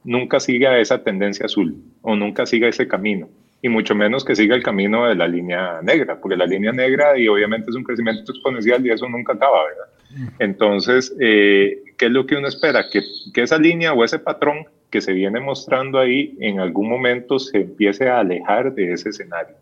nunca 0.05 0.39
siga 0.39 0.79
esa 0.79 1.03
tendencia 1.03 1.47
azul 1.47 1.77
o 2.03 2.15
nunca 2.15 2.47
siga 2.47 2.69
ese 2.69 2.87
camino 2.87 3.29
y 3.61 3.69
mucho 3.69 3.95
menos 3.95 4.25
que 4.25 4.37
siga 4.37 4.55
el 4.55 4.63
camino 4.63 5.07
de 5.07 5.15
la 5.15 5.27
línea 5.27 5.81
negra, 5.83 6.21
porque 6.21 6.37
la 6.37 6.47
línea 6.47 6.73
negra 6.73 7.19
y 7.19 7.27
obviamente 7.27 7.71
es 7.71 7.77
un 7.77 7.85
crecimiento 7.85 8.31
exponencial 8.33 8.85
y 8.87 8.91
eso 8.91 9.09
nunca 9.09 9.33
acaba, 9.33 9.65
¿verdad? 9.65 9.98
Entonces, 10.39 11.15
eh, 11.21 11.83
¿qué 11.97 12.07
es 12.07 12.11
lo 12.11 12.27
que 12.27 12.37
uno 12.37 12.49
espera? 12.49 12.89
Que, 12.91 13.03
que, 13.33 13.43
esa 13.43 13.59
línea 13.59 13.93
o 13.93 14.05
ese 14.05 14.19
patrón 14.19 14.67
que 14.91 15.01
se 15.01 15.13
viene 15.13 15.41
mostrando 15.41 15.99
ahí 15.99 16.37
en 16.41 16.61
algún 16.61 16.89
momento 16.89 17.39
se 17.39 17.59
empiece 17.63 18.09
a 18.09 18.21
alejar 18.21 18.73
de 18.75 18.93
ese 18.93 19.11
escenario. 19.11 19.55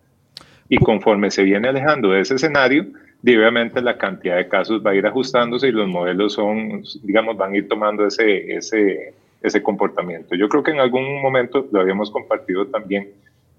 Y 0.68 0.78
conforme 0.78 1.30
se 1.30 1.42
viene 1.42 1.68
alejando 1.68 2.10
de 2.10 2.20
ese 2.20 2.36
escenario, 2.36 2.86
obviamente 3.34 3.80
la 3.80 3.98
cantidad 3.98 4.36
de 4.36 4.48
casos 4.48 4.82
va 4.84 4.90
a 4.90 4.94
ir 4.94 5.06
ajustándose 5.06 5.68
y 5.68 5.72
los 5.72 5.88
modelos 5.88 6.34
son, 6.34 6.84
digamos, 7.02 7.36
van 7.36 7.52
a 7.52 7.56
ir 7.56 7.68
tomando 7.68 8.06
ese, 8.06 8.56
ese, 8.56 9.14
ese 9.42 9.62
comportamiento. 9.62 10.34
Yo 10.36 10.48
creo 10.48 10.62
que 10.62 10.70
en 10.70 10.80
algún 10.80 11.20
momento 11.20 11.66
lo 11.72 11.80
habíamos 11.80 12.10
compartido 12.10 12.66
también, 12.66 13.08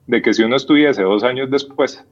de 0.06 0.22
que 0.22 0.34
si 0.34 0.44
uno 0.44 0.56
estuviese 0.56 1.02
dos 1.02 1.24
años 1.24 1.52
después 1.52 2.04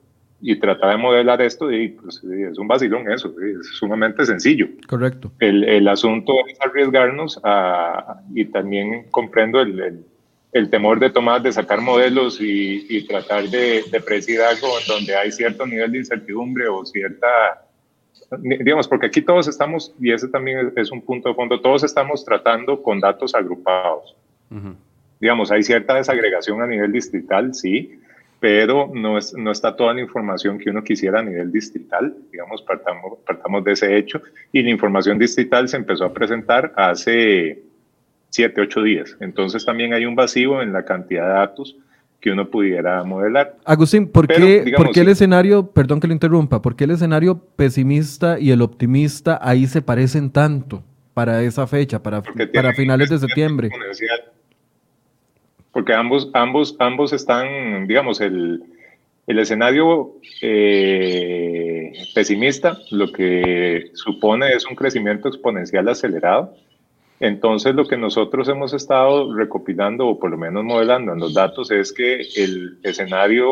y 0.42 0.58
trataba 0.58 0.92
de 0.94 0.98
modelar 0.98 1.42
esto, 1.42 1.68
pues, 1.68 2.24
es 2.24 2.58
un 2.58 2.68
vacilón 2.68 3.12
eso, 3.12 3.34
es 3.40 3.68
sumamente 3.78 4.26
sencillo. 4.26 4.68
Correcto. 4.88 5.32
El, 5.40 5.64
el 5.64 5.88
asunto 5.88 6.34
es 6.48 6.60
arriesgarnos 6.62 7.40
a, 7.44 8.22
y 8.34 8.46
también 8.46 9.06
comprendo 9.12 9.62
el, 9.62 10.04
el, 10.52 10.70
temor 10.70 11.00
de 11.00 11.10
tomar, 11.10 11.42
de 11.42 11.52
sacar 11.52 11.82
modelos 11.82 12.42
y, 12.42 12.86
y 12.90 13.08
tratar 13.08 13.50
de, 13.50 13.84
de 13.90 14.02
predecir 14.02 14.42
algo 14.42 14.68
donde 14.88 15.16
hay 15.16 15.32
cierto 15.32 15.66
nivel 15.66 15.94
de 15.94 15.98
incertidumbre 16.00 16.68
o 16.68 16.86
cierta, 16.86 17.66
digamos, 18.40 18.88
porque 18.88 19.08
aquí 19.08 19.22
todos 19.22 19.48
estamos, 19.48 19.94
y 20.00 20.12
ese 20.12 20.28
también 20.28 20.74
es 20.76 20.92
un 20.92 21.02
punto 21.02 21.30
de 21.30 21.36
fondo, 21.36 21.62
todos 21.62 21.84
estamos 21.84 22.26
tratando 22.26 22.84
con 22.84 23.00
datos 23.00 23.34
agrupados. 23.36 24.16
Digamos, 25.20 25.52
hay 25.52 25.64
cierta 25.64 25.96
desagregación 25.96 26.62
a 26.62 26.68
nivel 26.68 26.92
distrital, 26.92 27.54
sí, 27.54 28.00
pero 28.46 28.92
no, 28.94 29.18
es, 29.18 29.34
no 29.34 29.50
está 29.52 29.76
toda 29.76 29.96
la 29.96 30.02
información 30.02 30.60
que 30.60 30.70
uno 30.70 30.84
quisiera 30.84 31.20
a 31.20 31.24
nivel 31.24 31.52
distrital, 31.52 32.16
digamos, 32.32 32.62
partamos, 32.62 33.18
partamos 33.26 33.64
de 33.64 33.72
ese 33.72 33.98
hecho, 33.98 34.22
y 34.52 34.62
la 34.62 34.70
información 34.70 35.18
distrital 35.18 35.68
se 35.68 35.78
empezó 35.78 36.06
a 36.06 36.14
presentar 36.14 36.72
hace 36.76 37.64
siete, 38.30 38.62
ocho 38.62 38.84
días. 38.84 39.18
Entonces 39.20 39.66
también 39.66 39.96
hay 39.96 40.06
un 40.06 40.14
vacío 40.14 40.62
en 40.62 40.74
la 40.74 40.86
cantidad 40.86 41.26
de 41.26 41.34
datos 41.34 41.76
que 42.22 42.30
uno 42.30 42.48
pudiera 42.48 43.04
modelar. 43.04 43.56
Agustín, 43.66 44.12
¿por, 44.12 44.28
qué, 44.28 44.72
¿por 44.78 44.92
qué 44.92 45.00
el 45.00 45.10
escenario, 45.10 45.72
perdón 45.72 46.00
que 46.00 46.06
lo 46.06 46.14
interrumpa, 46.14 46.62
por 46.62 46.76
qué 46.76 46.84
el 46.84 46.92
escenario 46.92 47.40
pesimista 47.56 48.40
y 48.40 48.52
el 48.52 48.62
optimista 48.62 49.40
ahí 49.42 49.66
se 49.66 49.82
parecen 49.82 50.30
tanto 50.30 50.84
para 51.16 51.42
esa 51.42 51.66
fecha, 51.66 52.04
para, 52.04 52.22
para 52.54 52.74
finales 52.74 53.10
de 53.10 53.18
septiembre? 53.18 53.72
Porque 55.76 55.94
ambos, 55.94 56.30
ambos, 56.32 56.74
ambos 56.80 57.12
están, 57.12 57.86
digamos, 57.86 58.22
el, 58.22 58.64
el 59.28 59.40
escenario 59.40 60.14
eh, 60.42 61.92
pesimista 62.14 62.78
lo 62.92 63.12
que 63.12 63.92
supone 63.94 64.54
es 64.54 64.66
un 64.66 64.78
crecimiento 64.78 65.28
exponencial 65.28 65.90
acelerado. 65.90 66.56
Entonces, 67.20 67.76
lo 67.76 67.86
que 67.90 67.98
nosotros 67.98 68.48
hemos 68.48 68.74
estado 68.74 69.36
recopilando, 69.36 70.08
o 70.08 70.18
por 70.18 70.32
lo 70.32 70.38
menos 70.38 70.64
modelando 70.64 71.12
en 71.12 71.20
los 71.20 71.34
datos, 71.34 71.70
es 71.72 71.92
que 71.92 72.22
el 72.38 72.78
escenario 72.82 73.46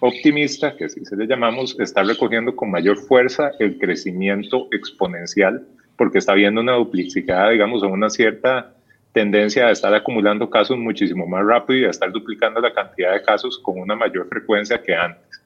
optimista, 0.00 0.76
que 0.76 0.86
así 0.86 1.04
se 1.04 1.16
le 1.16 1.28
llamamos, 1.28 1.78
está 1.78 2.02
recogiendo 2.02 2.56
con 2.56 2.68
mayor 2.68 2.96
fuerza 2.96 3.52
el 3.60 3.78
crecimiento 3.78 4.66
exponencial, 4.72 5.64
porque 5.96 6.18
está 6.18 6.34
viendo 6.34 6.62
una 6.62 6.72
duplicidad, 6.72 7.52
digamos, 7.52 7.84
o 7.84 7.86
una 7.86 8.10
cierta 8.10 8.74
tendencia 9.12 9.66
a 9.66 9.70
estar 9.70 9.94
acumulando 9.94 10.48
casos 10.48 10.78
muchísimo 10.78 11.26
más 11.26 11.44
rápido 11.44 11.80
y 11.80 11.84
a 11.84 11.90
estar 11.90 12.10
duplicando 12.10 12.60
la 12.60 12.72
cantidad 12.72 13.12
de 13.12 13.22
casos 13.22 13.58
con 13.58 13.78
una 13.78 13.94
mayor 13.94 14.28
frecuencia 14.28 14.82
que 14.82 14.94
antes. 14.94 15.42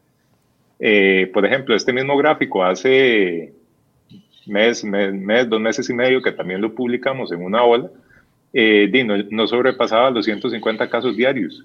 Eh, 0.79 1.31
por 1.33 1.45
ejemplo, 1.45 1.75
este 1.75 1.93
mismo 1.93 2.17
gráfico 2.17 2.63
hace 2.65 3.53
mes, 4.47 4.85
mes, 4.85 5.49
dos 5.49 5.61
meses 5.61 5.89
y 5.91 5.95
medio 5.95 6.23
que 6.23 6.33
también 6.33 6.61
lo 6.61 6.75
publicamos 6.75 7.33
en 7.33 7.43
una 7.43 7.63
ola, 7.63 7.91
eh, 8.53 8.91
no, 9.05 9.17
no, 9.31 9.47
sobrepasaba 9.47 10.11
los 10.11 10.25
150 10.25 10.89
casos 10.89 11.17
diarios 11.17 11.65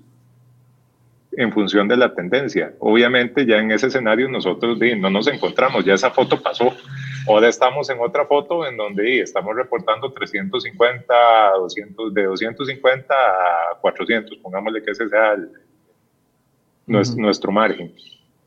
en 1.34 1.52
función 1.52 1.88
de 1.88 1.98
la 1.98 2.14
tendencia. 2.14 2.74
Obviamente 2.80 3.46
ya 3.46 3.58
en 3.58 3.72
ese 3.72 3.88
escenario 3.88 4.28
nosotros 4.28 4.78
no 4.98 5.10
nos 5.10 5.28
encontramos, 5.28 5.86
ya 5.86 5.94
esa 5.94 6.12
foto 6.12 6.42
pasó. 6.42 6.74
Ahora 7.28 7.50
estamos 7.50 7.90
en 7.90 8.00
otra 8.00 8.26
foto 8.26 8.66
en 8.66 8.78
donde 8.78 9.22
estamos 9.22 9.56
reportando 9.56 10.12
350, 10.12 11.14
200, 11.58 12.14
de 12.14 12.24
250 12.24 13.14
a 13.14 13.78
400, 13.80 14.38
pongámosle 14.38 14.82
que 14.82 14.92
ese 14.92 15.08
sea 15.08 15.36
nuestro, 16.88 17.52
margen. 17.52 17.94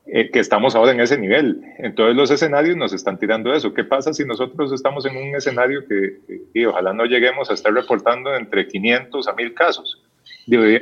Eh, 0.07 0.31
que 0.31 0.39
estamos 0.39 0.75
ahora 0.75 0.93
en 0.93 1.01
ese 1.01 1.16
nivel. 1.16 1.62
Entonces 1.79 2.16
los 2.16 2.31
escenarios 2.31 2.77
nos 2.77 2.93
están 2.93 3.18
tirando 3.18 3.55
eso. 3.55 3.72
¿Qué 3.72 3.85
pasa 3.85 4.12
si 4.12 4.25
nosotros 4.25 4.72
estamos 4.72 5.07
en 5.07 5.16
un 5.16 5.35
escenario 5.35 5.87
que, 5.87 6.18
y 6.53 6.64
ojalá 6.64 6.93
no 6.93 7.07
lleguemos 7.07 7.51
a 7.51 7.55
estar 7.55 7.72
reportando 7.72 8.35
entre 8.35 8.66
500 8.66 9.29
a 9.29 9.33
1000 9.33 9.55
casos? 9.55 10.03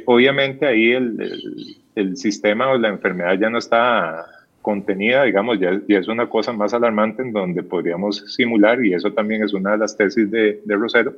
obviamente 0.07 0.67
ahí 0.67 0.91
el, 0.93 1.77
el, 1.95 2.17
sistema 2.17 2.69
o 2.71 2.79
la 2.79 2.89
enfermedad 2.89 3.39
ya 3.39 3.49
no 3.49 3.59
está 3.59 4.27
contenida, 4.63 5.25
digamos, 5.25 5.59
ya, 5.61 5.81
ya, 5.89 5.99
es 5.99 6.09
una 6.09 6.29
cosa 6.29 6.53
más 6.53 6.73
alarmante 6.73 7.23
en 7.23 7.33
donde 7.33 7.63
podríamos 7.63 8.35
simular, 8.35 8.85
y 8.85 8.95
eso 8.95 9.13
también 9.13 9.43
es 9.43 9.53
una 9.53 9.73
de 9.73 9.79
las 9.79 9.97
tesis 9.97 10.31
de, 10.31 10.63
de 10.65 10.77
Rosero, 10.77 11.13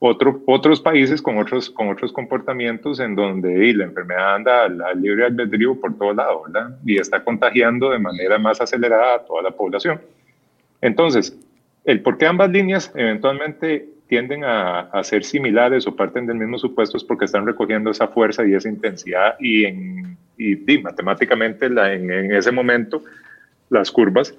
otro, 0.00 0.42
otros 0.46 0.80
países 0.80 1.20
con 1.20 1.38
otros, 1.38 1.70
con 1.70 1.88
otros 1.88 2.12
comportamientos 2.12 3.00
en 3.00 3.16
donde 3.16 3.72
la 3.74 3.84
enfermedad 3.84 4.36
anda 4.36 4.64
al, 4.64 5.02
libre 5.02 5.26
albedrío 5.26 5.80
por 5.80 5.96
todo 5.98 6.14
lado, 6.14 6.44
¿verdad? 6.46 6.78
Y 6.84 6.98
está 6.98 7.24
contagiando 7.24 7.90
de 7.90 7.98
manera 7.98 8.38
más 8.38 8.60
acelerada 8.60 9.16
a 9.16 9.24
toda 9.24 9.42
la 9.42 9.50
población. 9.50 10.00
Entonces, 10.80 11.36
el 11.84 12.00
por 12.00 12.16
qué 12.16 12.26
ambas 12.26 12.50
líneas 12.50 12.92
eventualmente 12.94 13.88
tienden 14.08 14.42
a, 14.44 14.90
ser 15.04 15.22
similares 15.22 15.86
o 15.86 15.94
parten 15.94 16.26
del 16.26 16.38
mismo 16.38 16.58
supuesto 16.58 16.96
es 16.96 17.04
porque 17.04 17.26
están 17.26 17.46
recogiendo 17.46 17.90
esa 17.90 18.08
fuerza 18.08 18.46
y 18.46 18.54
esa 18.54 18.68
intensidad 18.68 19.36
y, 19.38 19.66
y, 20.36 20.78
matemáticamente 20.82 21.66
en, 21.66 22.32
ese 22.32 22.50
momento 22.50 23.02
las 23.68 23.90
curvas 23.90 24.34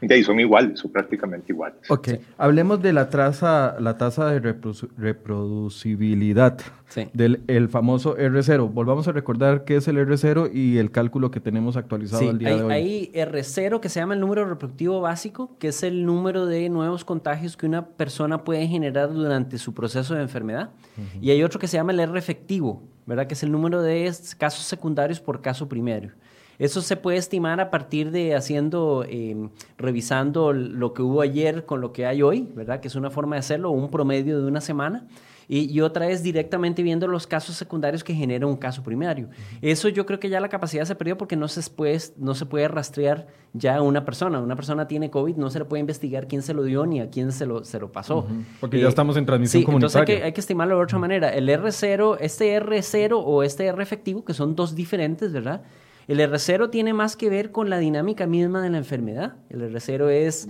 de 0.00 0.14
ahí 0.14 0.22
son 0.22 0.38
iguales, 0.38 0.78
son 0.78 0.92
prácticamente 0.92 1.52
iguales. 1.52 1.78
Ok, 1.88 2.08
hablemos 2.36 2.82
de 2.82 2.92
la 2.92 3.08
tasa, 3.08 3.76
la 3.80 3.96
tasa 3.96 4.26
de 4.30 4.40
reproducibilidad 4.98 6.58
del 7.14 7.40
el 7.46 7.68
famoso 7.68 8.16
R0. 8.16 8.70
Volvamos 8.72 9.08
a 9.08 9.12
recordar 9.12 9.64
qué 9.64 9.76
es 9.76 9.88
el 9.88 9.96
R0 9.96 10.50
y 10.52 10.76
el 10.76 10.90
cálculo 10.90 11.30
que 11.30 11.40
tenemos 11.40 11.78
actualizado 11.78 12.30
el 12.30 12.38
día 12.38 12.56
de 12.56 12.62
hoy. 12.62 12.72
Hay 12.72 13.10
R0 13.14 13.80
que 13.80 13.88
se 13.88 14.00
llama 14.00 14.12
el 14.12 14.20
número 14.20 14.44
reproductivo 14.44 15.00
básico, 15.00 15.56
que 15.58 15.68
es 15.68 15.82
el 15.82 16.04
número 16.04 16.44
de 16.44 16.68
nuevos 16.68 17.04
contagios 17.06 17.56
que 17.56 17.64
una 17.64 17.86
persona 17.86 18.44
puede 18.44 18.66
generar 18.66 19.12
durante 19.12 19.56
su 19.56 19.72
proceso 19.72 20.14
de 20.14 20.20
enfermedad. 20.22 20.70
Y 21.22 21.30
hay 21.30 21.42
otro 21.42 21.58
que 21.58 21.68
se 21.68 21.78
llama 21.78 21.92
el 21.92 22.00
R 22.00 22.18
efectivo, 22.18 22.82
¿verdad? 23.06 23.26
Que 23.26 23.34
es 23.34 23.42
el 23.42 23.50
número 23.50 23.80
de 23.80 24.12
casos 24.36 24.64
secundarios 24.64 25.20
por 25.20 25.40
caso 25.40 25.68
primario. 25.68 26.12
Eso 26.58 26.80
se 26.80 26.96
puede 26.96 27.18
estimar 27.18 27.60
a 27.60 27.70
partir 27.70 28.10
de 28.10 28.34
haciendo, 28.34 29.04
em, 29.08 29.50
revisando 29.76 30.52
lo 30.52 30.94
que 30.94 31.02
hubo 31.02 31.20
ayer 31.20 31.66
con 31.66 31.80
lo 31.80 31.92
que 31.92 32.06
hay 32.06 32.22
hoy, 32.22 32.48
¿verdad? 32.54 32.80
Que 32.80 32.88
es 32.88 32.94
una 32.94 33.10
forma 33.10 33.36
de 33.36 33.40
hacerlo, 33.40 33.70
un 33.70 33.90
promedio 33.90 34.40
de 34.40 34.46
una 34.46 34.60
semana. 34.60 35.06
Y, 35.48 35.80
otra 35.80 36.08
es 36.08 36.24
directamente 36.24 36.82
viendo 36.82 37.06
los 37.06 37.26
casos 37.26 37.54
secundarios 37.54 38.02
que 38.02 38.12
genera 38.12 38.46
un 38.48 38.56
caso 38.56 38.82
primario. 38.82 39.28
Eso 39.62 39.88
yo 39.88 40.04
creo 40.04 40.18
que 40.18 40.28
ya 40.28 40.40
la 40.40 40.48
capacidad 40.48 40.84
se 40.84 40.96
perdió 40.96 41.16
porque 41.16 41.36
no 41.36 41.46
se, 41.46 41.70
puede, 41.70 42.00
no 42.16 42.34
se 42.34 42.46
puede 42.46 42.66
rastrear 42.66 43.28
ya 43.52 43.76
a 43.76 43.82
una 43.82 44.04
persona. 44.04 44.40
Una 44.40 44.56
persona 44.56 44.88
tiene 44.88 45.08
COVID, 45.08 45.36
no 45.36 45.48
se 45.50 45.60
le 45.60 45.64
puede 45.64 45.80
investigar 45.80 46.26
quién 46.26 46.42
se 46.42 46.52
lo 46.52 46.64
dio 46.64 46.84
ni 46.84 47.00
a 47.00 47.10
quién 47.10 47.30
se 47.30 47.46
lo, 47.46 47.62
se 47.62 47.78
lo 47.78 47.92
pasó. 47.92 48.26
Porque 48.58 48.80
ya 48.80 48.86
eh, 48.86 48.88
estamos 48.88 49.16
en 49.16 49.24
transmisión 49.24 49.62
sí, 49.62 49.70
Entonces 49.70 50.00
hay 50.00 50.04
que, 50.04 50.22
hay 50.24 50.32
que 50.32 50.40
estimarlo 50.40 50.78
de 50.78 50.82
otra 50.82 50.98
manera. 50.98 51.28
El 51.28 51.48
R0, 51.48 52.16
este 52.20 52.60
R0 52.60 53.22
o 53.24 53.44
este 53.44 53.66
R 53.66 53.80
efectivo, 53.80 54.24
que 54.24 54.34
son 54.34 54.56
dos 54.56 54.74
diferentes, 54.74 55.32
¿verdad? 55.32 55.62
El 56.08 56.20
R0 56.20 56.70
tiene 56.70 56.94
más 56.94 57.16
que 57.16 57.28
ver 57.28 57.50
con 57.50 57.68
la 57.68 57.78
dinámica 57.78 58.26
misma 58.26 58.62
de 58.62 58.70
la 58.70 58.78
enfermedad. 58.78 59.34
El 59.50 59.62
R0 59.62 60.08
es, 60.10 60.48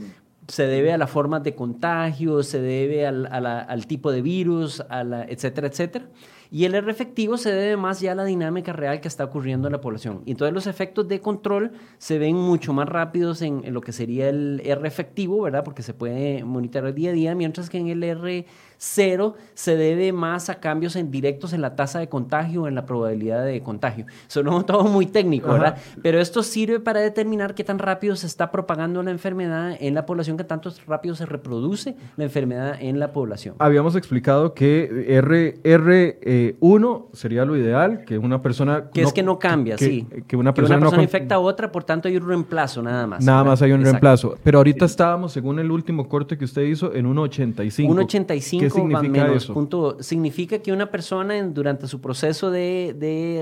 se 0.48 0.66
debe 0.66 0.92
a 0.92 0.98
la 0.98 1.07
forma 1.07 1.40
de 1.40 1.54
contagio, 1.54 2.42
se 2.42 2.61
debe 2.61 3.07
al, 3.07 3.86
tipo 3.86 4.12
de 4.12 4.22
virus, 4.22 4.84
etcétera, 5.28 5.68
etcétera. 5.68 6.07
Y 6.50 6.64
el 6.64 6.74
R 6.74 6.90
efectivo 6.90 7.38
se 7.38 7.52
debe 7.52 7.76
más 7.76 8.00
ya 8.00 8.12
a 8.12 8.14
la 8.14 8.24
dinámica 8.24 8.72
real 8.72 9.00
que 9.00 9.09
está 9.09 9.24
ocurriendo 9.24 9.66
en 9.66 9.72
la 9.72 9.80
población. 9.80 10.22
Y 10.26 10.32
entonces 10.32 10.54
los 10.54 10.66
efectos 10.66 11.09
de 11.09 11.20
control 11.20 11.72
se 11.98 12.18
ven 12.18 12.36
mucho 12.36 12.72
más 12.72 12.88
rápidos 12.88 13.42
en, 13.42 13.64
en 13.64 13.74
lo 13.74 13.80
que 13.80 13.92
sería 13.92 14.28
el 14.28 14.61
R 14.64 14.86
efectivo, 14.86 15.42
¿verdad? 15.42 15.64
Porque 15.64 15.82
se 15.82 15.94
puede 15.94 16.44
monitorear 16.44 16.94
día 16.94 17.11
a 17.11 17.14
día, 17.14 17.34
mientras 17.34 17.68
que 17.68 17.78
en 17.78 17.88
el 17.88 18.02
R 18.04 18.46
Cero 18.78 19.34
se 19.54 19.76
debe 19.76 20.12
más 20.12 20.50
a 20.50 20.56
cambios 20.56 20.96
en 20.96 21.10
directos 21.10 21.52
en 21.52 21.62
la 21.62 21.76
tasa 21.76 21.98
de 21.98 22.08
contagio 22.08 22.62
o 22.62 22.68
en 22.68 22.74
la 22.74 22.84
probabilidad 22.84 23.44
de 23.44 23.60
contagio. 23.62 24.06
Sonó 24.26 24.64
todo 24.66 24.84
muy 24.84 25.06
técnico, 25.06 25.52
¿verdad? 25.52 25.76
Pero 26.02 26.20
esto 26.20 26.42
sirve 26.42 26.80
para 26.80 27.00
determinar 27.00 27.54
qué 27.54 27.64
tan 27.64 27.78
rápido 27.78 28.16
se 28.16 28.26
está 28.26 28.50
propagando 28.50 29.02
la 29.02 29.10
enfermedad 29.10 29.76
en 29.80 29.94
la 29.94 30.06
población, 30.06 30.36
qué 30.36 30.44
tanto 30.44 30.72
rápido 30.86 31.14
se 31.14 31.26
reproduce 31.26 31.96
la 32.16 32.24
enfermedad 32.24 32.76
en 32.80 32.98
la 32.98 33.12
población. 33.12 33.54
Habíamos 33.58 33.96
explicado 33.96 34.54
que 34.54 35.06
R, 35.08 35.62
R1 35.62 37.06
sería 37.12 37.44
lo 37.44 37.56
ideal, 37.56 38.04
que 38.04 38.18
una 38.18 38.42
persona... 38.42 38.90
Que 38.92 39.02
es 39.02 39.12
que 39.12 39.22
no 39.22 39.38
cambia, 39.38 39.78
sí. 39.78 40.06
Que 40.26 40.36
una 40.36 40.52
persona, 40.52 40.78
no 40.78 41.02
infecta 41.02 41.36
a 41.36 41.38
otra, 41.38 41.72
por 41.72 41.84
tanto 41.84 42.08
hay 42.08 42.16
un 42.16 42.26
reemplazo 42.26 42.82
nada 42.82 43.06
más. 43.06 43.24
Nada 43.24 43.44
más 43.44 43.62
hay 43.62 43.72
un 43.72 43.82
reemplazo. 43.82 44.36
Pero 44.42 44.58
ahorita 44.58 44.84
estábamos, 44.84 45.32
según 45.32 45.58
el 45.58 45.70
último 45.70 46.08
corte 46.08 46.36
que 46.36 46.44
usted 46.44 46.62
hizo, 46.62 46.92
en 46.94 47.06
1.85. 47.06 47.88
1.85 47.88 48.65
significa 48.70 49.24
menos. 49.24 49.44
eso? 49.44 49.54
Punto, 49.54 49.96
significa 50.02 50.58
que 50.58 50.72
una 50.72 50.90
persona 50.90 51.42
durante 51.44 51.86
su 51.86 52.00
proceso 52.00 52.50
de, 52.50 52.94
de, 52.98 53.40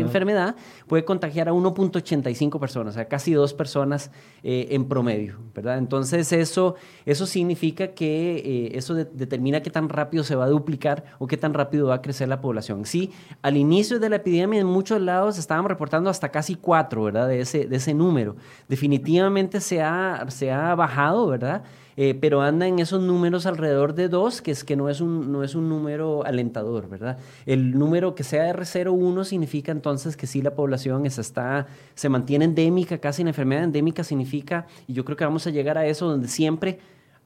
enfermedad. 0.00 0.56
puede 0.86 1.04
contagiar 1.04 1.48
a 1.48 1.52
1.85 1.52 2.58
personas, 2.58 2.94
o 2.94 2.96
sea, 2.96 3.08
casi 3.08 3.32
dos 3.32 3.54
personas 3.54 4.10
eh, 4.42 4.68
en 4.70 4.86
promedio, 4.86 5.36
¿verdad? 5.54 5.78
Entonces 5.78 6.32
eso, 6.32 6.76
eso 7.04 7.26
significa 7.26 7.88
que 7.88 8.36
eh, 8.36 8.78
eso 8.78 8.94
determina 8.94 9.62
qué 9.62 9.70
tan 9.70 9.88
rápido 9.88 10.24
se 10.24 10.36
va 10.36 10.44
a 10.44 10.48
duplicar 10.48 11.04
o 11.18 11.26
qué 11.26 11.36
tan 11.36 11.54
rápido 11.54 11.88
va 11.88 11.96
a 11.96 12.02
crecer 12.02 12.28
la 12.28 12.40
población. 12.40 12.84
Sí, 12.84 13.12
al 13.42 13.56
inicio 13.56 13.98
de 13.98 14.08
la 14.08 14.16
epidemia 14.16 14.60
en 14.60 14.66
muchos 14.66 15.00
lados 15.00 15.38
estaban 15.38 15.64
reportando 15.64 16.10
hasta 16.10 16.30
casi 16.30 16.54
cuatro, 16.54 17.04
¿verdad? 17.04 17.28
De 17.28 17.40
ese, 17.40 17.66
de 17.66 17.76
ese 17.76 17.94
número. 17.94 18.36
Definitivamente 18.68 19.60
se 19.60 19.82
ha, 19.82 20.24
se 20.28 20.50
ha 20.50 20.74
bajado, 20.74 21.26
¿verdad? 21.26 21.62
Eh, 21.98 22.14
pero 22.14 22.42
anda 22.42 22.66
en 22.66 22.78
esos 22.78 23.02
números 23.02 23.46
alrededor 23.46 23.94
de 23.94 24.08
dos, 24.08 24.42
que 24.42 24.50
es 24.50 24.64
que 24.64 24.76
no 24.76 24.90
es 24.90 25.00
un, 25.00 25.32
no 25.32 25.42
es 25.42 25.54
un 25.54 25.68
número 25.68 26.24
alentador, 26.26 26.88
¿verdad? 26.90 27.18
El 27.46 27.78
número 27.78 28.14
que 28.14 28.22
sea 28.22 28.52
R01 28.54 29.24
significa 29.24 29.72
entonces 29.72 30.16
que 30.16 30.26
sí 30.26 30.42
la 30.42 30.54
población 30.54 31.06
está, 31.06 31.66
se 31.94 32.08
mantiene 32.10 32.44
endémica, 32.44 32.98
casi 32.98 33.22
la 33.22 33.30
enfermedad 33.30 33.64
endémica 33.64 34.04
significa, 34.04 34.66
y 34.86 34.92
yo 34.92 35.06
creo 35.06 35.16
que 35.16 35.24
vamos 35.24 35.46
a 35.46 35.50
llegar 35.50 35.78
a 35.78 35.86
eso 35.86 36.06
donde 36.06 36.28
siempre 36.28 36.80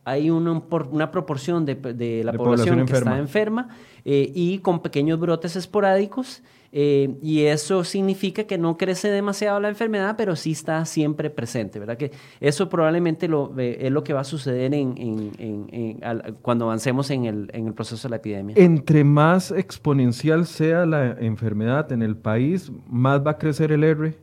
hay 0.04 0.30
una, 0.30 0.62
una 0.90 1.10
proporción 1.10 1.64
de, 1.66 1.74
de 1.74 2.22
la 2.24 2.32
población, 2.32 2.86
que 2.86 2.92
está 2.92 3.18
enferma 3.18 3.68
eh, 4.04 4.30
y 4.34 4.58
con 4.58 4.80
pequeños 4.80 5.18
brotes 5.18 5.56
esporádicos 5.56 6.42
eh, 6.72 7.16
y 7.20 7.42
eso 7.42 7.82
significa 7.82 8.44
que 8.44 8.56
no 8.56 8.76
crece 8.76 9.08
demasiado 9.08 9.58
la 9.58 9.68
enfermedad, 9.68 10.14
pero 10.16 10.36
sí 10.36 10.52
está 10.52 10.84
siempre 10.84 11.28
presente, 11.28 11.80
¿verdad? 11.80 11.96
Que 11.96 12.12
eso 12.40 12.68
probablemente 12.68 13.26
lo, 13.26 13.52
eh, 13.58 13.78
es 13.80 13.90
lo 13.90 14.04
que 14.04 14.12
va 14.12 14.20
a 14.20 14.24
suceder 14.24 14.70
cuando 16.42 16.66
avancemos 16.66 17.10
en 17.10 17.24
el 17.24 17.74
proceso 17.74 18.06
de 18.06 18.10
la 18.10 18.16
epidemia. 18.16 18.54
Entre 18.56 19.02
más 19.02 19.50
exponencial 19.50 20.46
sea 20.46 20.86
la 20.86 21.12
enfermedad 21.18 21.90
en 21.90 22.02
el 22.02 22.16
país, 22.16 22.70
más 22.88 23.24
va 23.26 23.32
a 23.32 23.38
crecer 23.38 23.72
el 23.72 23.82
R 23.82 24.14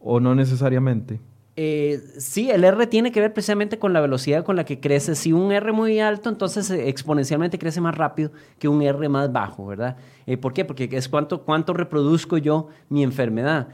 o 0.00 0.20
no 0.20 0.34
necesariamente. 0.34 1.20
Eh, 1.54 2.00
sí, 2.16 2.50
el 2.50 2.64
R 2.64 2.86
tiene 2.86 3.12
que 3.12 3.20
ver 3.20 3.34
precisamente 3.34 3.78
con 3.78 3.92
la 3.92 4.00
velocidad 4.00 4.42
con 4.42 4.56
la 4.56 4.64
que 4.64 4.80
crece. 4.80 5.14
Si 5.14 5.32
un 5.32 5.52
R 5.52 5.72
muy 5.72 6.00
alto, 6.00 6.30
entonces 6.30 6.70
eh, 6.70 6.88
exponencialmente 6.88 7.58
crece 7.58 7.80
más 7.80 7.94
rápido 7.94 8.30
que 8.58 8.68
un 8.68 8.80
R 8.80 9.08
más 9.10 9.30
bajo, 9.30 9.66
¿verdad? 9.66 9.98
Eh, 10.26 10.38
¿Por 10.38 10.54
qué? 10.54 10.64
Porque 10.64 10.88
es 10.90 11.08
cuánto, 11.10 11.74
reproduzco 11.74 12.38
yo 12.38 12.68
mi 12.88 13.02
enfermedad. 13.02 13.68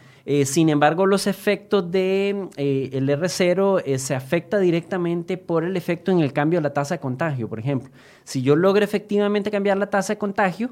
sin 0.44 0.68
embargo, 0.68 1.06
los 1.06 1.26
efectos 1.26 1.90
del 1.90 2.48
de, 2.56 2.90
el 2.92 3.08
R0 3.08 3.96
se 3.96 4.14
afecta 4.14 4.58
directamente 4.58 5.38
por 5.38 5.64
el 5.64 5.76
efecto 5.76 6.10
en 6.10 6.20
el 6.20 6.32
cambio 6.32 6.58
de 6.58 6.64
la 6.64 6.74
tasa 6.74 6.96
de 6.96 7.00
contagio, 7.00 7.48
por 7.48 7.60
ejemplo. 7.60 7.90
Si 8.24 8.42
yo 8.42 8.56
logro 8.56 8.84
efectivamente 8.84 9.50
cambiar 9.50 9.78
la 9.78 9.88
tasa 9.88 10.14
de 10.14 10.18
contagio, 10.18 10.70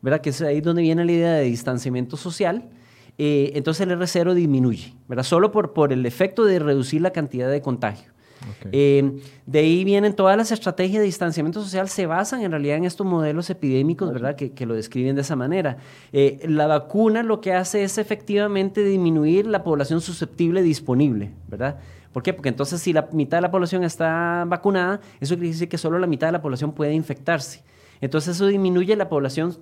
¿verdad? 0.00 0.20
Que 0.22 0.30
es 0.30 0.40
ahí 0.40 0.60
donde 0.60 0.82
viene 0.82 1.04
la 1.04 1.12
idea 1.12 1.32
de 1.34 1.44
distanciamiento 1.44 2.16
social, 2.16 2.64
eh, 3.18 3.52
entonces 3.54 3.86
el 3.86 3.98
R0 3.98 4.34
disminuye, 4.34 4.94
¿verdad? 5.08 5.24
Solo 5.24 5.52
por, 5.52 5.72
por 5.72 5.92
el 5.92 6.04
efecto 6.04 6.44
de 6.44 6.58
reducir 6.58 7.00
la 7.00 7.10
cantidad 7.10 7.50
de 7.50 7.60
contagio. 7.60 8.16
Eh, 8.70 9.20
de 9.46 9.58
ahí 9.58 9.84
vienen 9.84 10.14
todas 10.14 10.36
las 10.36 10.52
estrategias 10.52 11.00
de 11.00 11.06
distanciamiento 11.06 11.62
social, 11.62 11.88
se 11.88 12.06
basan 12.06 12.42
en 12.42 12.50
realidad 12.50 12.76
en 12.76 12.84
estos 12.84 13.06
modelos 13.06 13.50
epidémicos, 13.50 14.12
¿verdad? 14.12 14.36
Que, 14.36 14.52
que 14.52 14.66
lo 14.66 14.74
describen 14.74 15.16
de 15.16 15.22
esa 15.22 15.36
manera. 15.36 15.78
Eh, 16.12 16.40
la 16.46 16.66
vacuna 16.66 17.22
lo 17.22 17.40
que 17.40 17.52
hace 17.52 17.82
es 17.82 17.98
efectivamente 17.98 18.84
disminuir 18.84 19.46
la 19.46 19.64
población 19.64 20.00
susceptible 20.00 20.62
disponible, 20.62 21.32
¿verdad? 21.48 21.78
¿Por 22.12 22.22
qué? 22.22 22.32
Porque 22.32 22.48
entonces 22.48 22.80
si 22.80 22.92
la 22.92 23.08
mitad 23.12 23.38
de 23.38 23.42
la 23.42 23.50
población 23.50 23.84
está 23.84 24.44
vacunada, 24.46 25.00
eso 25.20 25.34
quiere 25.34 25.48
decir 25.48 25.68
que 25.68 25.78
solo 25.78 25.98
la 25.98 26.06
mitad 26.06 26.28
de 26.28 26.32
la 26.32 26.42
población 26.42 26.72
puede 26.72 26.94
infectarse. 26.94 27.62
Entonces 28.00 28.36
eso 28.36 28.46
disminuye 28.46 28.94
la 28.96 29.08
población 29.08 29.56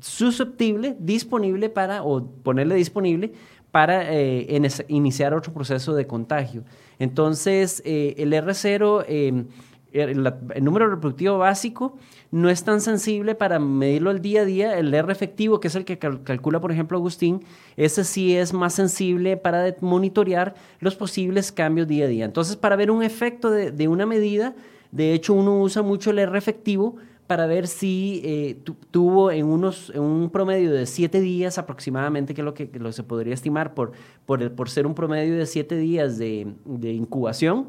susceptible, 0.00 0.96
disponible 0.98 1.68
para, 1.68 2.02
o 2.02 2.24
ponerle 2.24 2.74
disponible 2.74 3.32
para 3.70 4.12
eh, 4.14 4.60
iniciar 4.88 5.34
otro 5.34 5.52
proceso 5.52 5.94
de 5.94 6.06
contagio. 6.06 6.64
Entonces, 6.98 7.82
eh, 7.84 8.14
el 8.18 8.32
R0, 8.32 9.04
eh, 9.06 9.44
el, 9.92 10.64
número 10.64 10.88
reproductivo 10.88 11.38
básico, 11.38 11.96
no 12.30 12.50
es 12.50 12.62
tan 12.64 12.80
sensible 12.80 13.34
para 13.34 13.58
medirlo 13.58 14.10
el 14.10 14.20
día 14.20 14.42
a 14.42 14.44
día. 14.44 14.78
El 14.78 14.92
R 14.92 15.12
efectivo, 15.12 15.60
que 15.60 15.68
es 15.68 15.74
el 15.74 15.84
que 15.84 15.98
calcula, 15.98 16.60
por 16.60 16.72
ejemplo, 16.72 16.98
Agustín, 16.98 17.44
ese 17.76 18.04
sí 18.04 18.36
es 18.36 18.52
más 18.52 18.74
sensible 18.74 19.36
para 19.36 19.74
monitorear 19.80 20.54
los 20.80 20.96
posibles 20.96 21.52
cambios 21.52 21.88
día 21.88 22.06
a 22.06 22.08
día. 22.08 22.24
Entonces, 22.24 22.56
para 22.56 22.76
ver 22.76 22.90
un 22.90 23.02
efecto 23.02 23.50
de, 23.50 23.70
de 23.70 23.88
una 23.88 24.06
medida, 24.06 24.54
de 24.92 25.12
hecho, 25.12 25.34
uno 25.34 25.60
usa 25.60 25.82
mucho 25.82 26.10
el 26.10 26.18
R 26.18 26.36
efectivo 26.38 26.96
para 27.28 27.46
ver 27.46 27.66
si 27.66 28.22
eh, 28.24 28.56
tuvo 28.90 29.30
en, 29.30 29.44
unos, 29.44 29.92
en 29.94 30.00
un 30.00 30.30
promedio 30.30 30.72
de 30.72 30.86
siete 30.86 31.20
días 31.20 31.58
aproximadamente, 31.58 32.32
que 32.32 32.40
es 32.40 32.44
lo 32.44 32.54
que, 32.54 32.70
lo 32.72 32.90
se 32.90 33.02
podría 33.02 33.34
estimar 33.34 33.74
por, 33.74 33.92
por, 34.24 34.50
por, 34.52 34.70
ser 34.70 34.86
un 34.86 34.94
promedio 34.94 35.36
de 35.36 35.44
siete 35.44 35.76
días 35.76 36.16
de, 36.16 36.54
de 36.64 36.92
incubación, 36.92 37.68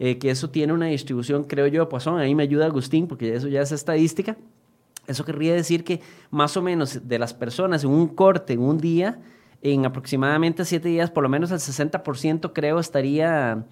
eh, 0.00 0.18
que 0.18 0.30
eso 0.30 0.50
tiene 0.50 0.72
una 0.72 0.86
distribución, 0.86 1.44
creo 1.44 1.68
yo, 1.68 1.88
pues 1.88 2.08
ahí 2.08 2.34
me 2.34 2.42
ayuda 2.42 2.66
Agustín, 2.66 3.06
porque 3.06 3.36
eso 3.36 3.46
ya 3.46 3.62
es 3.62 3.70
estadística. 3.70 4.36
Eso 5.06 5.24
querría 5.24 5.54
decir 5.54 5.84
que 5.84 6.00
más 6.30 6.56
o 6.56 6.62
menos 6.62 7.08
de 7.08 7.18
las 7.20 7.32
personas 7.32 7.84
en 7.84 7.90
un 7.90 8.08
corte, 8.08 8.54
en 8.54 8.60
un 8.60 8.78
día, 8.78 9.20
en 9.62 9.86
aproximadamente 9.86 10.64
siete 10.64 10.88
días, 10.88 11.10
por 11.10 11.22
lo 11.22 11.28
menos 11.28 11.52
el 11.52 11.58
60% 11.58 12.52
creo 12.52 12.80
estaría 12.80 13.64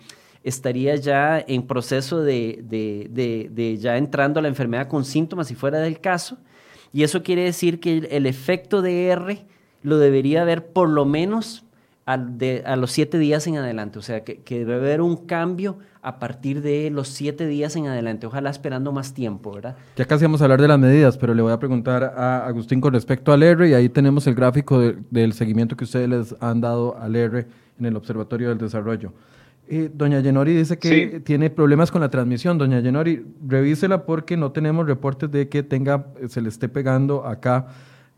estaría 0.46 0.94
ya 0.94 1.44
en 1.46 1.66
proceso 1.66 2.22
de, 2.22 2.62
de, 2.62 3.50
de, 3.52 3.76
ya 3.78 3.96
entrando 3.96 4.38
a 4.38 4.42
la 4.42 4.48
enfermedad 4.48 4.86
con 4.86 5.04
síntomas 5.04 5.48
si 5.48 5.56
fuera 5.56 5.80
del 5.80 6.00
caso. 6.00 6.38
Y 6.92 7.02
eso 7.02 7.24
quiere 7.24 7.42
decir 7.42 7.80
que 7.80 8.08
el, 8.10 8.26
efecto 8.26 8.80
de 8.80 9.08
R 9.08 9.44
lo 9.82 9.98
debería 9.98 10.42
haber 10.42 10.68
por 10.68 10.88
lo 10.88 11.04
menos 11.04 11.64
a, 12.06 12.16
de, 12.16 12.62
a 12.64 12.76
los 12.76 12.92
siete 12.92 13.18
días 13.18 13.44
en 13.48 13.56
adelante. 13.56 13.98
O 13.98 14.02
sea, 14.02 14.22
que, 14.22 14.38
que, 14.38 14.60
debe 14.60 14.76
haber 14.76 15.00
un 15.00 15.16
cambio 15.16 15.78
a 16.00 16.20
partir 16.20 16.62
de 16.62 16.90
los 16.90 17.08
siete 17.08 17.48
días 17.48 17.74
en 17.74 17.88
adelante. 17.88 18.28
Ojalá 18.28 18.50
esperando 18.50 18.92
más 18.92 19.14
tiempo, 19.14 19.52
¿verdad? 19.52 19.76
Ya 19.96 20.04
casi 20.04 20.26
vamos 20.26 20.40
a 20.42 20.44
hablar 20.44 20.60
de 20.60 20.68
las 20.68 20.78
medidas, 20.78 21.18
pero 21.18 21.34
le 21.34 21.42
voy 21.42 21.52
a 21.52 21.58
preguntar 21.58 22.04
a 22.04 22.46
Agustín 22.46 22.80
con 22.80 22.94
respecto 22.94 23.32
al 23.32 23.42
R 23.42 23.68
y 23.68 23.74
ahí 23.74 23.88
tenemos 23.88 24.28
el 24.28 24.36
gráfico 24.36 24.80
del 25.10 25.32
seguimiento 25.32 25.76
que 25.76 25.82
ustedes 25.82 26.08
les 26.08 26.36
han 26.40 26.60
dado 26.60 26.96
al 26.96 27.16
R 27.16 27.46
en 27.80 27.84
el 27.84 27.96
Observatorio 27.96 28.50
del 28.50 28.58
Desarrollo. 28.58 29.12
Eh, 29.68 29.90
doña 29.92 30.20
Yenori 30.20 30.54
dice 30.54 30.78
que 30.78 31.20
tiene 31.20 31.50
problemas 31.50 31.90
con 31.90 32.00
la 32.00 32.08
transmisión. 32.08 32.56
Doña 32.58 32.80
Yenori, 32.80 33.26
revísela 33.46 34.04
porque 34.04 34.36
no 34.36 34.52
tenemos 34.52 34.86
reportes 34.86 35.30
de 35.30 35.48
que 35.48 35.62
tenga, 35.62 36.06
se 36.28 36.40
le 36.40 36.48
esté 36.48 36.68
pegando 36.68 37.26
acá 37.26 37.68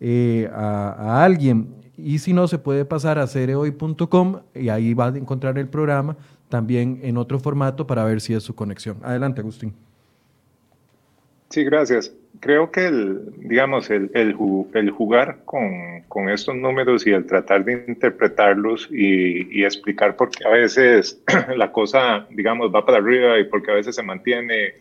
eh, 0.01 0.51
a, 0.53 1.25
alguien. 1.25 1.75
Y 1.97 2.19
si 2.19 2.33
no, 2.33 2.47
se 2.49 2.59
puede 2.59 2.85
pasar 2.85 3.19
a 3.19 3.27
cereoy.com 3.27 4.41
y 4.55 4.69
ahí 4.69 4.95
va 4.95 5.07
a 5.07 5.17
encontrar 5.17 5.59
el 5.59 5.69
programa 5.69 6.17
también 6.49 7.01
en 7.03 7.17
otro 7.17 7.39
formato 7.39 7.87
para 7.87 8.05
ver 8.05 8.21
si 8.21 8.35
es 8.35 8.43
su 8.43 8.55
conexión. 8.55 8.99
Adelante, 9.03 9.41
Agustín. 9.41 9.75
Sí, 11.51 11.65
gracias. 11.65 12.15
Creo 12.41 12.71
que 12.71 12.87
el, 12.87 13.33
digamos, 13.49 13.91
el, 13.91 14.11
el, 14.15 14.33
jugar 14.91 15.39
con, 15.45 16.03
con, 16.09 16.29
estos 16.29 16.55
números 16.55 17.07
y 17.07 17.11
el 17.11 17.27
tratar 17.27 17.65
de 17.65 17.85
interpretarlos 17.89 18.89
y, 18.91 19.59
y, 19.59 19.65
explicar 19.65 20.15
por 20.15 20.31
qué 20.31 20.47
a 20.47 20.51
veces 20.51 21.23
la 21.57 21.73
cosa, 21.73 22.27
digamos, 22.31 22.73
va 22.73 22.85
para 22.85 22.99
arriba 22.99 23.39
y 23.39 23.45
por 23.45 23.63
qué 23.63 23.71
a 23.73 23.75
veces 23.75 23.97
se 23.97 24.03
mantiene, 24.03 24.75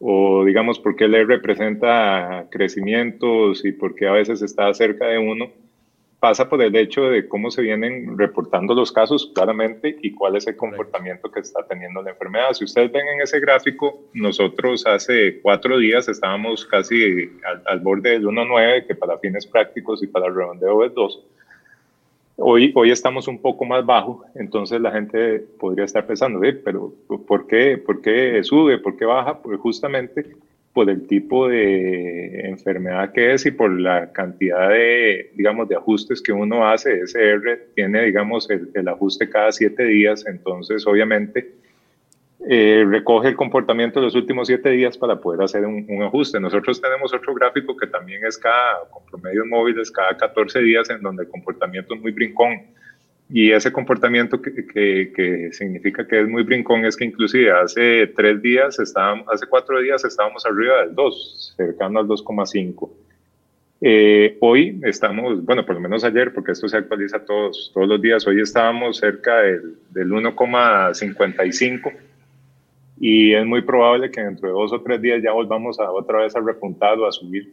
o 0.00 0.44
digamos, 0.44 0.78
por 0.80 0.96
qué 0.96 1.06
le 1.06 1.24
representa 1.24 2.46
crecimientos 2.50 3.64
y 3.64 3.72
por 3.72 3.94
qué 3.94 4.08
a 4.08 4.12
veces 4.12 4.42
está 4.42 4.72
cerca 4.74 5.06
de 5.06 5.18
uno, 5.18 5.52
pasa 6.24 6.48
por 6.48 6.62
el 6.62 6.74
hecho 6.74 7.02
de 7.10 7.28
cómo 7.28 7.50
se 7.50 7.60
vienen 7.60 8.16
reportando 8.16 8.74
los 8.74 8.90
casos 8.90 9.30
claramente 9.34 9.94
y 10.00 10.12
cuál 10.14 10.36
es 10.36 10.46
el 10.46 10.56
comportamiento 10.56 11.30
que 11.30 11.40
está 11.40 11.66
teniendo 11.66 12.00
la 12.00 12.12
enfermedad. 12.12 12.54
Si 12.54 12.64
ustedes 12.64 12.90
ven 12.90 13.06
en 13.08 13.20
ese 13.20 13.40
gráfico, 13.40 14.04
nosotros 14.14 14.86
hace 14.86 15.42
cuatro 15.42 15.76
días 15.76 16.08
estábamos 16.08 16.64
casi 16.64 17.30
al, 17.66 17.80
borde 17.80 18.12
del 18.12 18.24
1.9, 18.24 18.86
que 18.86 18.94
para 18.94 19.18
fines 19.18 19.46
prácticos 19.46 20.02
y 20.02 20.06
para 20.06 20.28
el 20.28 20.34
redondeo 20.34 20.82
es 20.86 20.94
2. 20.94 21.26
Hoy, 22.38 22.72
hoy 22.74 22.90
estamos 22.90 23.28
un 23.28 23.42
poco 23.42 23.66
más 23.66 23.84
bajo, 23.84 24.24
entonces 24.34 24.80
la 24.80 24.92
gente 24.92 25.40
podría 25.60 25.84
estar 25.84 26.06
pensando, 26.06 26.40
pero 26.64 26.94
¿por 27.26 27.46
qué, 27.46 27.76
¿por 27.76 28.00
qué 28.00 28.42
sube? 28.44 28.78
¿Por 28.78 28.96
qué 28.96 29.04
baja? 29.04 29.42
Pues 29.42 29.60
justamente 29.60 30.34
por 30.74 30.90
el 30.90 31.06
tipo 31.06 31.48
de 31.48 32.48
enfermedad 32.48 33.12
que 33.12 33.32
es 33.32 33.46
y 33.46 33.52
por 33.52 33.70
la 33.80 34.12
cantidad 34.12 34.70
de, 34.70 35.30
digamos, 35.36 35.68
de 35.68 35.76
ajustes 35.76 36.20
que 36.20 36.32
uno 36.32 36.68
hace. 36.68 37.00
SR 37.00 37.68
tiene, 37.76 38.02
digamos, 38.02 38.50
el, 38.50 38.88
ajuste 38.88 39.30
cada 39.30 39.52
siete 39.52 39.84
días, 39.84 40.26
entonces 40.26 40.84
obviamente 40.84 41.52
eh, 42.50 42.84
recoge 42.88 43.28
el 43.28 43.36
comportamiento 43.36 44.00
de 44.00 44.06
los 44.06 44.16
últimos 44.16 44.48
siete 44.48 44.70
días 44.70 44.98
para 44.98 45.20
poder 45.20 45.42
hacer 45.42 45.64
un, 45.64 46.02
ajuste. 46.02 46.40
Nosotros 46.40 46.80
tenemos 46.80 47.14
otro 47.14 47.32
gráfico 47.34 47.76
que 47.76 47.86
también 47.86 48.26
es 48.26 48.36
cada, 48.36 48.80
con 48.90 49.06
promedios 49.06 49.46
móviles, 49.46 49.92
cada 49.92 50.16
14 50.16 50.58
días, 50.58 50.90
en 50.90 51.00
donde 51.00 51.22
el 51.22 51.28
comportamiento 51.28 51.94
es 51.94 52.00
muy 52.00 52.10
brincón. 52.10 52.62
Y 53.30 53.52
ese 53.52 53.72
comportamiento 53.72 54.40
que, 54.40 54.52
que, 55.12 55.48
significa 55.52 56.06
que 56.06 56.20
es 56.20 56.28
muy 56.28 56.42
brincón 56.42 56.84
es 56.84 56.96
que 56.96 57.04
inclusive 57.04 57.50
hace 57.50 58.06
tres 58.08 58.42
días 58.42 58.78
estábamos, 58.78 59.26
hace 59.28 59.46
cuatro 59.46 59.80
días 59.80 60.04
estábamos 60.04 60.44
arriba 60.44 60.84
del 60.84 60.94
2, 60.94 61.54
cercano 61.56 62.00
al 62.00 62.06
2,5. 62.06 62.90
Eh, 63.80 64.36
hoy 64.40 64.80
estamos, 64.84 65.44
bueno, 65.44 65.64
por 65.64 65.74
lo 65.74 65.80
menos 65.80 66.04
ayer, 66.04 66.32
porque 66.32 66.52
esto 66.52 66.68
se 66.68 66.76
actualiza 66.76 67.24
todos, 67.24 67.70
todos 67.74 67.88
los 67.88 68.00
días, 68.00 68.26
hoy 68.26 68.40
estábamos 68.40 68.98
cerca 68.98 69.38
del, 69.40 69.76
del 69.90 70.10
1,55 70.10 71.92
y 73.00 73.34
es 73.34 73.44
muy 73.44 73.62
probable 73.62 74.10
que 74.10 74.22
dentro 74.22 74.48
de 74.48 74.54
dos 74.54 74.72
o 74.72 74.80
tres 74.80 75.00
días 75.02 75.22
ya 75.22 75.32
volvamos 75.32 75.80
a 75.80 75.90
otra 75.90 76.20
vez 76.20 76.36
a 76.36 76.40
repuntar 76.40 76.98
o 76.98 77.06
a 77.06 77.12
subir. 77.12 77.52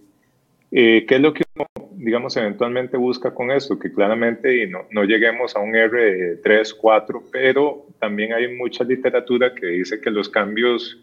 Eh, 0.72 1.06
¿Qué 1.06 1.16
es 1.16 1.22
lo 1.22 1.34
que 1.34 1.44
uno, 1.56 1.68
digamos, 1.92 2.38
eventualmente 2.38 2.96
busca 2.96 3.34
con 3.34 3.52
esto? 3.52 3.78
Que 3.78 3.92
claramente 3.92 4.68
no, 4.68 5.04
lleguemos 5.04 5.56
a 5.56 5.60
un 5.60 5.76
R 5.76 6.00
de 6.00 6.36
3, 6.38 6.74
4, 6.74 7.24
pero 7.32 7.88
también 8.00 8.34
hay 8.34 8.56
mucha 8.56 8.86
literatura 8.86 9.54
que 9.54 9.68
dice 9.68 10.00
que 10.00 10.10
los 10.10 10.30
cambios 10.30 10.98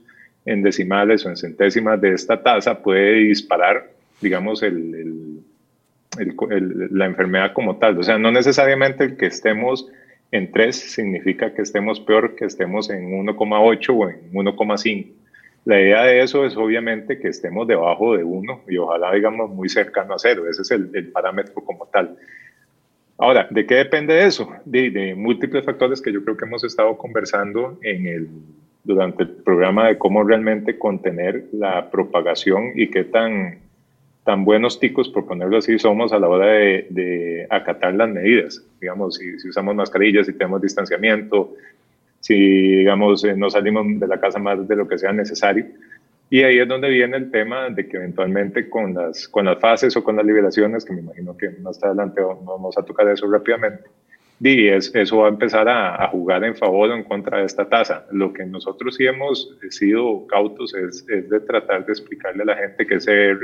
en 0.47 0.63
decimales 0.63 1.27
o 1.27 1.29
en 1.29 1.37
centésimas 1.37 2.01
de 2.01 2.15
esta 2.15 2.43
tasa 2.43 2.83
puede 2.83 3.13
disparar, 3.17 3.91
digamos, 4.23 4.63
el, 4.63 5.43
la 6.91 7.05
enfermedad 7.05 7.53
como 7.53 7.77
tal. 7.77 7.99
O 7.99 8.03
sea, 8.03 8.19
no 8.19 8.31
necesariamente 8.31 9.05
el 9.05 9.17
que 9.19 9.27
estemos 9.27 9.87
en 10.31 10.51
3 10.51 10.75
significa 10.75 11.53
que 11.53 11.63
estemos 11.63 12.01
peor 12.01 12.37
que 12.37 12.47
estemos 12.47 12.89
en 12.89 13.11
1,8 13.11 13.89
o 13.91 14.09
en 14.09 14.33
1,5. 14.33 15.18
La 15.69 15.79
idea 15.79 16.03
de 16.05 16.23
eso 16.23 16.47
es 16.47 16.57
obviamente 16.57 17.19
que 17.19 17.29
estemos 17.29 17.69
debajo 17.69 18.17
de 18.17 18.25
1 18.25 18.63
y 18.69 18.79
ojalá 18.79 19.13
digamos 19.13 19.51
muy 19.51 19.69
cercano 19.69 20.15
a 20.15 20.19
0. 20.19 20.49
Ese 20.49 20.63
es 20.63 20.71
el, 20.71 21.11
parámetro 21.13 21.63
como 21.63 21.85
tal. 21.93 22.17
Ahora, 23.19 23.47
¿de 23.51 23.67
qué 23.67 23.75
depende 23.75 24.25
eso? 24.25 24.49
De, 24.65 24.89
de, 24.89 25.15
múltiples 25.15 25.67
factores 25.67 26.01
que 26.01 26.11
yo 26.11 26.25
creo 26.25 26.39
que 26.39 26.47
hemos 26.47 26.65
estado 26.65 26.97
conversando 26.97 27.79
en 27.83 28.07
el, 28.07 28.29
durante 28.83 29.25
el 29.25 29.29
programa 29.29 29.89
de 29.89 29.99
cómo 29.99 30.25
realmente 30.25 30.79
contener 30.79 31.45
la 31.53 31.91
propagación 31.91 32.73
y 32.75 32.89
qué 32.89 33.05
tan 33.05 33.59
tan 34.25 34.47
buenos 34.47 34.81
ticos, 34.81 35.11
por 35.11 35.27
ponerlo 35.27 35.59
así, 35.59 35.79
somos 35.79 36.13
a 36.13 36.19
la 36.19 36.29
hora 36.29 36.47
de, 36.47 37.47
acatar 37.51 37.95
las 37.95 38.09
medidas. 38.09 38.63
Digamos, 38.81 39.17
si, 39.17 39.39
si, 39.39 39.49
usamos 39.51 39.75
mascarillas, 39.75 40.27
si 40.27 40.33
tenemos 40.33 40.63
distanciamiento, 40.63 41.55
si, 42.21 42.35
digamos, 42.35 43.25
eh, 43.25 43.35
no 43.37 43.51
salimos 43.51 43.87
de 43.99 44.07
la 44.07 44.21
casa 44.21 44.39
más 44.39 44.67
de 44.67 44.77
lo 44.77 44.89
que 44.89 44.99
sea 44.99 45.13
necesario. 45.13 45.67
Y 46.31 46.43
ahí 46.43 46.59
es 46.59 46.69
donde 46.69 46.91
viene 46.91 47.17
el 47.17 47.31
tema 47.31 47.71
de 47.71 47.89
que 47.89 47.97
eventualmente 47.97 48.69
con 48.69 48.95
las, 48.95 49.29
con 49.29 49.47
las 49.47 49.59
fases 49.59 49.97
o 49.97 50.05
con 50.05 50.17
las 50.17 50.27
liberaciones, 50.27 50.85
que 50.85 50.93
me 50.93 51.01
imagino 51.01 51.37
que 51.37 51.51
más 51.63 51.83
adelante 51.83 52.21
vamos 52.21 52.77
a 52.77 52.83
tocar 52.83 53.09
eso 53.09 53.31
rápidamente, 53.31 53.85
y 54.41 54.69
eso 54.69 55.19
va 55.19 55.27
a 55.27 55.31
empezar 55.31 55.69
a, 55.69 56.05
a, 56.05 56.09
jugar 56.09 56.45
en 56.45 56.55
favor 56.55 56.91
o 56.91 56.95
en 56.95 57.03
contra 57.03 57.39
de 57.39 57.47
esta 57.47 57.69
tasa. 57.69 58.07
Lo 58.13 58.33
que 58.33 58.45
nosotros 58.45 58.95
sí 58.95 59.07
hemos 59.07 59.57
sido 59.71 60.27
cautos 60.29 60.75
es, 60.75 61.05
es 61.09 61.29
de 61.29 61.41
tratar 61.41 61.85
de 61.87 61.93
explicarle 61.93 62.43
a 62.43 62.47
la 62.47 62.57
gente 62.57 62.87
que 62.87 62.97
ese 62.97 63.35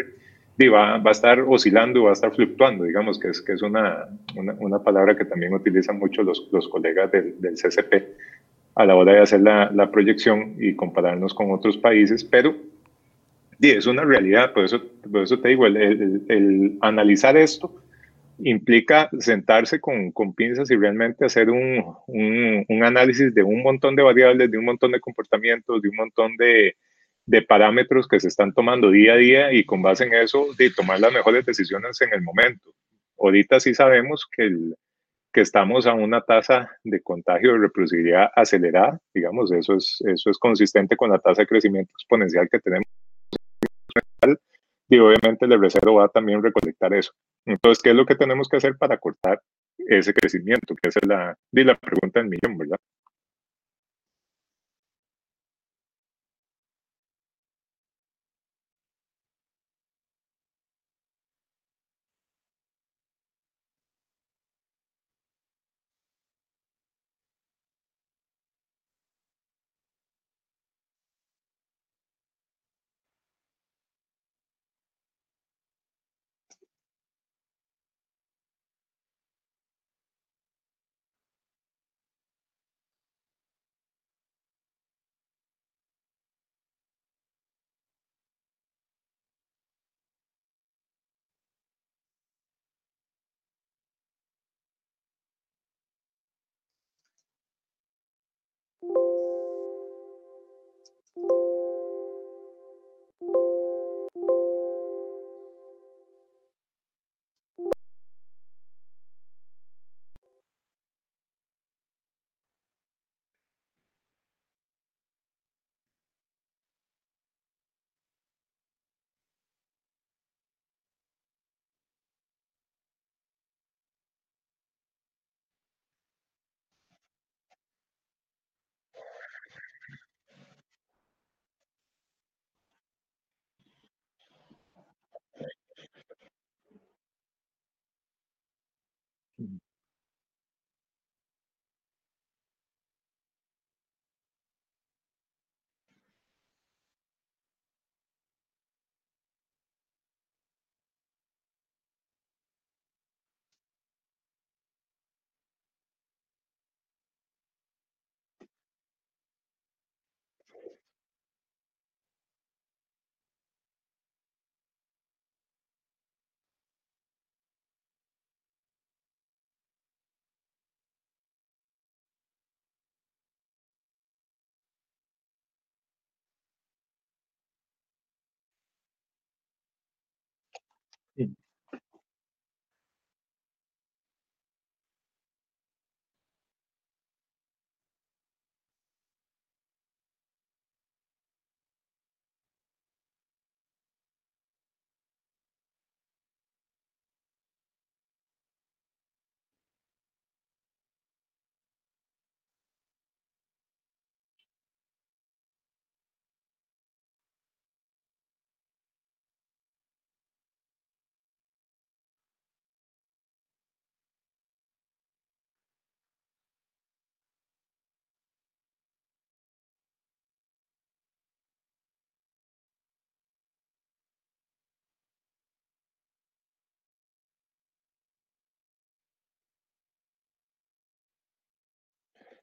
va, 0.62 0.98
va, 0.98 1.10
a 1.10 1.12
estar 1.12 1.40
oscilando, 1.40 2.04
va 2.04 2.10
a 2.10 2.12
estar 2.12 2.32
fluctuando, 2.32 2.84
digamos, 2.84 3.18
que 3.18 3.28
es, 3.28 3.42
que 3.42 3.54
es 3.54 3.62
una, 3.62 4.08
una, 4.36 4.78
palabra 4.78 5.16
que 5.16 5.24
también 5.24 5.52
utilizan 5.52 5.98
mucho 5.98 6.22
los, 6.22 6.48
los 6.52 6.68
colegas 6.68 7.10
del, 7.10 7.40
del, 7.40 7.54
CCP 7.54 7.92
a 8.74 8.84
la 8.84 8.96
hora 8.96 9.14
de 9.14 9.20
hacer 9.20 9.40
la, 9.40 9.70
la, 9.72 9.90
proyección 9.90 10.56
y 10.58 10.74
compararnos 10.74 11.32
con 11.32 11.52
otros 11.52 11.76
países, 11.76 12.24
pero 12.24 12.56
es 13.60 13.86
una 13.86 14.04
realidad, 14.04 14.52
por 14.52 14.64
eso, 14.64 14.82
por 15.10 15.22
eso 15.22 15.38
te 15.38 15.48
digo, 15.48 15.66
el, 15.66 15.76
el, 16.28 16.78
analizar 16.80 17.36
esto 17.36 17.74
implica 18.38 19.08
sentarse 19.20 19.80
con, 19.80 20.10
con, 20.10 20.34
pinzas 20.34 20.70
y 20.70 20.76
realmente 20.76 21.24
hacer 21.24 21.50
un, 21.50 21.84
un, 22.06 22.64
un 22.68 22.84
análisis 22.84 23.32
de 23.32 23.42
un 23.42 23.62
montón 23.62 23.94
de 23.94 24.02
variables, 24.02 24.50
de 24.50 24.58
un 24.58 24.64
montón 24.64 24.90
de 24.90 25.00
comportamientos, 25.00 25.80
de 25.80 25.88
un 25.88 25.96
montón 25.96 26.36
de, 26.36 26.74
de 27.26 27.42
parámetros 27.42 28.08
que 28.08 28.20
se 28.20 28.28
están 28.28 28.52
tomando 28.52 28.90
día 28.90 29.14
a 29.14 29.16
día 29.16 29.52
y 29.52 29.64
con 29.64 29.82
base 29.82 30.04
en 30.04 30.14
eso 30.14 30.48
de 30.58 30.70
tomar 30.70 31.00
las 31.00 31.12
mejores 31.12 31.46
decisiones 31.46 32.00
en 32.00 32.12
el 32.12 32.22
momento. 32.22 32.74
Ahorita 33.18 33.60
sí 33.60 33.72
sabemos 33.72 34.26
que, 34.36 34.44
el, 34.44 34.74
que 35.34 35.40
estamos 35.40 35.86
a 35.88 35.94
una 35.94 36.20
tasa 36.20 36.70
de 36.84 37.02
contagio 37.02 37.52
de 37.52 37.58
reproducibilidad 37.58 38.30
acelerada, 38.36 39.00
digamos, 39.12 39.50
eso 39.50 39.74
es, 39.74 39.98
eso 40.06 40.30
es 40.30 40.38
consistente 40.38 40.96
con 40.96 41.10
la 41.10 41.18
tasa 41.18 41.42
de 41.42 41.48
crecimiento 41.48 41.90
exponencial 41.98 42.48
que 42.48 42.60
tenemos. 42.60 42.86
Y 44.88 44.98
obviamente 44.98 45.46
el 45.46 45.60
reservo 45.60 45.94
va 45.94 46.04
a 46.04 46.08
también 46.08 46.40
recolectar 46.40 46.94
eso. 46.94 47.12
Entonces, 47.44 47.82
¿qué 47.82 47.90
es 47.90 47.96
lo 47.96 48.06
que 48.06 48.14
tenemos 48.14 48.48
que 48.48 48.58
hacer 48.58 48.76
para 48.78 48.96
cortar 48.98 49.40
ese 49.76 50.14
crecimiento? 50.14 50.76
Que 50.80 50.88
esa 50.88 51.00
es 51.02 51.08
la, 51.08 51.36
la 51.50 51.74
pregunta 51.78 52.20
del 52.20 52.28
millón, 52.28 52.56
¿verdad? 52.56 52.76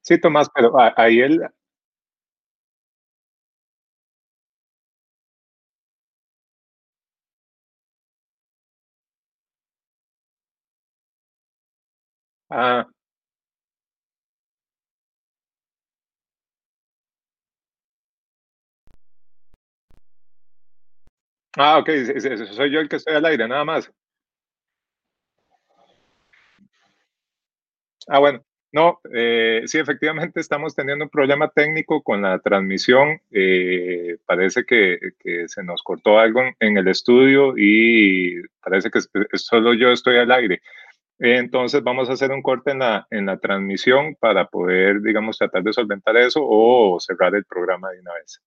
Sí, 0.02 0.20
Tomás, 0.20 0.48
pero 0.54 0.72
ahí 0.96 1.20
él... 1.20 1.40
Ah, 12.50 12.86
ah, 21.58 21.78
ok, 21.78 21.88
soy 22.52 22.70
yo 22.72 22.80
el 22.80 22.88
que 22.88 22.96
estoy 22.96 23.14
al 23.14 23.24
aire, 23.26 23.48
nada 23.48 23.64
más. 23.64 23.90
Ah, 28.08 28.18
bueno, 28.18 28.44
no, 28.72 29.00
eh, 29.12 29.62
sí, 29.66 29.78
efectivamente 29.78 30.40
estamos 30.40 30.74
teniendo 30.74 31.04
un 31.04 31.10
problema 31.10 31.48
técnico 31.48 32.02
con 32.02 32.22
la 32.22 32.38
transmisión. 32.38 33.20
Eh, 33.30 34.16
parece 34.24 34.64
que, 34.64 34.98
se 35.46 35.62
nos 35.62 35.82
cortó 35.82 36.18
algo 36.18 36.40
en, 36.58 36.78
el 36.78 36.88
estudio 36.88 37.54
y 37.56 38.42
parece 38.62 38.90
que 38.90 39.00
solo 39.34 39.74
yo 39.74 39.90
estoy 39.90 40.16
al 40.16 40.32
aire. 40.32 40.62
Entonces 41.18 41.82
vamos 41.82 42.08
a 42.08 42.14
hacer 42.14 42.32
un 42.32 42.42
corte 42.42 42.70
en 42.72 42.78
la, 42.80 43.06
en 43.10 43.26
la 43.26 43.38
transmisión 43.38 44.16
para 44.16 44.46
poder, 44.46 45.02
digamos, 45.02 45.38
tratar 45.38 45.62
de 45.62 45.72
solventar 45.74 46.16
eso 46.16 46.40
o 46.42 46.98
cerrar 46.98 47.34
el 47.34 47.44
programa 47.44 47.90
de 47.90 48.00
una 48.00 48.14
vez. 48.14 48.40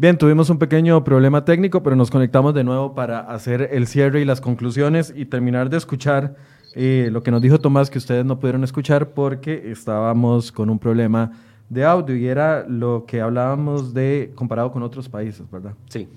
Bien, 0.00 0.16
tuvimos 0.16 0.48
un 0.48 0.58
pequeño 0.58 1.04
problema 1.04 1.44
técnico, 1.44 1.82
pero 1.82 1.94
nos 1.94 2.10
conectamos 2.10 2.54
de 2.54 2.64
nuevo 2.64 2.94
para 2.94 3.20
hacer 3.20 3.68
el 3.70 3.86
cierre 3.86 4.22
y 4.22 4.24
las 4.24 4.40
conclusiones 4.40 5.12
y 5.14 5.26
terminar 5.26 5.68
de 5.68 5.76
escuchar 5.76 6.36
eh, 6.74 7.10
lo 7.12 7.22
que 7.22 7.30
nos 7.30 7.42
dijo 7.42 7.58
Tomás 7.60 7.90
que 7.90 7.98
ustedes 7.98 8.24
no 8.24 8.40
pudieron 8.40 8.64
escuchar 8.64 9.10
porque 9.10 9.70
estábamos 9.70 10.52
con 10.52 10.70
un 10.70 10.78
problema 10.78 11.32
de 11.68 11.84
audio 11.84 12.16
y 12.16 12.26
era 12.26 12.64
lo 12.66 13.04
que 13.06 13.20
hablábamos 13.20 13.92
de 13.92 14.32
comparado 14.34 14.72
con 14.72 14.82
otros 14.82 15.06
países, 15.06 15.42
¿verdad? 15.50 15.74
Sí. 15.90 16.08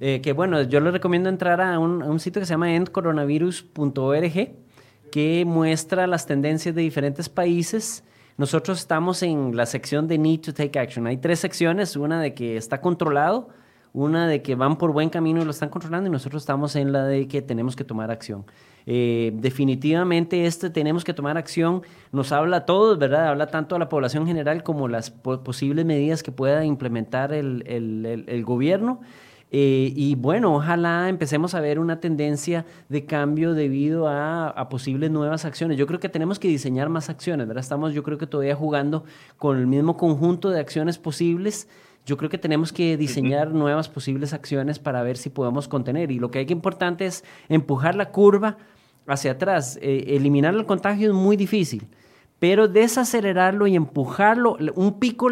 Eh, 0.00 0.20
que 0.20 0.32
bueno, 0.32 0.60
yo 0.62 0.80
les 0.80 0.92
recomiendo 0.92 1.28
entrar 1.28 1.60
a 1.60 1.78
un, 1.78 2.02
a 2.02 2.06
un 2.06 2.18
sitio 2.18 2.40
que 2.40 2.46
se 2.46 2.54
llama 2.54 2.74
endcoronavirus.org 2.74 4.50
que 5.12 5.44
muestra 5.46 6.08
las 6.08 6.26
tendencias 6.26 6.74
de 6.74 6.82
diferentes 6.82 7.28
países 7.28 8.02
nosotros 8.38 8.78
estamos 8.78 9.22
en 9.24 9.56
la 9.56 9.66
sección 9.66 10.06
de 10.06 10.16
Need 10.16 10.40
to 10.40 10.54
Take 10.54 10.78
Action. 10.78 11.06
Hay 11.08 11.16
tres 11.16 11.40
secciones, 11.40 11.96
una 11.96 12.20
de 12.22 12.34
que 12.34 12.56
está 12.56 12.80
controlado, 12.80 13.48
una 13.92 14.28
de 14.28 14.42
que 14.42 14.54
van 14.54 14.78
por 14.78 14.92
buen 14.92 15.10
camino 15.10 15.42
y 15.42 15.44
lo 15.44 15.50
están 15.50 15.70
controlando 15.70 16.08
y 16.08 16.12
nosotros 16.12 16.42
estamos 16.42 16.76
en 16.76 16.92
la 16.92 17.04
de 17.04 17.26
que 17.26 17.42
tenemos 17.42 17.74
que 17.74 17.82
tomar 17.82 18.12
acción. 18.12 18.44
Eh, 18.86 19.32
definitivamente 19.34 20.46
este 20.46 20.70
tenemos 20.70 21.04
que 21.04 21.12
tomar 21.12 21.36
acción 21.36 21.82
nos 22.12 22.30
habla 22.30 22.58
a 22.58 22.64
todos, 22.64 22.96
¿verdad? 22.98 23.26
Habla 23.26 23.48
tanto 23.48 23.74
a 23.74 23.78
la 23.78 23.88
población 23.88 24.24
general 24.24 24.62
como 24.62 24.86
las 24.86 25.10
posibles 25.10 25.84
medidas 25.84 26.22
que 26.22 26.30
pueda 26.30 26.64
implementar 26.64 27.32
el 27.32 28.44
gobierno. 28.46 29.00
Eh, 29.50 29.92
y 29.96 30.14
bueno, 30.14 30.54
ojalá 30.54 31.08
empecemos 31.08 31.54
a 31.54 31.60
ver 31.60 31.78
una 31.78 32.00
tendencia 32.00 32.66
de 32.88 33.06
cambio 33.06 33.54
debido 33.54 34.06
a, 34.08 34.68
posibles 34.68 35.10
nuevas 35.10 35.44
acciones. 35.44 35.78
Yo 35.78 35.86
creo 35.86 36.00
que 36.00 36.08
tenemos 36.08 36.38
que 36.38 36.48
diseñar 36.48 36.88
más 36.90 37.08
acciones, 37.08 37.46
¿verdad? 37.46 37.62
Estamos 37.62 37.94
yo 37.94 38.02
creo 38.02 38.18
que 38.18 38.26
todavía 38.26 38.54
jugando 38.54 39.04
con 39.38 39.58
el 39.58 39.66
mismo 39.66 39.96
conjunto 39.96 40.50
de 40.50 40.60
acciones 40.60 40.98
posibles. 40.98 41.68
Yo 42.04 42.16
creo 42.16 42.30
que 42.30 42.38
tenemos 42.38 42.72
que 42.72 42.96
diseñar 42.96 43.52
nuevas 43.52 43.88
posibles 43.88 44.32
acciones 44.32 44.78
para 44.78 45.02
ver 45.02 45.16
si 45.16 45.30
podemos 45.30 45.68
contener. 45.68 46.10
Y 46.10 46.18
lo 46.18 46.30
que 46.30 46.40
hay 46.40 46.46
que 46.46 46.52
importante 46.52 47.06
es 47.06 47.24
empujar 47.48 47.94
la 47.94 48.10
curva 48.10 48.58
hacia 49.06 49.32
atrás. 49.32 49.78
Eh, 49.80 50.04
eliminar 50.08 50.54
el 50.54 50.66
contagio 50.66 51.08
es 51.08 51.14
muy 51.14 51.36
difícil, 51.36 51.88
pero 52.38 52.68
desacelerarlo 52.68 53.66
y 53.66 53.76
empujarlo, 53.76 54.56
un 54.74 54.98
pico 54.98 55.28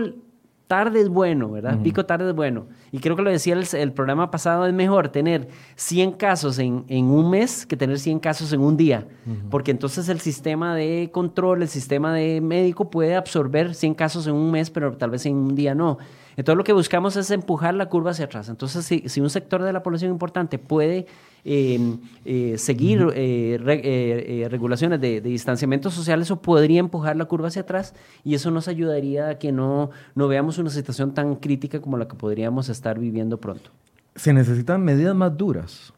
tarde 0.67 1.01
es 1.01 1.09
bueno, 1.09 1.51
¿verdad? 1.51 1.79
Pico 1.83 2.07
tarde 2.07 2.31
es 2.31 2.35
bueno. 2.35 2.67
Y 2.91 2.99
creo 2.99 3.14
que 3.14 3.23
lo 3.23 3.31
decía 3.31 3.55
el, 3.55 3.93
programa 3.93 4.31
pasado, 4.31 4.67
es 4.67 4.75
mejor 4.75 5.09
tener 5.09 5.49
100 5.77 6.12
casos 6.12 6.59
en, 6.59 6.85
un 6.89 7.31
mes 7.31 7.67
que 7.67 7.77
tener 7.77 7.99
100 7.99 8.19
casos 8.19 8.53
en 8.53 8.61
un 8.61 8.77
día, 8.77 9.07
porque 9.51 9.71
entonces 9.71 10.09
el 10.09 10.21
sistema 10.21 10.75
de 10.75 11.11
control, 11.12 11.62
el 11.62 11.69
sistema 11.69 12.12
de 12.12 12.41
médico 12.41 12.91
puede 12.91 13.14
absorber 13.14 13.75
100 13.75 13.95
casos 13.95 14.27
en 14.27 14.35
un 14.35 14.51
mes, 14.51 14.71
pero 14.71 14.97
tal 14.97 15.11
vez 15.11 15.25
en 15.27 15.37
un 15.37 15.55
día 15.55 15.75
no. 15.75 15.99
Entonces 16.37 16.57
lo 16.59 16.64
que 16.64 16.73
buscamos 16.73 17.17
es 17.17 17.31
empujar 17.31 17.75
la 17.75 17.89
curva 17.89 18.11
hacia 18.11 18.27
atrás. 18.27 18.49
Entonces, 18.49 18.85
si, 18.85 19.21
un 19.21 19.31
sector 19.31 19.62
de 19.62 19.73
la 19.73 19.83
población 19.83 20.11
importante 20.11 20.59
puede 20.59 21.07
eh, 21.49 22.55
seguir 22.59 23.07
eh, 23.14 23.59
eh, 23.64 24.49
regulaciones 24.51 25.01
de, 25.01 25.20
distanciamiento 25.20 25.90
social, 25.90 26.20
eso 26.20 26.42
podría 26.42 26.80
empujar 26.80 27.16
la 27.16 27.26
curva 27.26 27.49
hacia 27.49 27.62
atrás 27.62 27.94
y 28.24 28.34
eso 28.34 28.51
nos 28.51 28.66
ayudaría 28.68 29.28
a 29.28 29.38
que 29.38 29.53
no, 29.53 29.90
no 30.14 30.28
veamos 30.28 30.59
una 30.59 30.70
situación 30.70 31.14
tan 31.14 31.36
crítica 31.36 31.80
como 31.80 31.97
la 31.97 32.09
que 32.09 32.16
podríamos 32.16 32.68
estar 32.68 32.99
viviendo 32.99 33.38
pronto. 33.38 33.70
¿Se 34.16 34.32
necesitan 34.32 34.82
medidas 34.82 35.14
más 35.14 35.36
duras? 35.36 35.92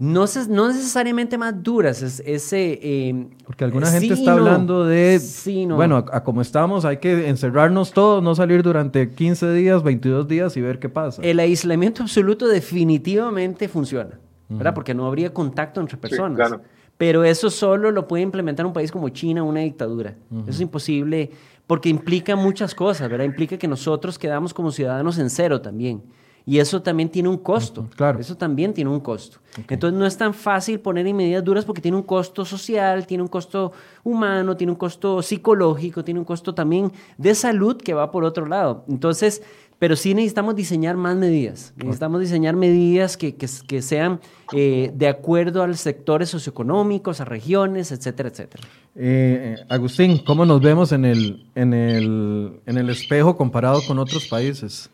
No, 0.00 0.24
no 0.48 0.68
necesariamente 0.68 1.36
más 1.36 1.62
duras, 1.62 2.00
es 2.00 2.22
ese... 2.24 2.80
Eh, 2.82 3.26
Porque 3.44 3.64
alguna 3.64 3.86
gente 3.88 4.14
está 4.14 4.32
hablando 4.32 4.86
de, 4.86 5.20
bueno, 5.68 5.98
a, 5.98 6.24
como 6.24 6.40
estamos 6.40 6.86
hay 6.86 6.96
que 6.96 7.28
encerrarnos 7.28 7.92
todos, 7.92 8.22
no 8.22 8.34
salir 8.34 8.62
durante 8.62 9.10
15 9.10 9.52
días, 9.52 9.82
22 9.82 10.26
días 10.26 10.56
y 10.56 10.62
ver 10.62 10.78
qué 10.78 10.88
pasa. 10.88 11.20
El 11.20 11.38
aislamiento 11.38 12.02
absoluto 12.02 12.48
definitivamente 12.48 13.68
funciona, 13.68 14.18
¿verdad? 14.50 14.74
Porque 14.74 14.92
no 14.92 15.06
habría 15.06 15.32
contacto 15.32 15.80
entre 15.80 15.96
personas. 15.96 16.52
Pero 16.98 17.24
eso 17.24 17.48
solo 17.48 17.90
lo 17.90 18.06
puede 18.06 18.22
implementar 18.22 18.66
un 18.66 18.74
país 18.74 18.92
como 18.92 19.08
China, 19.08 19.42
una 19.42 19.60
dictadura. 19.60 20.16
Eso 20.42 20.50
es 20.50 20.60
imposible 20.60 21.30
porque 21.66 21.88
implica 21.88 22.36
muchas 22.36 22.74
cosas, 22.74 23.08
¿verdad? 23.08 23.24
Implica 23.24 23.56
que 23.56 23.68
nosotros 23.68 24.18
quedamos 24.18 24.52
como 24.52 24.70
ciudadanos 24.70 25.18
en 25.18 25.30
cero 25.30 25.60
también. 25.60 26.02
Y 26.44 26.58
eso 26.58 26.82
también 26.82 27.08
tiene 27.08 27.28
un 27.28 27.38
costo. 27.38 27.88
Claro. 27.96 28.18
Eso 28.18 28.36
también 28.36 28.74
tiene 28.74 28.90
un 28.90 29.00
costo. 29.00 29.38
Entonces 29.68 29.98
no 29.98 30.04
es 30.04 30.16
tan 30.16 30.34
fácil 30.34 30.80
poner 30.80 31.06
en 31.06 31.16
medidas 31.16 31.44
duras 31.44 31.64
porque 31.64 31.80
tiene 31.80 31.96
un 31.96 32.02
costo 32.02 32.44
social, 32.44 33.06
tiene 33.06 33.22
un 33.22 33.28
costo 33.28 33.72
humano, 34.02 34.56
tiene 34.56 34.72
un 34.72 34.78
costo 34.78 35.22
psicológico, 35.22 36.02
tiene 36.02 36.18
un 36.18 36.26
costo 36.26 36.54
también 36.54 36.92
de 37.18 37.34
salud 37.34 37.76
que 37.76 37.94
va 37.94 38.10
por 38.10 38.24
otro 38.24 38.46
lado. 38.46 38.84
Entonces, 38.88 39.42
pero 39.80 39.96
sí 39.96 40.14
necesitamos 40.14 40.54
diseñar 40.54 40.98
más 40.98 41.16
medidas. 41.16 41.72
Necesitamos 41.78 42.20
diseñar 42.20 42.54
medidas 42.54 43.16
que, 43.16 43.34
que, 43.34 43.82
sean 43.82 44.20
eh, 44.54 44.90
de 44.94 45.08
acuerdo 45.08 45.62
a 45.62 45.66
los 45.66 45.80
sectores 45.80 46.28
socioeconómicos, 46.28 47.22
a 47.22 47.24
regiones, 47.24 47.90
etcétera, 47.90 48.28
etcétera. 48.28 48.62
Eh, 48.94 49.56
Agustín, 49.70 50.18
¿cómo 50.18 50.44
nos 50.44 50.60
vemos 50.60 50.92
en 50.92 51.06
el, 51.06 51.46
en, 51.54 51.72
el, 51.72 52.60
en 52.66 52.76
el 52.76 52.90
espejo 52.90 53.38
comparado 53.38 53.80
con 53.88 53.98
otros 53.98 54.28
países? 54.28 54.90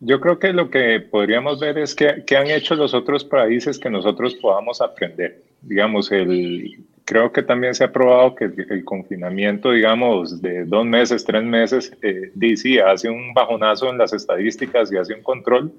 Yo 0.00 0.18
creo 0.20 0.38
que 0.38 0.54
lo 0.54 0.70
que 0.70 1.00
podríamos 1.00 1.60
ver 1.60 1.76
es 1.76 1.94
que, 1.94 2.24
han 2.34 2.46
hecho 2.46 2.76
los 2.76 2.94
otros 2.94 3.24
países 3.24 3.78
que 3.78 3.90
nosotros 3.90 4.36
podamos 4.36 4.80
aprender. 4.80 5.42
Digamos, 5.60 6.10
el, 6.10 6.82
creo 7.04 7.32
que 7.32 7.42
también 7.42 7.74
se 7.74 7.84
ha 7.84 7.92
probado 7.92 8.34
que 8.34 8.44
el, 8.44 8.84
confinamiento, 8.84 9.72
digamos, 9.72 10.40
de 10.40 10.64
dos 10.64 10.86
meses, 10.86 11.24
tres 11.24 11.42
meses, 11.44 11.92
eh, 12.02 12.30
DC 12.34 12.80
hace 12.82 13.08
un 13.08 13.34
bajonazo 13.34 13.90
en 13.90 13.98
las 13.98 14.12
estadísticas 14.12 14.90
y 14.90 14.96
hace 14.96 15.14
un 15.14 15.22
control, 15.22 15.72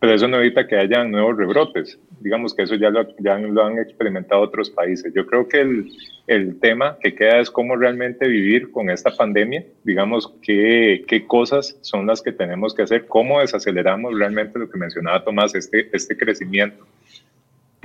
pero 0.00 0.14
eso 0.14 0.28
no 0.28 0.38
evita 0.38 0.66
que 0.66 0.76
haya 0.76 1.04
nuevos 1.04 1.36
rebrotes. 1.36 1.98
Digamos 2.20 2.54
que 2.54 2.62
eso 2.62 2.74
ya 2.74 2.90
lo, 2.90 3.06
ya 3.18 3.38
lo 3.38 3.64
han 3.64 3.78
experimentado 3.78 4.42
otros 4.42 4.70
países. 4.70 5.12
Yo 5.14 5.26
creo 5.26 5.48
que 5.48 5.60
el, 5.60 5.90
el, 6.26 6.58
tema 6.60 6.98
que 7.00 7.14
queda 7.14 7.38
es 7.40 7.50
cómo 7.50 7.76
realmente 7.76 8.26
vivir 8.26 8.70
con 8.70 8.90
esta 8.90 9.10
pandemia, 9.10 9.64
digamos, 9.84 10.32
qué, 10.42 11.04
qué 11.06 11.26
cosas 11.26 11.78
son 11.80 12.06
las 12.06 12.22
que 12.22 12.32
tenemos 12.32 12.74
que 12.74 12.82
hacer, 12.82 13.06
cómo 13.06 13.40
desaceleramos 13.40 14.18
realmente 14.18 14.58
lo 14.58 14.70
que 14.70 14.78
mencionaba 14.78 15.24
Tomás, 15.24 15.54
este, 15.54 15.88
este 15.92 16.16
crecimiento 16.16 16.86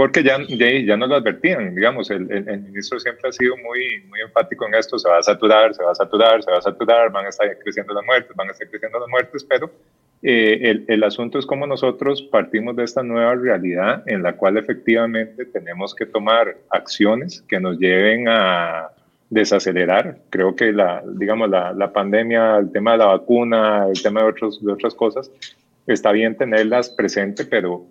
porque 0.02 0.24
ya, 0.24 0.40
ya, 0.48 0.98
nos 0.98 1.10
lo 1.10 1.16
advertían, 1.18 1.76
digamos, 1.76 2.10
el, 2.10 2.24
el, 2.32 2.62
ministro 2.62 3.00
siempre 3.00 3.30
ha 3.30 3.32
sido 3.32 3.56
muy, 3.58 4.04
muy 4.10 4.20
enfático 4.22 4.66
en 4.66 4.74
esto, 4.74 4.98
se 4.98 5.08
va 5.08 5.20
a 5.20 5.22
saturar, 5.22 5.76
se 5.76 5.84
va 5.84 5.92
a 5.92 5.94
saturar, 5.94 6.42
se 6.42 6.50
va 6.50 6.58
a 6.58 6.62
saturar, 6.64 7.12
van 7.12 7.28
a 7.28 7.30
estar 7.30 7.56
creciendo 7.60 7.94
las 7.94 8.04
muertes, 8.04 8.36
van 8.36 8.48
a 8.48 8.52
estar 8.52 8.68
creciendo 8.68 8.98
las 8.98 9.08
muertes, 9.10 9.44
pero 9.44 9.70
eh, 10.24 10.58
el, 10.64 10.86
el, 10.88 11.04
asunto 11.04 11.38
es 11.38 11.46
cómo 11.46 11.68
nosotros 11.68 12.24
partimos 12.24 12.76
de 12.78 12.84
esta 12.84 13.04
nueva 13.04 13.36
realidad 13.36 14.02
en 14.08 14.24
la 14.24 14.34
cual 14.34 14.58
efectivamente 14.58 15.46
tenemos 15.46 15.94
que 15.94 16.08
tomar 16.08 16.58
acciones 16.72 17.44
que 17.48 17.60
nos 17.60 17.78
lleven 17.78 18.28
a 18.28 18.88
desacelerar. 19.30 20.18
Creo 20.32 20.56
que 20.56 20.72
la, 20.72 21.04
digamos, 21.14 21.48
la, 21.48 21.74
la 21.74 21.94
pandemia, 21.94 22.58
el 22.58 22.72
tema 22.72 22.94
de 22.94 22.98
la 22.98 23.06
vacuna, 23.06 23.86
el 23.88 24.02
tema 24.02 24.24
de, 24.24 24.30
otros, 24.30 24.66
de 24.66 24.72
otras 24.72 24.96
cosas, 24.96 25.30
está 25.86 26.12
bien 26.12 26.36
tenerlas 26.36 26.90
presente, 26.90 27.46
pero 27.46 27.86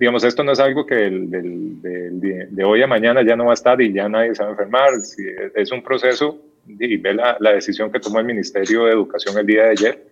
digamos, 0.00 0.24
esto 0.24 0.42
no 0.42 0.52
es 0.52 0.60
algo 0.60 0.86
que 0.86 0.94
de 0.96 2.64
hoy 2.64 2.82
a 2.82 2.86
mañana 2.86 3.22
ya 3.22 3.36
no 3.36 3.44
va 3.44 3.50
a 3.50 3.54
estar 3.54 3.78
y 3.82 3.92
ya 3.92 4.08
nadie 4.08 4.34
se 4.34 4.42
va 4.42 4.48
a 4.48 4.52
enfermar. 4.52 4.88
Es 5.54 5.70
un 5.70 5.82
proceso 5.82 6.38
y 6.66 6.96
ve 6.96 7.12
la, 7.12 7.36
decisión 7.52 7.92
que 7.92 8.00
tomó 8.00 8.18
el 8.18 8.24
Ministerio 8.24 8.86
de 8.86 8.92
Educación 8.92 9.36
el 9.36 9.44
día 9.44 9.64
de 9.64 9.70
ayer. 9.70 10.06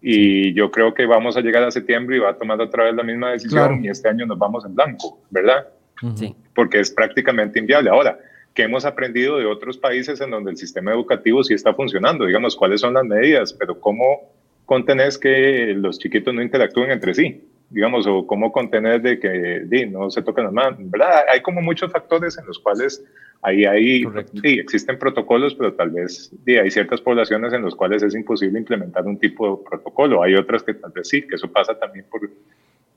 Y 0.00 0.52
yo 0.54 0.72
creo 0.72 0.92
que 0.92 1.06
vamos 1.06 1.36
a 1.36 1.40
llegar 1.40 1.62
a 1.62 1.70
septiembre 1.70 2.16
y 2.16 2.18
va 2.18 2.30
a 2.30 2.36
tomar 2.36 2.60
otra 2.60 2.84
vez 2.84 2.96
la 2.96 3.04
misma 3.04 3.30
decisión 3.30 3.84
y 3.84 3.88
este 3.88 4.08
año 4.08 4.26
nos 4.26 4.36
vamos 4.36 4.64
en 4.64 4.74
blanco, 4.74 5.20
¿verdad? 5.30 5.68
Sí. 6.16 6.34
Porque 6.52 6.80
es 6.80 6.90
prácticamente 6.90 7.60
inviable. 7.60 7.90
Ahora, 7.90 8.18
¿qué 8.52 8.64
hemos 8.64 8.84
aprendido 8.84 9.38
de 9.38 9.46
otros 9.46 9.78
países 9.78 10.20
en 10.20 10.32
donde 10.32 10.50
el 10.50 10.56
sistema 10.56 10.90
educativo 10.90 11.44
sí 11.44 11.54
está 11.54 11.72
funcionando? 11.72 12.26
Digamos, 12.26 12.56
¿cuáles 12.56 12.80
son 12.80 12.94
las 12.94 13.04
medidas? 13.04 13.52
Pero 13.52 13.78
¿cómo 13.78 14.32
contenés 14.66 15.16
que 15.16 15.74
los 15.76 16.00
chiquitos 16.00 16.34
no 16.34 16.42
interactúen 16.42 16.90
entre 16.90 17.14
sí? 17.14 17.40
Digamos, 17.72 18.06
o 18.06 18.26
cómo 18.26 18.52
contener 18.52 19.00
de 19.00 19.18
que 19.18 19.86
no 19.90 20.10
se 20.10 20.22
toquen 20.22 20.44
las 20.44 20.52
manos, 20.52 20.78
¿verdad? 20.90 21.24
Hay 21.32 21.40
como 21.40 21.62
muchos 21.62 21.90
factores 21.90 22.38
en 22.38 22.46
los 22.46 22.58
cuales 22.58 23.02
ahí 23.40 23.64
hay, 23.64 24.04
sí, 24.42 24.58
existen 24.58 24.98
protocolos, 24.98 25.54
pero 25.54 25.72
tal 25.72 25.90
vez 25.90 26.30
hay 26.46 26.70
ciertas 26.70 27.00
poblaciones 27.00 27.52
en 27.52 27.64
las 27.64 27.74
cuales 27.74 28.02
es 28.02 28.14
imposible 28.14 28.58
implementar 28.58 29.04
un 29.06 29.18
tipo 29.18 29.56
de 29.56 29.70
protocolo. 29.70 30.22
Hay 30.22 30.34
otras 30.34 30.62
que 30.62 30.74
tal 30.74 30.92
vez 30.92 31.08
sí, 31.08 31.22
que 31.22 31.36
eso 31.36 31.50
pasa 31.50 31.78
también 31.78 32.04
por, 32.10 32.28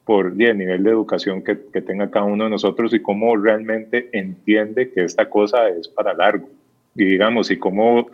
por 0.04 0.28
el 0.38 0.58
nivel 0.58 0.84
de 0.84 0.90
educación 0.90 1.42
que, 1.42 1.58
que 1.72 1.82
tenga 1.82 2.12
cada 2.12 2.26
uno 2.26 2.44
de 2.44 2.50
nosotros 2.50 2.94
y 2.94 3.02
cómo 3.02 3.36
realmente 3.38 4.10
entiende 4.12 4.92
que 4.92 5.06
esta 5.06 5.30
cosa 5.30 5.70
es 5.70 5.88
para 5.88 6.14
largo. 6.14 6.50
Y 6.96 7.06
digamos, 7.06 7.50
y 7.50 7.58
cómo 7.58 8.10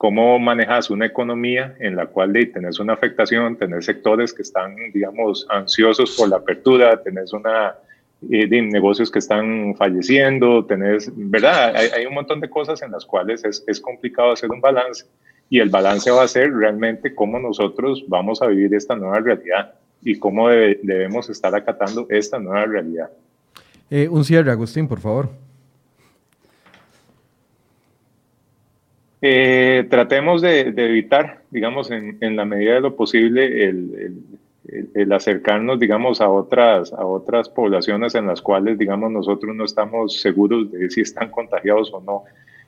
cómo 0.00 0.38
manejas 0.38 0.88
una 0.88 1.04
economía 1.04 1.76
en 1.78 1.94
la 1.94 2.06
cual 2.06 2.32
tenés 2.54 2.80
una 2.80 2.94
afectación, 2.94 3.58
tenés 3.58 3.84
sectores 3.84 4.32
que 4.32 4.40
están, 4.40 4.74
digamos, 4.94 5.46
ansiosos 5.50 6.16
por 6.16 6.30
la 6.30 6.36
apertura, 6.36 7.02
tenés 7.02 7.34
una, 7.34 7.74
eh, 8.30 8.46
de 8.46 8.62
negocios 8.62 9.10
que 9.10 9.18
están 9.18 9.74
falleciendo, 9.76 10.64
tenés, 10.64 11.12
¿verdad? 11.14 11.76
Hay, 11.76 12.06
un 12.06 12.14
montón 12.14 12.40
de 12.40 12.48
cosas 12.48 12.80
en 12.80 12.92
las 12.92 13.04
cuales 13.04 13.44
es, 13.44 13.62
es, 13.66 13.78
complicado 13.78 14.32
hacer 14.32 14.50
un 14.50 14.62
balance 14.62 15.04
y 15.50 15.60
el 15.60 15.68
balance 15.68 16.10
va 16.10 16.22
a 16.22 16.28
ser 16.28 16.50
realmente 16.50 17.14
cómo 17.14 17.38
nosotros 17.38 18.02
vamos 18.08 18.40
a 18.40 18.46
vivir 18.46 18.74
esta 18.74 18.96
nueva 18.96 19.20
realidad 19.20 19.74
y 20.00 20.18
cómo 20.18 20.48
debemos 20.48 21.28
estar 21.28 21.54
acatando 21.54 22.06
esta 22.08 22.38
nueva 22.38 22.64
realidad. 22.64 23.10
Eh, 23.90 24.08
un 24.08 24.24
cierre, 24.24 24.50
Agustín, 24.50 24.88
por 24.88 25.00
favor. 25.00 25.49
Eh, 29.22 29.86
tratemos 29.90 30.40
de, 30.40 30.60
evitar, 30.60 31.42
digamos, 31.50 31.90
en, 31.90 32.36
la 32.36 32.44
medida 32.44 32.74
de 32.74 32.80
lo 32.80 32.96
posible, 32.96 33.68
el, 33.68 35.12
acercarnos, 35.12 35.78
digamos, 35.78 36.20
a 36.20 36.28
otras, 36.28 36.92
a 36.92 37.04
otras 37.04 37.48
poblaciones 37.48 38.14
en 38.14 38.26
las 38.26 38.40
cuales, 38.40 38.78
digamos, 38.78 39.10
nosotros 39.10 39.54
no 39.54 39.64
estamos 39.64 40.20
seguros 40.20 40.70
de 40.70 40.88
si 40.90 41.02
están 41.02 41.30
contagiados 41.30 41.92
o 41.92 42.00
no. 42.00 42.24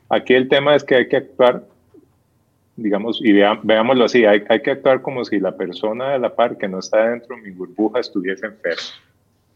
Aquí 0.09 0.35
el 0.35 0.49
tema 0.49 0.75
es 0.75 0.85
que 0.85 0.97
hay 0.97 1.09
que 1.09 1.17
actuar, 1.17 1.65
digamos, 2.77 3.21
y 3.23 3.33
veámoslo 3.33 4.05
así, 4.05 4.27
hay, 4.27 4.43
hay 4.49 4.61
que 4.61 4.73
actuar 4.73 5.01
como 5.01 5.25
si 5.25 5.39
la 5.39 5.57
persona 5.57 6.11
de 6.11 6.19
la 6.19 6.35
par 6.35 6.59
que 6.59 6.69
no 6.69 6.81
está 6.81 7.09
dentro 7.09 7.37
de 7.37 7.43
mi 7.43 7.51
burbuja 7.51 8.01
estuviese 8.01 8.47
enferma. 8.47 8.83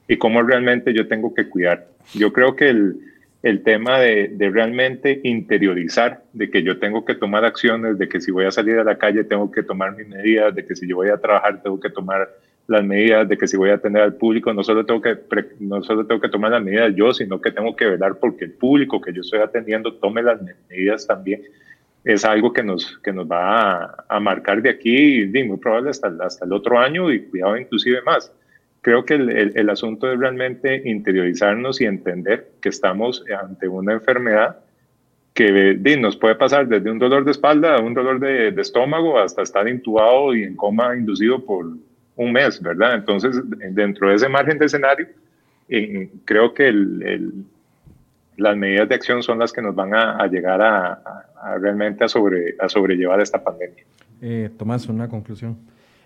Y 0.08 0.16
cómo 0.16 0.40
realmente 0.42 0.94
yo 0.94 1.08
tengo 1.08 1.34
que 1.34 1.48
cuidar. 1.48 1.88
Yo 2.14 2.32
creo 2.32 2.54
que 2.54 2.68
el, 2.68 3.00
el 3.46 3.62
tema 3.62 4.00
de, 4.00 4.50
realmente 4.52 5.20
interiorizar, 5.22 6.24
de 6.32 6.50
que 6.50 6.64
yo 6.64 6.80
tengo 6.80 7.04
que 7.04 7.14
tomar 7.14 7.44
acciones, 7.44 7.96
de 7.96 8.08
que 8.08 8.20
si 8.20 8.32
voy 8.32 8.44
a 8.44 8.50
salir 8.50 8.76
a 8.76 8.82
la 8.82 8.98
calle 8.98 9.22
tengo 9.22 9.52
que 9.52 9.62
tomar 9.62 9.96
mis 9.96 10.08
medidas, 10.08 10.52
de 10.52 10.66
que 10.66 10.74
si 10.74 10.88
yo 10.88 10.96
voy 10.96 11.10
a 11.10 11.16
trabajar 11.16 11.62
tengo 11.62 11.78
que 11.78 11.88
tomar 11.88 12.28
las 12.66 12.82
medidas, 12.82 13.28
de 13.28 13.38
que 13.38 13.46
si 13.46 13.56
voy 13.56 13.70
a 13.70 13.74
atender 13.74 14.02
al 14.02 14.14
público 14.14 14.52
no 14.52 14.64
solo 14.64 14.84
tengo 14.84 15.00
que, 15.00 15.16
no 15.60 15.80
solo 15.84 16.04
tengo 16.04 16.20
que 16.20 16.28
tomar 16.28 16.50
las 16.50 16.64
medidas 16.64 16.92
yo, 16.96 17.14
sino 17.14 17.40
que 17.40 17.52
tengo 17.52 17.76
que 17.76 17.84
velar 17.84 18.16
porque 18.18 18.46
el 18.46 18.50
público 18.50 19.00
que 19.00 19.12
yo 19.12 19.20
estoy 19.20 19.38
atendiendo 19.38 19.94
tome 19.94 20.24
las 20.24 20.40
medidas 20.68 21.06
también. 21.06 21.42
Es 22.02 22.24
algo 22.24 22.52
que 22.52 22.64
nos, 22.64 22.98
que 22.98 23.12
nos 23.12 23.30
va 23.30 23.94
a, 24.08 24.18
marcar 24.18 24.60
de 24.60 24.70
aquí, 24.70 25.22
y 25.22 25.44
muy 25.44 25.58
probable 25.58 25.90
hasta, 25.90 26.12
hasta 26.20 26.44
el 26.44 26.52
otro 26.52 26.80
año 26.80 27.12
y 27.12 27.22
cuidado 27.22 27.56
inclusive 27.56 28.02
más 28.02 28.32
creo 28.86 29.04
que 29.04 29.14
el, 29.14 29.52
el, 29.56 29.68
asunto 29.68 30.12
es 30.12 30.16
realmente 30.16 30.88
interiorizarnos 30.88 31.80
y 31.80 31.86
entender 31.86 32.52
que 32.60 32.68
estamos 32.68 33.24
ante 33.36 33.66
una 33.66 33.94
enfermedad 33.94 34.58
que 35.34 35.76
nos 35.98 36.16
puede 36.16 36.36
pasar 36.36 36.68
desde 36.68 36.88
un 36.88 37.00
dolor 37.00 37.24
de 37.24 37.32
espalda 37.32 37.74
a 37.74 37.80
un 37.80 37.94
dolor 37.94 38.20
de, 38.20 38.50
estómago 38.60 39.18
hasta 39.18 39.42
estar 39.42 39.66
intubado 39.66 40.32
y 40.36 40.44
en 40.44 40.54
coma 40.54 40.96
inducido 40.96 41.44
por 41.44 41.66
un 42.14 42.32
mes, 42.32 42.62
¿verdad? 42.62 42.94
Entonces, 42.94 43.42
dentro 43.72 44.08
de 44.08 44.14
ese 44.14 44.28
margen 44.28 44.56
de 44.56 44.66
escenario, 44.66 45.08
eh, 45.68 46.08
creo 46.24 46.54
que 46.54 46.72
las 48.36 48.56
medidas 48.56 48.88
de 48.88 48.94
acción 48.94 49.20
son 49.20 49.40
las 49.40 49.52
que 49.52 49.62
nos 49.62 49.74
van 49.74 49.94
a, 49.94 50.24
llegar 50.28 50.62
a, 50.62 51.26
realmente 51.58 52.04
a, 52.04 52.08
sobre, 52.08 52.54
a 52.60 52.68
sobrellevar 52.68 53.20
esta 53.20 53.42
pandemia. 53.42 53.82
Eh, 54.22 54.48
Tomás, 54.56 54.88
una 54.88 55.08
conclusión. 55.08 55.58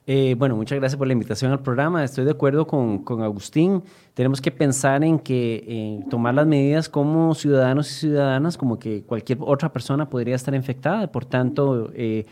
Eh, 0.06 0.34
bueno, 0.36 0.56
muchas 0.56 0.78
gracias 0.78 0.98
por 0.98 1.06
la 1.06 1.12
invitación 1.12 1.52
al 1.52 1.60
programa. 1.60 2.02
Estoy 2.02 2.24
de 2.24 2.32
acuerdo 2.32 2.66
con, 2.66 3.04
con 3.04 3.22
Agustín. 3.22 3.82
Tenemos 4.14 4.40
que 4.40 4.50
pensar 4.50 5.04
en 5.04 5.18
que 5.18 6.02
tomar 6.10 6.34
las 6.34 6.46
medidas 6.46 6.88
como 6.88 7.34
ciudadanos 7.34 7.90
y 7.90 7.94
ciudadanas, 7.94 8.56
como 8.56 8.78
que 8.78 9.02
cualquier 9.02 9.38
otra 9.42 9.72
persona 9.72 10.08
podría 10.08 10.34
estar 10.34 10.54
infectada. 10.54 11.12
Por 11.12 11.24
tanto, 11.26 11.92
eh, 11.94 12.26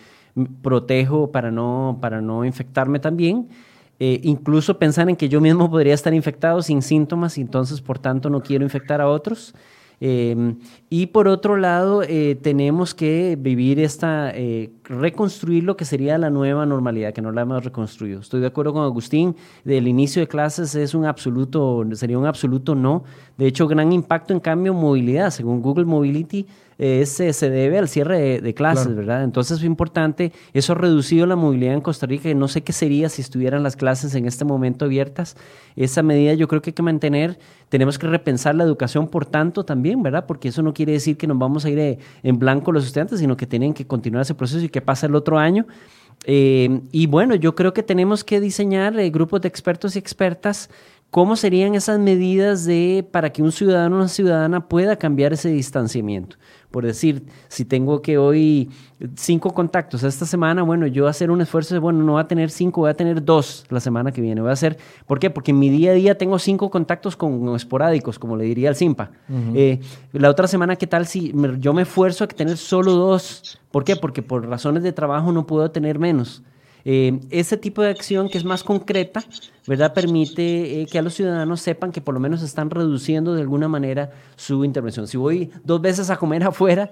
protejo 0.62 1.31
para 1.31 1.51
no, 1.51 1.99
para 2.01 2.21
no 2.21 2.45
infectarme 2.45 2.99
también. 2.99 3.49
Eh, 4.01 4.21
incluso 4.23 4.79
pensar 4.79 5.09
en 5.09 5.16
que 5.16 5.29
yo 5.29 5.41
mismo 5.41 5.69
podría 5.69 5.95
estar 5.95 6.14
infectado 6.14 6.62
sin 6.62 6.83
síntomas 6.83 7.37
y 7.37 7.41
entonces, 7.41 7.81
por 7.81 7.99
tanto, 7.99 8.31
no 8.31 8.43
quiero 8.43 8.64
infectar 8.64 9.01
a 9.01 9.09
otros. 9.09 9.55
Em, 10.01 10.59
y 10.88 11.07
por 11.07 11.26
otro 11.26 11.57
lado, 11.57 12.03
eh, 12.03 12.38
tenemos 12.40 12.94
que 12.94 13.36
vivir 13.38 13.80
esta, 13.80 14.30
eh, 14.32 14.70
reconstruir 14.84 15.64
lo 15.64 15.76
que 15.76 15.84
sería 15.84 16.18
la 16.18 16.30
nueva 16.30 16.66
normalidad, 16.66 17.12
que 17.12 17.20
no 17.20 17.32
la 17.32 17.42
hemos 17.42 17.64
reconstruido. 17.64 18.20
Estoy 18.20 18.40
de 18.40 18.46
acuerdo 18.46 18.72
con 18.72 18.82
Agustín, 18.84 19.34
del 19.64 19.88
inicio 19.88 20.20
de 20.20 20.28
clases 20.28 20.74
es 20.74 20.94
un 20.94 21.05
absoluto, 21.05 21.84
sería 21.92 22.18
un 22.18 22.26
absoluto 22.26 22.74
no. 22.74 23.05
De 23.36 23.46
hecho, 23.46 23.66
gran 23.66 23.92
impacto 23.92 24.32
en 24.32 24.40
cambio 24.40 24.72
movilidad, 24.72 25.30
según 25.30 25.62
Google 25.62 25.84
Mobility, 25.84 26.46
se 26.79 27.51
debe 27.51 27.76
al 27.79 27.89
cierre 27.89 28.41
de, 28.41 28.55
clases, 28.55 28.95
¿verdad? 28.95 29.24
Entonces 29.24 29.59
es 29.59 29.64
importante, 29.64 30.33
eso 30.53 30.74
ha 30.74 30.76
reducido 30.76 31.26
la 31.26 31.35
movilidad 31.35 31.74
en 31.74 31.81
Costa 31.81 32.07
Rica, 32.07 32.31
y 32.31 32.37
no 32.37 32.47
sé 32.47 32.62
qué 32.62 32.72
sería 32.72 33.09
si 33.09 33.20
estuvieran 33.20 33.64
las 33.64 33.74
clases 33.74 34.14
en 34.14 34.26
este 34.26 34.45
momento 34.45 34.85
abiertas. 34.85 35.37
Esa 35.74 36.05
medida 36.05 36.35
yo 36.35 36.47
creo 36.47 36.62
que 36.62 36.70
hay 36.70 36.74
que 36.74 36.83
mantener, 36.83 37.39
tenemos 37.68 37.99
que 37.99 38.07
repensar 38.07 38.55
la 38.55 38.62
educación 38.62 39.09
por 39.09 39.26
tanto 39.26 39.64
también, 39.64 40.03
¿verdad? 40.05 40.26
Porque 40.26 40.49
eso 40.49 40.62
no 40.62 40.72
quiere 40.72 40.93
decir 40.93 41.16
que 41.16 41.26
nos 41.26 41.39
vamos 41.39 41.64
a 41.64 41.70
ir 41.70 41.79
eh, 41.81 41.99
en 42.22 42.39
blanco 42.39 42.70
los 42.70 42.87
estudiantes, 42.87 43.18
sino 43.18 43.37
que 43.37 43.47
tienen 43.47 43.74
que 43.74 43.85
continuar 43.85 44.22
ese 44.22 44.35
proceso 44.35 44.64
y 44.64 44.68
que 44.68 44.81
pasa 44.81 45.07
el 45.07 45.16
otro 45.16 45.37
año. 45.37 45.66
Eh, 46.24 46.81
y 46.93 47.07
bueno, 47.07 47.35
yo 47.35 47.55
creo 47.55 47.72
que 47.72 47.83
tenemos 47.83 48.22
que 48.22 48.41
diseñar 48.41 48.99
eh, 48.99 49.11
grupos 49.11 49.41
de 49.41 49.49
expertos 49.49 49.97
y 49.97 49.99
expertas 49.99 50.68
¿Cómo 51.11 51.37
serían 51.37 51.74
esas 51.74 51.99
medidas 51.99 52.66
de 52.66 53.07
para 53.11 53.33
que 53.33 53.43
un 53.43 53.51
ciudadano 53.51 53.97
o 53.97 53.99
una 54.01 54.09
ciudadana 54.09 54.68
pueda 54.68 54.97
cambiar 54.97 55.33
ese 55.33 55.49
distanciamiento? 55.49 56.37
Por 56.71 56.85
decir, 56.85 57.25
si 57.49 57.64
tengo 57.64 58.03
que 58.03 58.19
hoy 58.19 58.71
cinco 59.16 59.55
contactos 59.55 60.03
esta 60.03 60.27
semana, 60.27 60.62
bueno, 60.62 60.87
yo 60.87 61.07
hacer 61.07 61.31
un 61.31 61.41
esfuerzo 61.41 61.75
de, 61.75 61.81
bueno, 61.81 62.03
no 62.03 62.12
voy 62.12 62.21
a 62.21 62.29
tener 62.29 62.51
cinco, 62.51 62.83
voy 62.83 62.91
a 62.91 62.95
tener 62.95 63.25
dos 63.25 63.64
la 63.71 63.81
semana 63.81 64.12
que 64.12 64.21
viene. 64.21 64.43
Voy 64.43 64.51
a 64.51 64.53
hacer, 64.53 64.77
¿por 65.07 65.19
qué? 65.19 65.31
Porque 65.31 65.53
en 65.53 65.59
mi 65.59 65.71
día 65.71 65.93
a 65.93 65.95
día 65.95 66.19
tengo 66.19 66.39
cinco 66.39 66.71
contactos 66.71 67.16
con 67.16 67.55
esporádicos, 67.57 68.19
como 68.19 68.37
le 68.37 68.45
diría 68.45 68.69
el 68.69 68.77
SIMPA. 68.77 69.11
Eh, 69.55 69.81
la 70.12 70.29
otra 70.29 70.47
semana, 70.47 70.77
¿qué 70.77 70.87
tal 70.87 71.07
si 71.07 71.33
yo 71.59 71.73
me 71.73 71.83
esfuerzo 71.83 72.25
a 72.25 72.27
tener 72.29 72.59
solo 72.59 72.93
dos? 72.93 73.59
¿Por 73.71 73.85
qué? 73.85 73.97
Porque 73.97 74.23
por 74.23 74.47
razones 74.47 74.83
de 74.83 74.93
trabajo 74.93 75.33
no 75.33 75.47
puedo 75.47 75.71
tener 75.71 75.99
menos. 75.99 76.43
Eh, 76.91 77.20
ese 77.28 77.59
tipo 77.59 77.82
de 77.82 77.91
acción 77.91 78.30
que 78.30 78.39
es 78.39 78.47
más 78.47 78.64
concreta, 78.64 79.22
¿verdad? 79.66 79.93
Permite 79.93 80.80
eh, 80.80 80.86
que 80.91 80.99
a 80.99 81.03
los 81.03 81.12
ciudadanos 81.12 81.61
sepan 81.61 81.93
que 81.93 82.01
por 82.01 82.14
lo 82.14 82.20
menos 82.20 82.43
están 82.43 82.70
reduciendo 82.70 83.34
de 83.34 83.43
alguna 83.43 83.68
manera 83.68 84.11
su 84.36 84.64
intervención. 84.64 85.07
Si 85.07 85.18
voy 85.18 85.51
dos 85.64 85.82
veces 85.82 86.09
a 86.09 86.16
comer 86.16 86.45
afuera, 86.45 86.91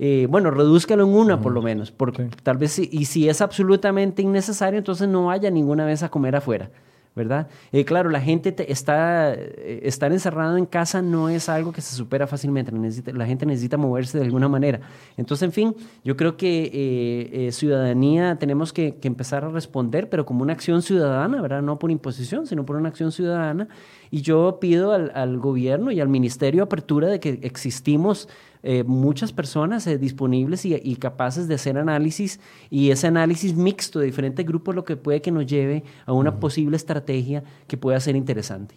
eh, 0.00 0.26
bueno, 0.28 0.50
redúzcalo 0.50 1.04
en 1.04 1.14
una 1.14 1.40
por 1.40 1.52
lo 1.52 1.62
menos, 1.62 1.92
porque 1.92 2.28
tal 2.42 2.56
vez, 2.56 2.76
y 2.80 3.04
si 3.04 3.28
es 3.28 3.40
absolutamente 3.40 4.20
innecesario, 4.20 4.78
entonces 4.78 5.06
no 5.06 5.26
vaya 5.26 5.48
ninguna 5.48 5.86
vez 5.86 6.02
a 6.02 6.08
comer 6.08 6.34
afuera. 6.34 6.68
¿Verdad? 7.16 7.48
Eh, 7.72 7.86
claro, 7.86 8.10
la 8.10 8.20
gente 8.20 8.54
está, 8.70 9.32
eh, 9.32 9.80
estar 9.84 10.12
encerrado 10.12 10.58
en 10.58 10.66
casa 10.66 11.00
no 11.00 11.30
es 11.30 11.48
algo 11.48 11.72
que 11.72 11.80
se 11.80 11.96
supera 11.96 12.26
fácilmente, 12.26 12.70
la 13.12 13.26
gente 13.26 13.46
necesita 13.46 13.78
moverse 13.78 14.18
de 14.18 14.24
alguna 14.24 14.48
manera. 14.48 14.80
Entonces, 15.16 15.46
en 15.46 15.52
fin, 15.52 15.74
yo 16.04 16.16
creo 16.16 16.36
que 16.36 16.70
eh, 16.72 17.52
ciudadanía 17.52 18.36
tenemos 18.38 18.72
que, 18.72 18.98
empezar 19.06 19.44
a 19.44 19.48
responder, 19.48 20.10
pero 20.10 20.26
como 20.26 20.42
una 20.42 20.52
acción 20.52 20.82
ciudadana, 20.82 21.40
¿verdad? 21.40 21.62
No 21.62 21.78
por 21.78 21.92
imposición, 21.92 22.46
sino 22.46 22.66
por 22.66 22.76
una 22.76 22.88
acción 22.88 23.12
ciudadana. 23.12 23.68
Y 24.10 24.20
yo 24.20 24.58
pido 24.60 24.92
al, 24.92 25.12
al 25.14 25.38
gobierno 25.38 25.92
y 25.92 26.00
al 26.00 26.08
ministerio 26.08 26.64
apertura 26.64 27.06
de 27.08 27.20
que 27.20 27.38
existimos 27.42 28.28
eh, 28.68 28.82
muchas 28.82 29.32
personas 29.32 29.86
eh, 29.86 29.96
disponibles 29.96 30.64
y, 30.64 30.96
capaces 30.96 31.46
de 31.46 31.54
hacer 31.54 31.78
análisis 31.78 32.40
y 32.68 32.90
ese 32.90 33.06
análisis 33.06 33.54
mixto 33.54 34.00
de 34.00 34.06
diferentes 34.06 34.44
grupos 34.44 34.74
lo 34.74 34.84
que 34.84 34.96
puede 34.96 35.22
que 35.22 35.30
nos 35.30 35.46
lleve 35.46 35.84
a 36.04 36.12
una 36.12 36.40
posible 36.40 36.76
estrategia 36.76 37.44
que 37.68 37.76
pueda 37.76 38.00
ser 38.00 38.16
interesante. 38.16 38.74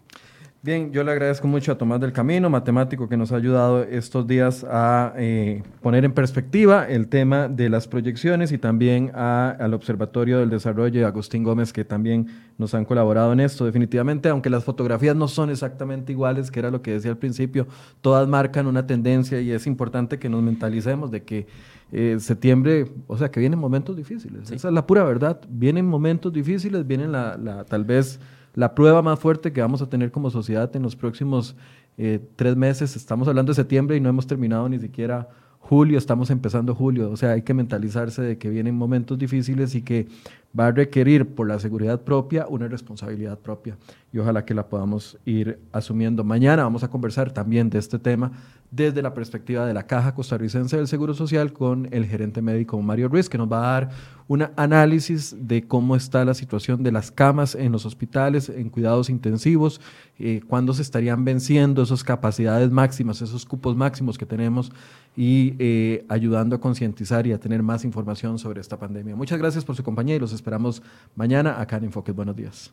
Bien, 0.61 0.91
yo 0.91 1.05
le 1.05 1.11
agradezco 1.13 1.47
mucho 1.47 1.71
a 1.71 1.77
Tomás 1.77 2.01
del 2.01 2.11
Camino, 2.11 2.49
matemático 2.49 3.07
que 3.07 3.15
nos 3.15 3.31
ha 3.31 3.37
ayudado 3.37 3.81
estos 3.81 4.27
días 4.27 4.65
a 4.69 5.13
eh, 5.15 5.63
poner 5.81 6.03
en 6.03 6.11
perspectiva 6.11 6.85
el 6.85 7.07
tema 7.07 7.47
de 7.47 7.69
las 7.69 7.87
proyecciones 7.87 8.51
y 8.51 8.57
también 8.57 9.09
al 9.15 9.73
Observatorio 9.73 10.39
del 10.39 10.49
Desarrollo 10.49 10.99
y 10.99 11.03
Agustín 11.03 11.45
Gómez 11.45 11.71
que 11.71 11.85
también 11.85 12.27
nos 12.57 12.73
han 12.73 12.83
colaborado 12.83 13.31
en 13.31 13.39
esto. 13.39 13.63
Definitivamente, 13.63 14.27
aunque 14.27 14.49
las 14.49 14.65
fotografías 14.65 15.15
no 15.15 15.29
son 15.29 15.49
exactamente 15.49 16.11
iguales, 16.11 16.51
que 16.51 16.59
era 16.59 16.71
lo 16.71 16.81
que 16.81 16.91
decía 16.91 17.11
al 17.11 17.17
principio, 17.17 17.65
todas 18.01 18.27
marcan 18.27 18.67
una 18.67 18.85
tendencia 18.85 19.39
y 19.39 19.51
es 19.51 19.65
importante 19.65 20.19
que 20.19 20.27
nos 20.27 20.43
mentalicemos 20.43 21.09
de 21.09 21.23
que 21.23 21.47
eh, 21.93 22.17
septiembre, 22.19 22.91
o 23.07 23.17
sea, 23.17 23.31
que 23.31 23.39
vienen 23.39 23.59
momentos 23.59 23.95
difíciles. 23.95 24.51
Esa 24.51 24.67
es 24.67 24.73
la 24.73 24.85
pura 24.85 25.05
verdad. 25.05 25.39
Vienen 25.47 25.85
momentos 25.85 26.33
difíciles, 26.33 26.85
vienen 26.85 27.13
la, 27.13 27.37
la 27.37 27.63
tal 27.63 27.85
vez 27.85 28.19
la 28.55 28.75
prueba 28.75 29.01
más 29.01 29.19
fuerte 29.19 29.51
que 29.53 29.61
vamos 29.61 29.81
a 29.81 29.89
tener 29.89 30.11
como 30.11 30.29
sociedad 30.29 30.73
en 30.75 30.83
los 30.83 30.95
próximos 30.95 31.55
eh, 31.97 32.19
tres 32.35 32.55
meses. 32.55 32.95
Estamos 32.95 33.27
hablando 33.27 33.51
de 33.51 33.55
septiembre 33.55 33.97
y 33.97 33.99
no 33.99 34.09
hemos 34.09 34.27
terminado 34.27 34.67
ni 34.69 34.79
siquiera 34.79 35.29
julio, 35.59 35.97
estamos 35.97 36.29
empezando 36.29 36.73
julio. 36.73 37.11
O 37.11 37.17
sea, 37.17 37.31
hay 37.31 37.43
que 37.43 37.53
mentalizarse 37.53 38.21
de 38.21 38.37
que 38.37 38.49
vienen 38.49 38.75
momentos 38.75 39.17
difíciles 39.19 39.75
y 39.75 39.81
que 39.81 40.07
va 40.57 40.67
a 40.67 40.71
requerir 40.71 41.35
por 41.35 41.47
la 41.47 41.59
seguridad 41.59 42.01
propia 42.01 42.47
una 42.47 42.67
responsabilidad 42.67 43.39
propia. 43.39 43.77
Y 44.11 44.17
ojalá 44.17 44.45
que 44.45 44.53
la 44.53 44.67
podamos 44.67 45.17
ir 45.25 45.59
asumiendo. 45.71 46.23
Mañana 46.23 46.63
vamos 46.63 46.83
a 46.83 46.89
conversar 46.89 47.31
también 47.31 47.69
de 47.69 47.77
este 47.77 47.99
tema 47.99 48.31
desde 48.71 49.01
la 49.01 49.13
perspectiva 49.13 49.65
de 49.65 49.73
la 49.73 49.87
Caja 49.87 50.13
Costarricense 50.13 50.77
del 50.77 50.87
Seguro 50.87 51.13
Social 51.13 51.53
con 51.53 51.87
el 51.91 52.05
gerente 52.05 52.41
médico 52.41 52.79
Mario 52.81 53.07
Ruiz, 53.09 53.29
que 53.29 53.37
nos 53.37 53.51
va 53.51 53.57
a 53.57 53.71
dar 53.71 53.89
un 54.27 54.47
análisis 54.57 55.35
de 55.39 55.67
cómo 55.67 55.95
está 55.95 56.23
la 56.23 56.35
situación 56.35 56.83
de 56.83 56.91
las 56.91 57.09
camas 57.09 57.55
en 57.55 57.71
los 57.71 57.87
hospitales, 57.87 58.47
en 58.49 58.69
cuidados 58.69 59.09
intensivos, 59.09 59.81
eh, 60.19 60.41
cuándo 60.47 60.73
se 60.73 60.83
estarían 60.83 61.25
venciendo 61.25 61.81
esas 61.81 62.03
capacidades 62.03 62.69
máximas, 62.69 63.23
esos 63.23 63.43
cupos 63.43 63.75
máximos 63.75 64.19
que 64.19 64.27
tenemos 64.27 64.71
y 65.17 65.55
eh, 65.57 66.05
ayudando 66.09 66.55
a 66.55 66.61
concientizar 66.61 67.25
y 67.25 67.33
a 67.33 67.39
tener 67.39 67.63
más 67.63 67.83
información 67.83 68.37
sobre 68.37 68.61
esta 68.61 68.77
pandemia. 68.77 69.15
Muchas 69.15 69.39
gracias 69.39 69.65
por 69.65 69.75
su 69.75 69.83
compañía 69.83 70.15
y 70.15 70.19
los 70.19 70.31
esperamos 70.39 70.81
mañana 71.15 71.59
acá 71.59 71.77
en 71.77 71.85
Enfoques. 71.85 72.15
Buenos 72.15 72.35
días. 72.35 72.71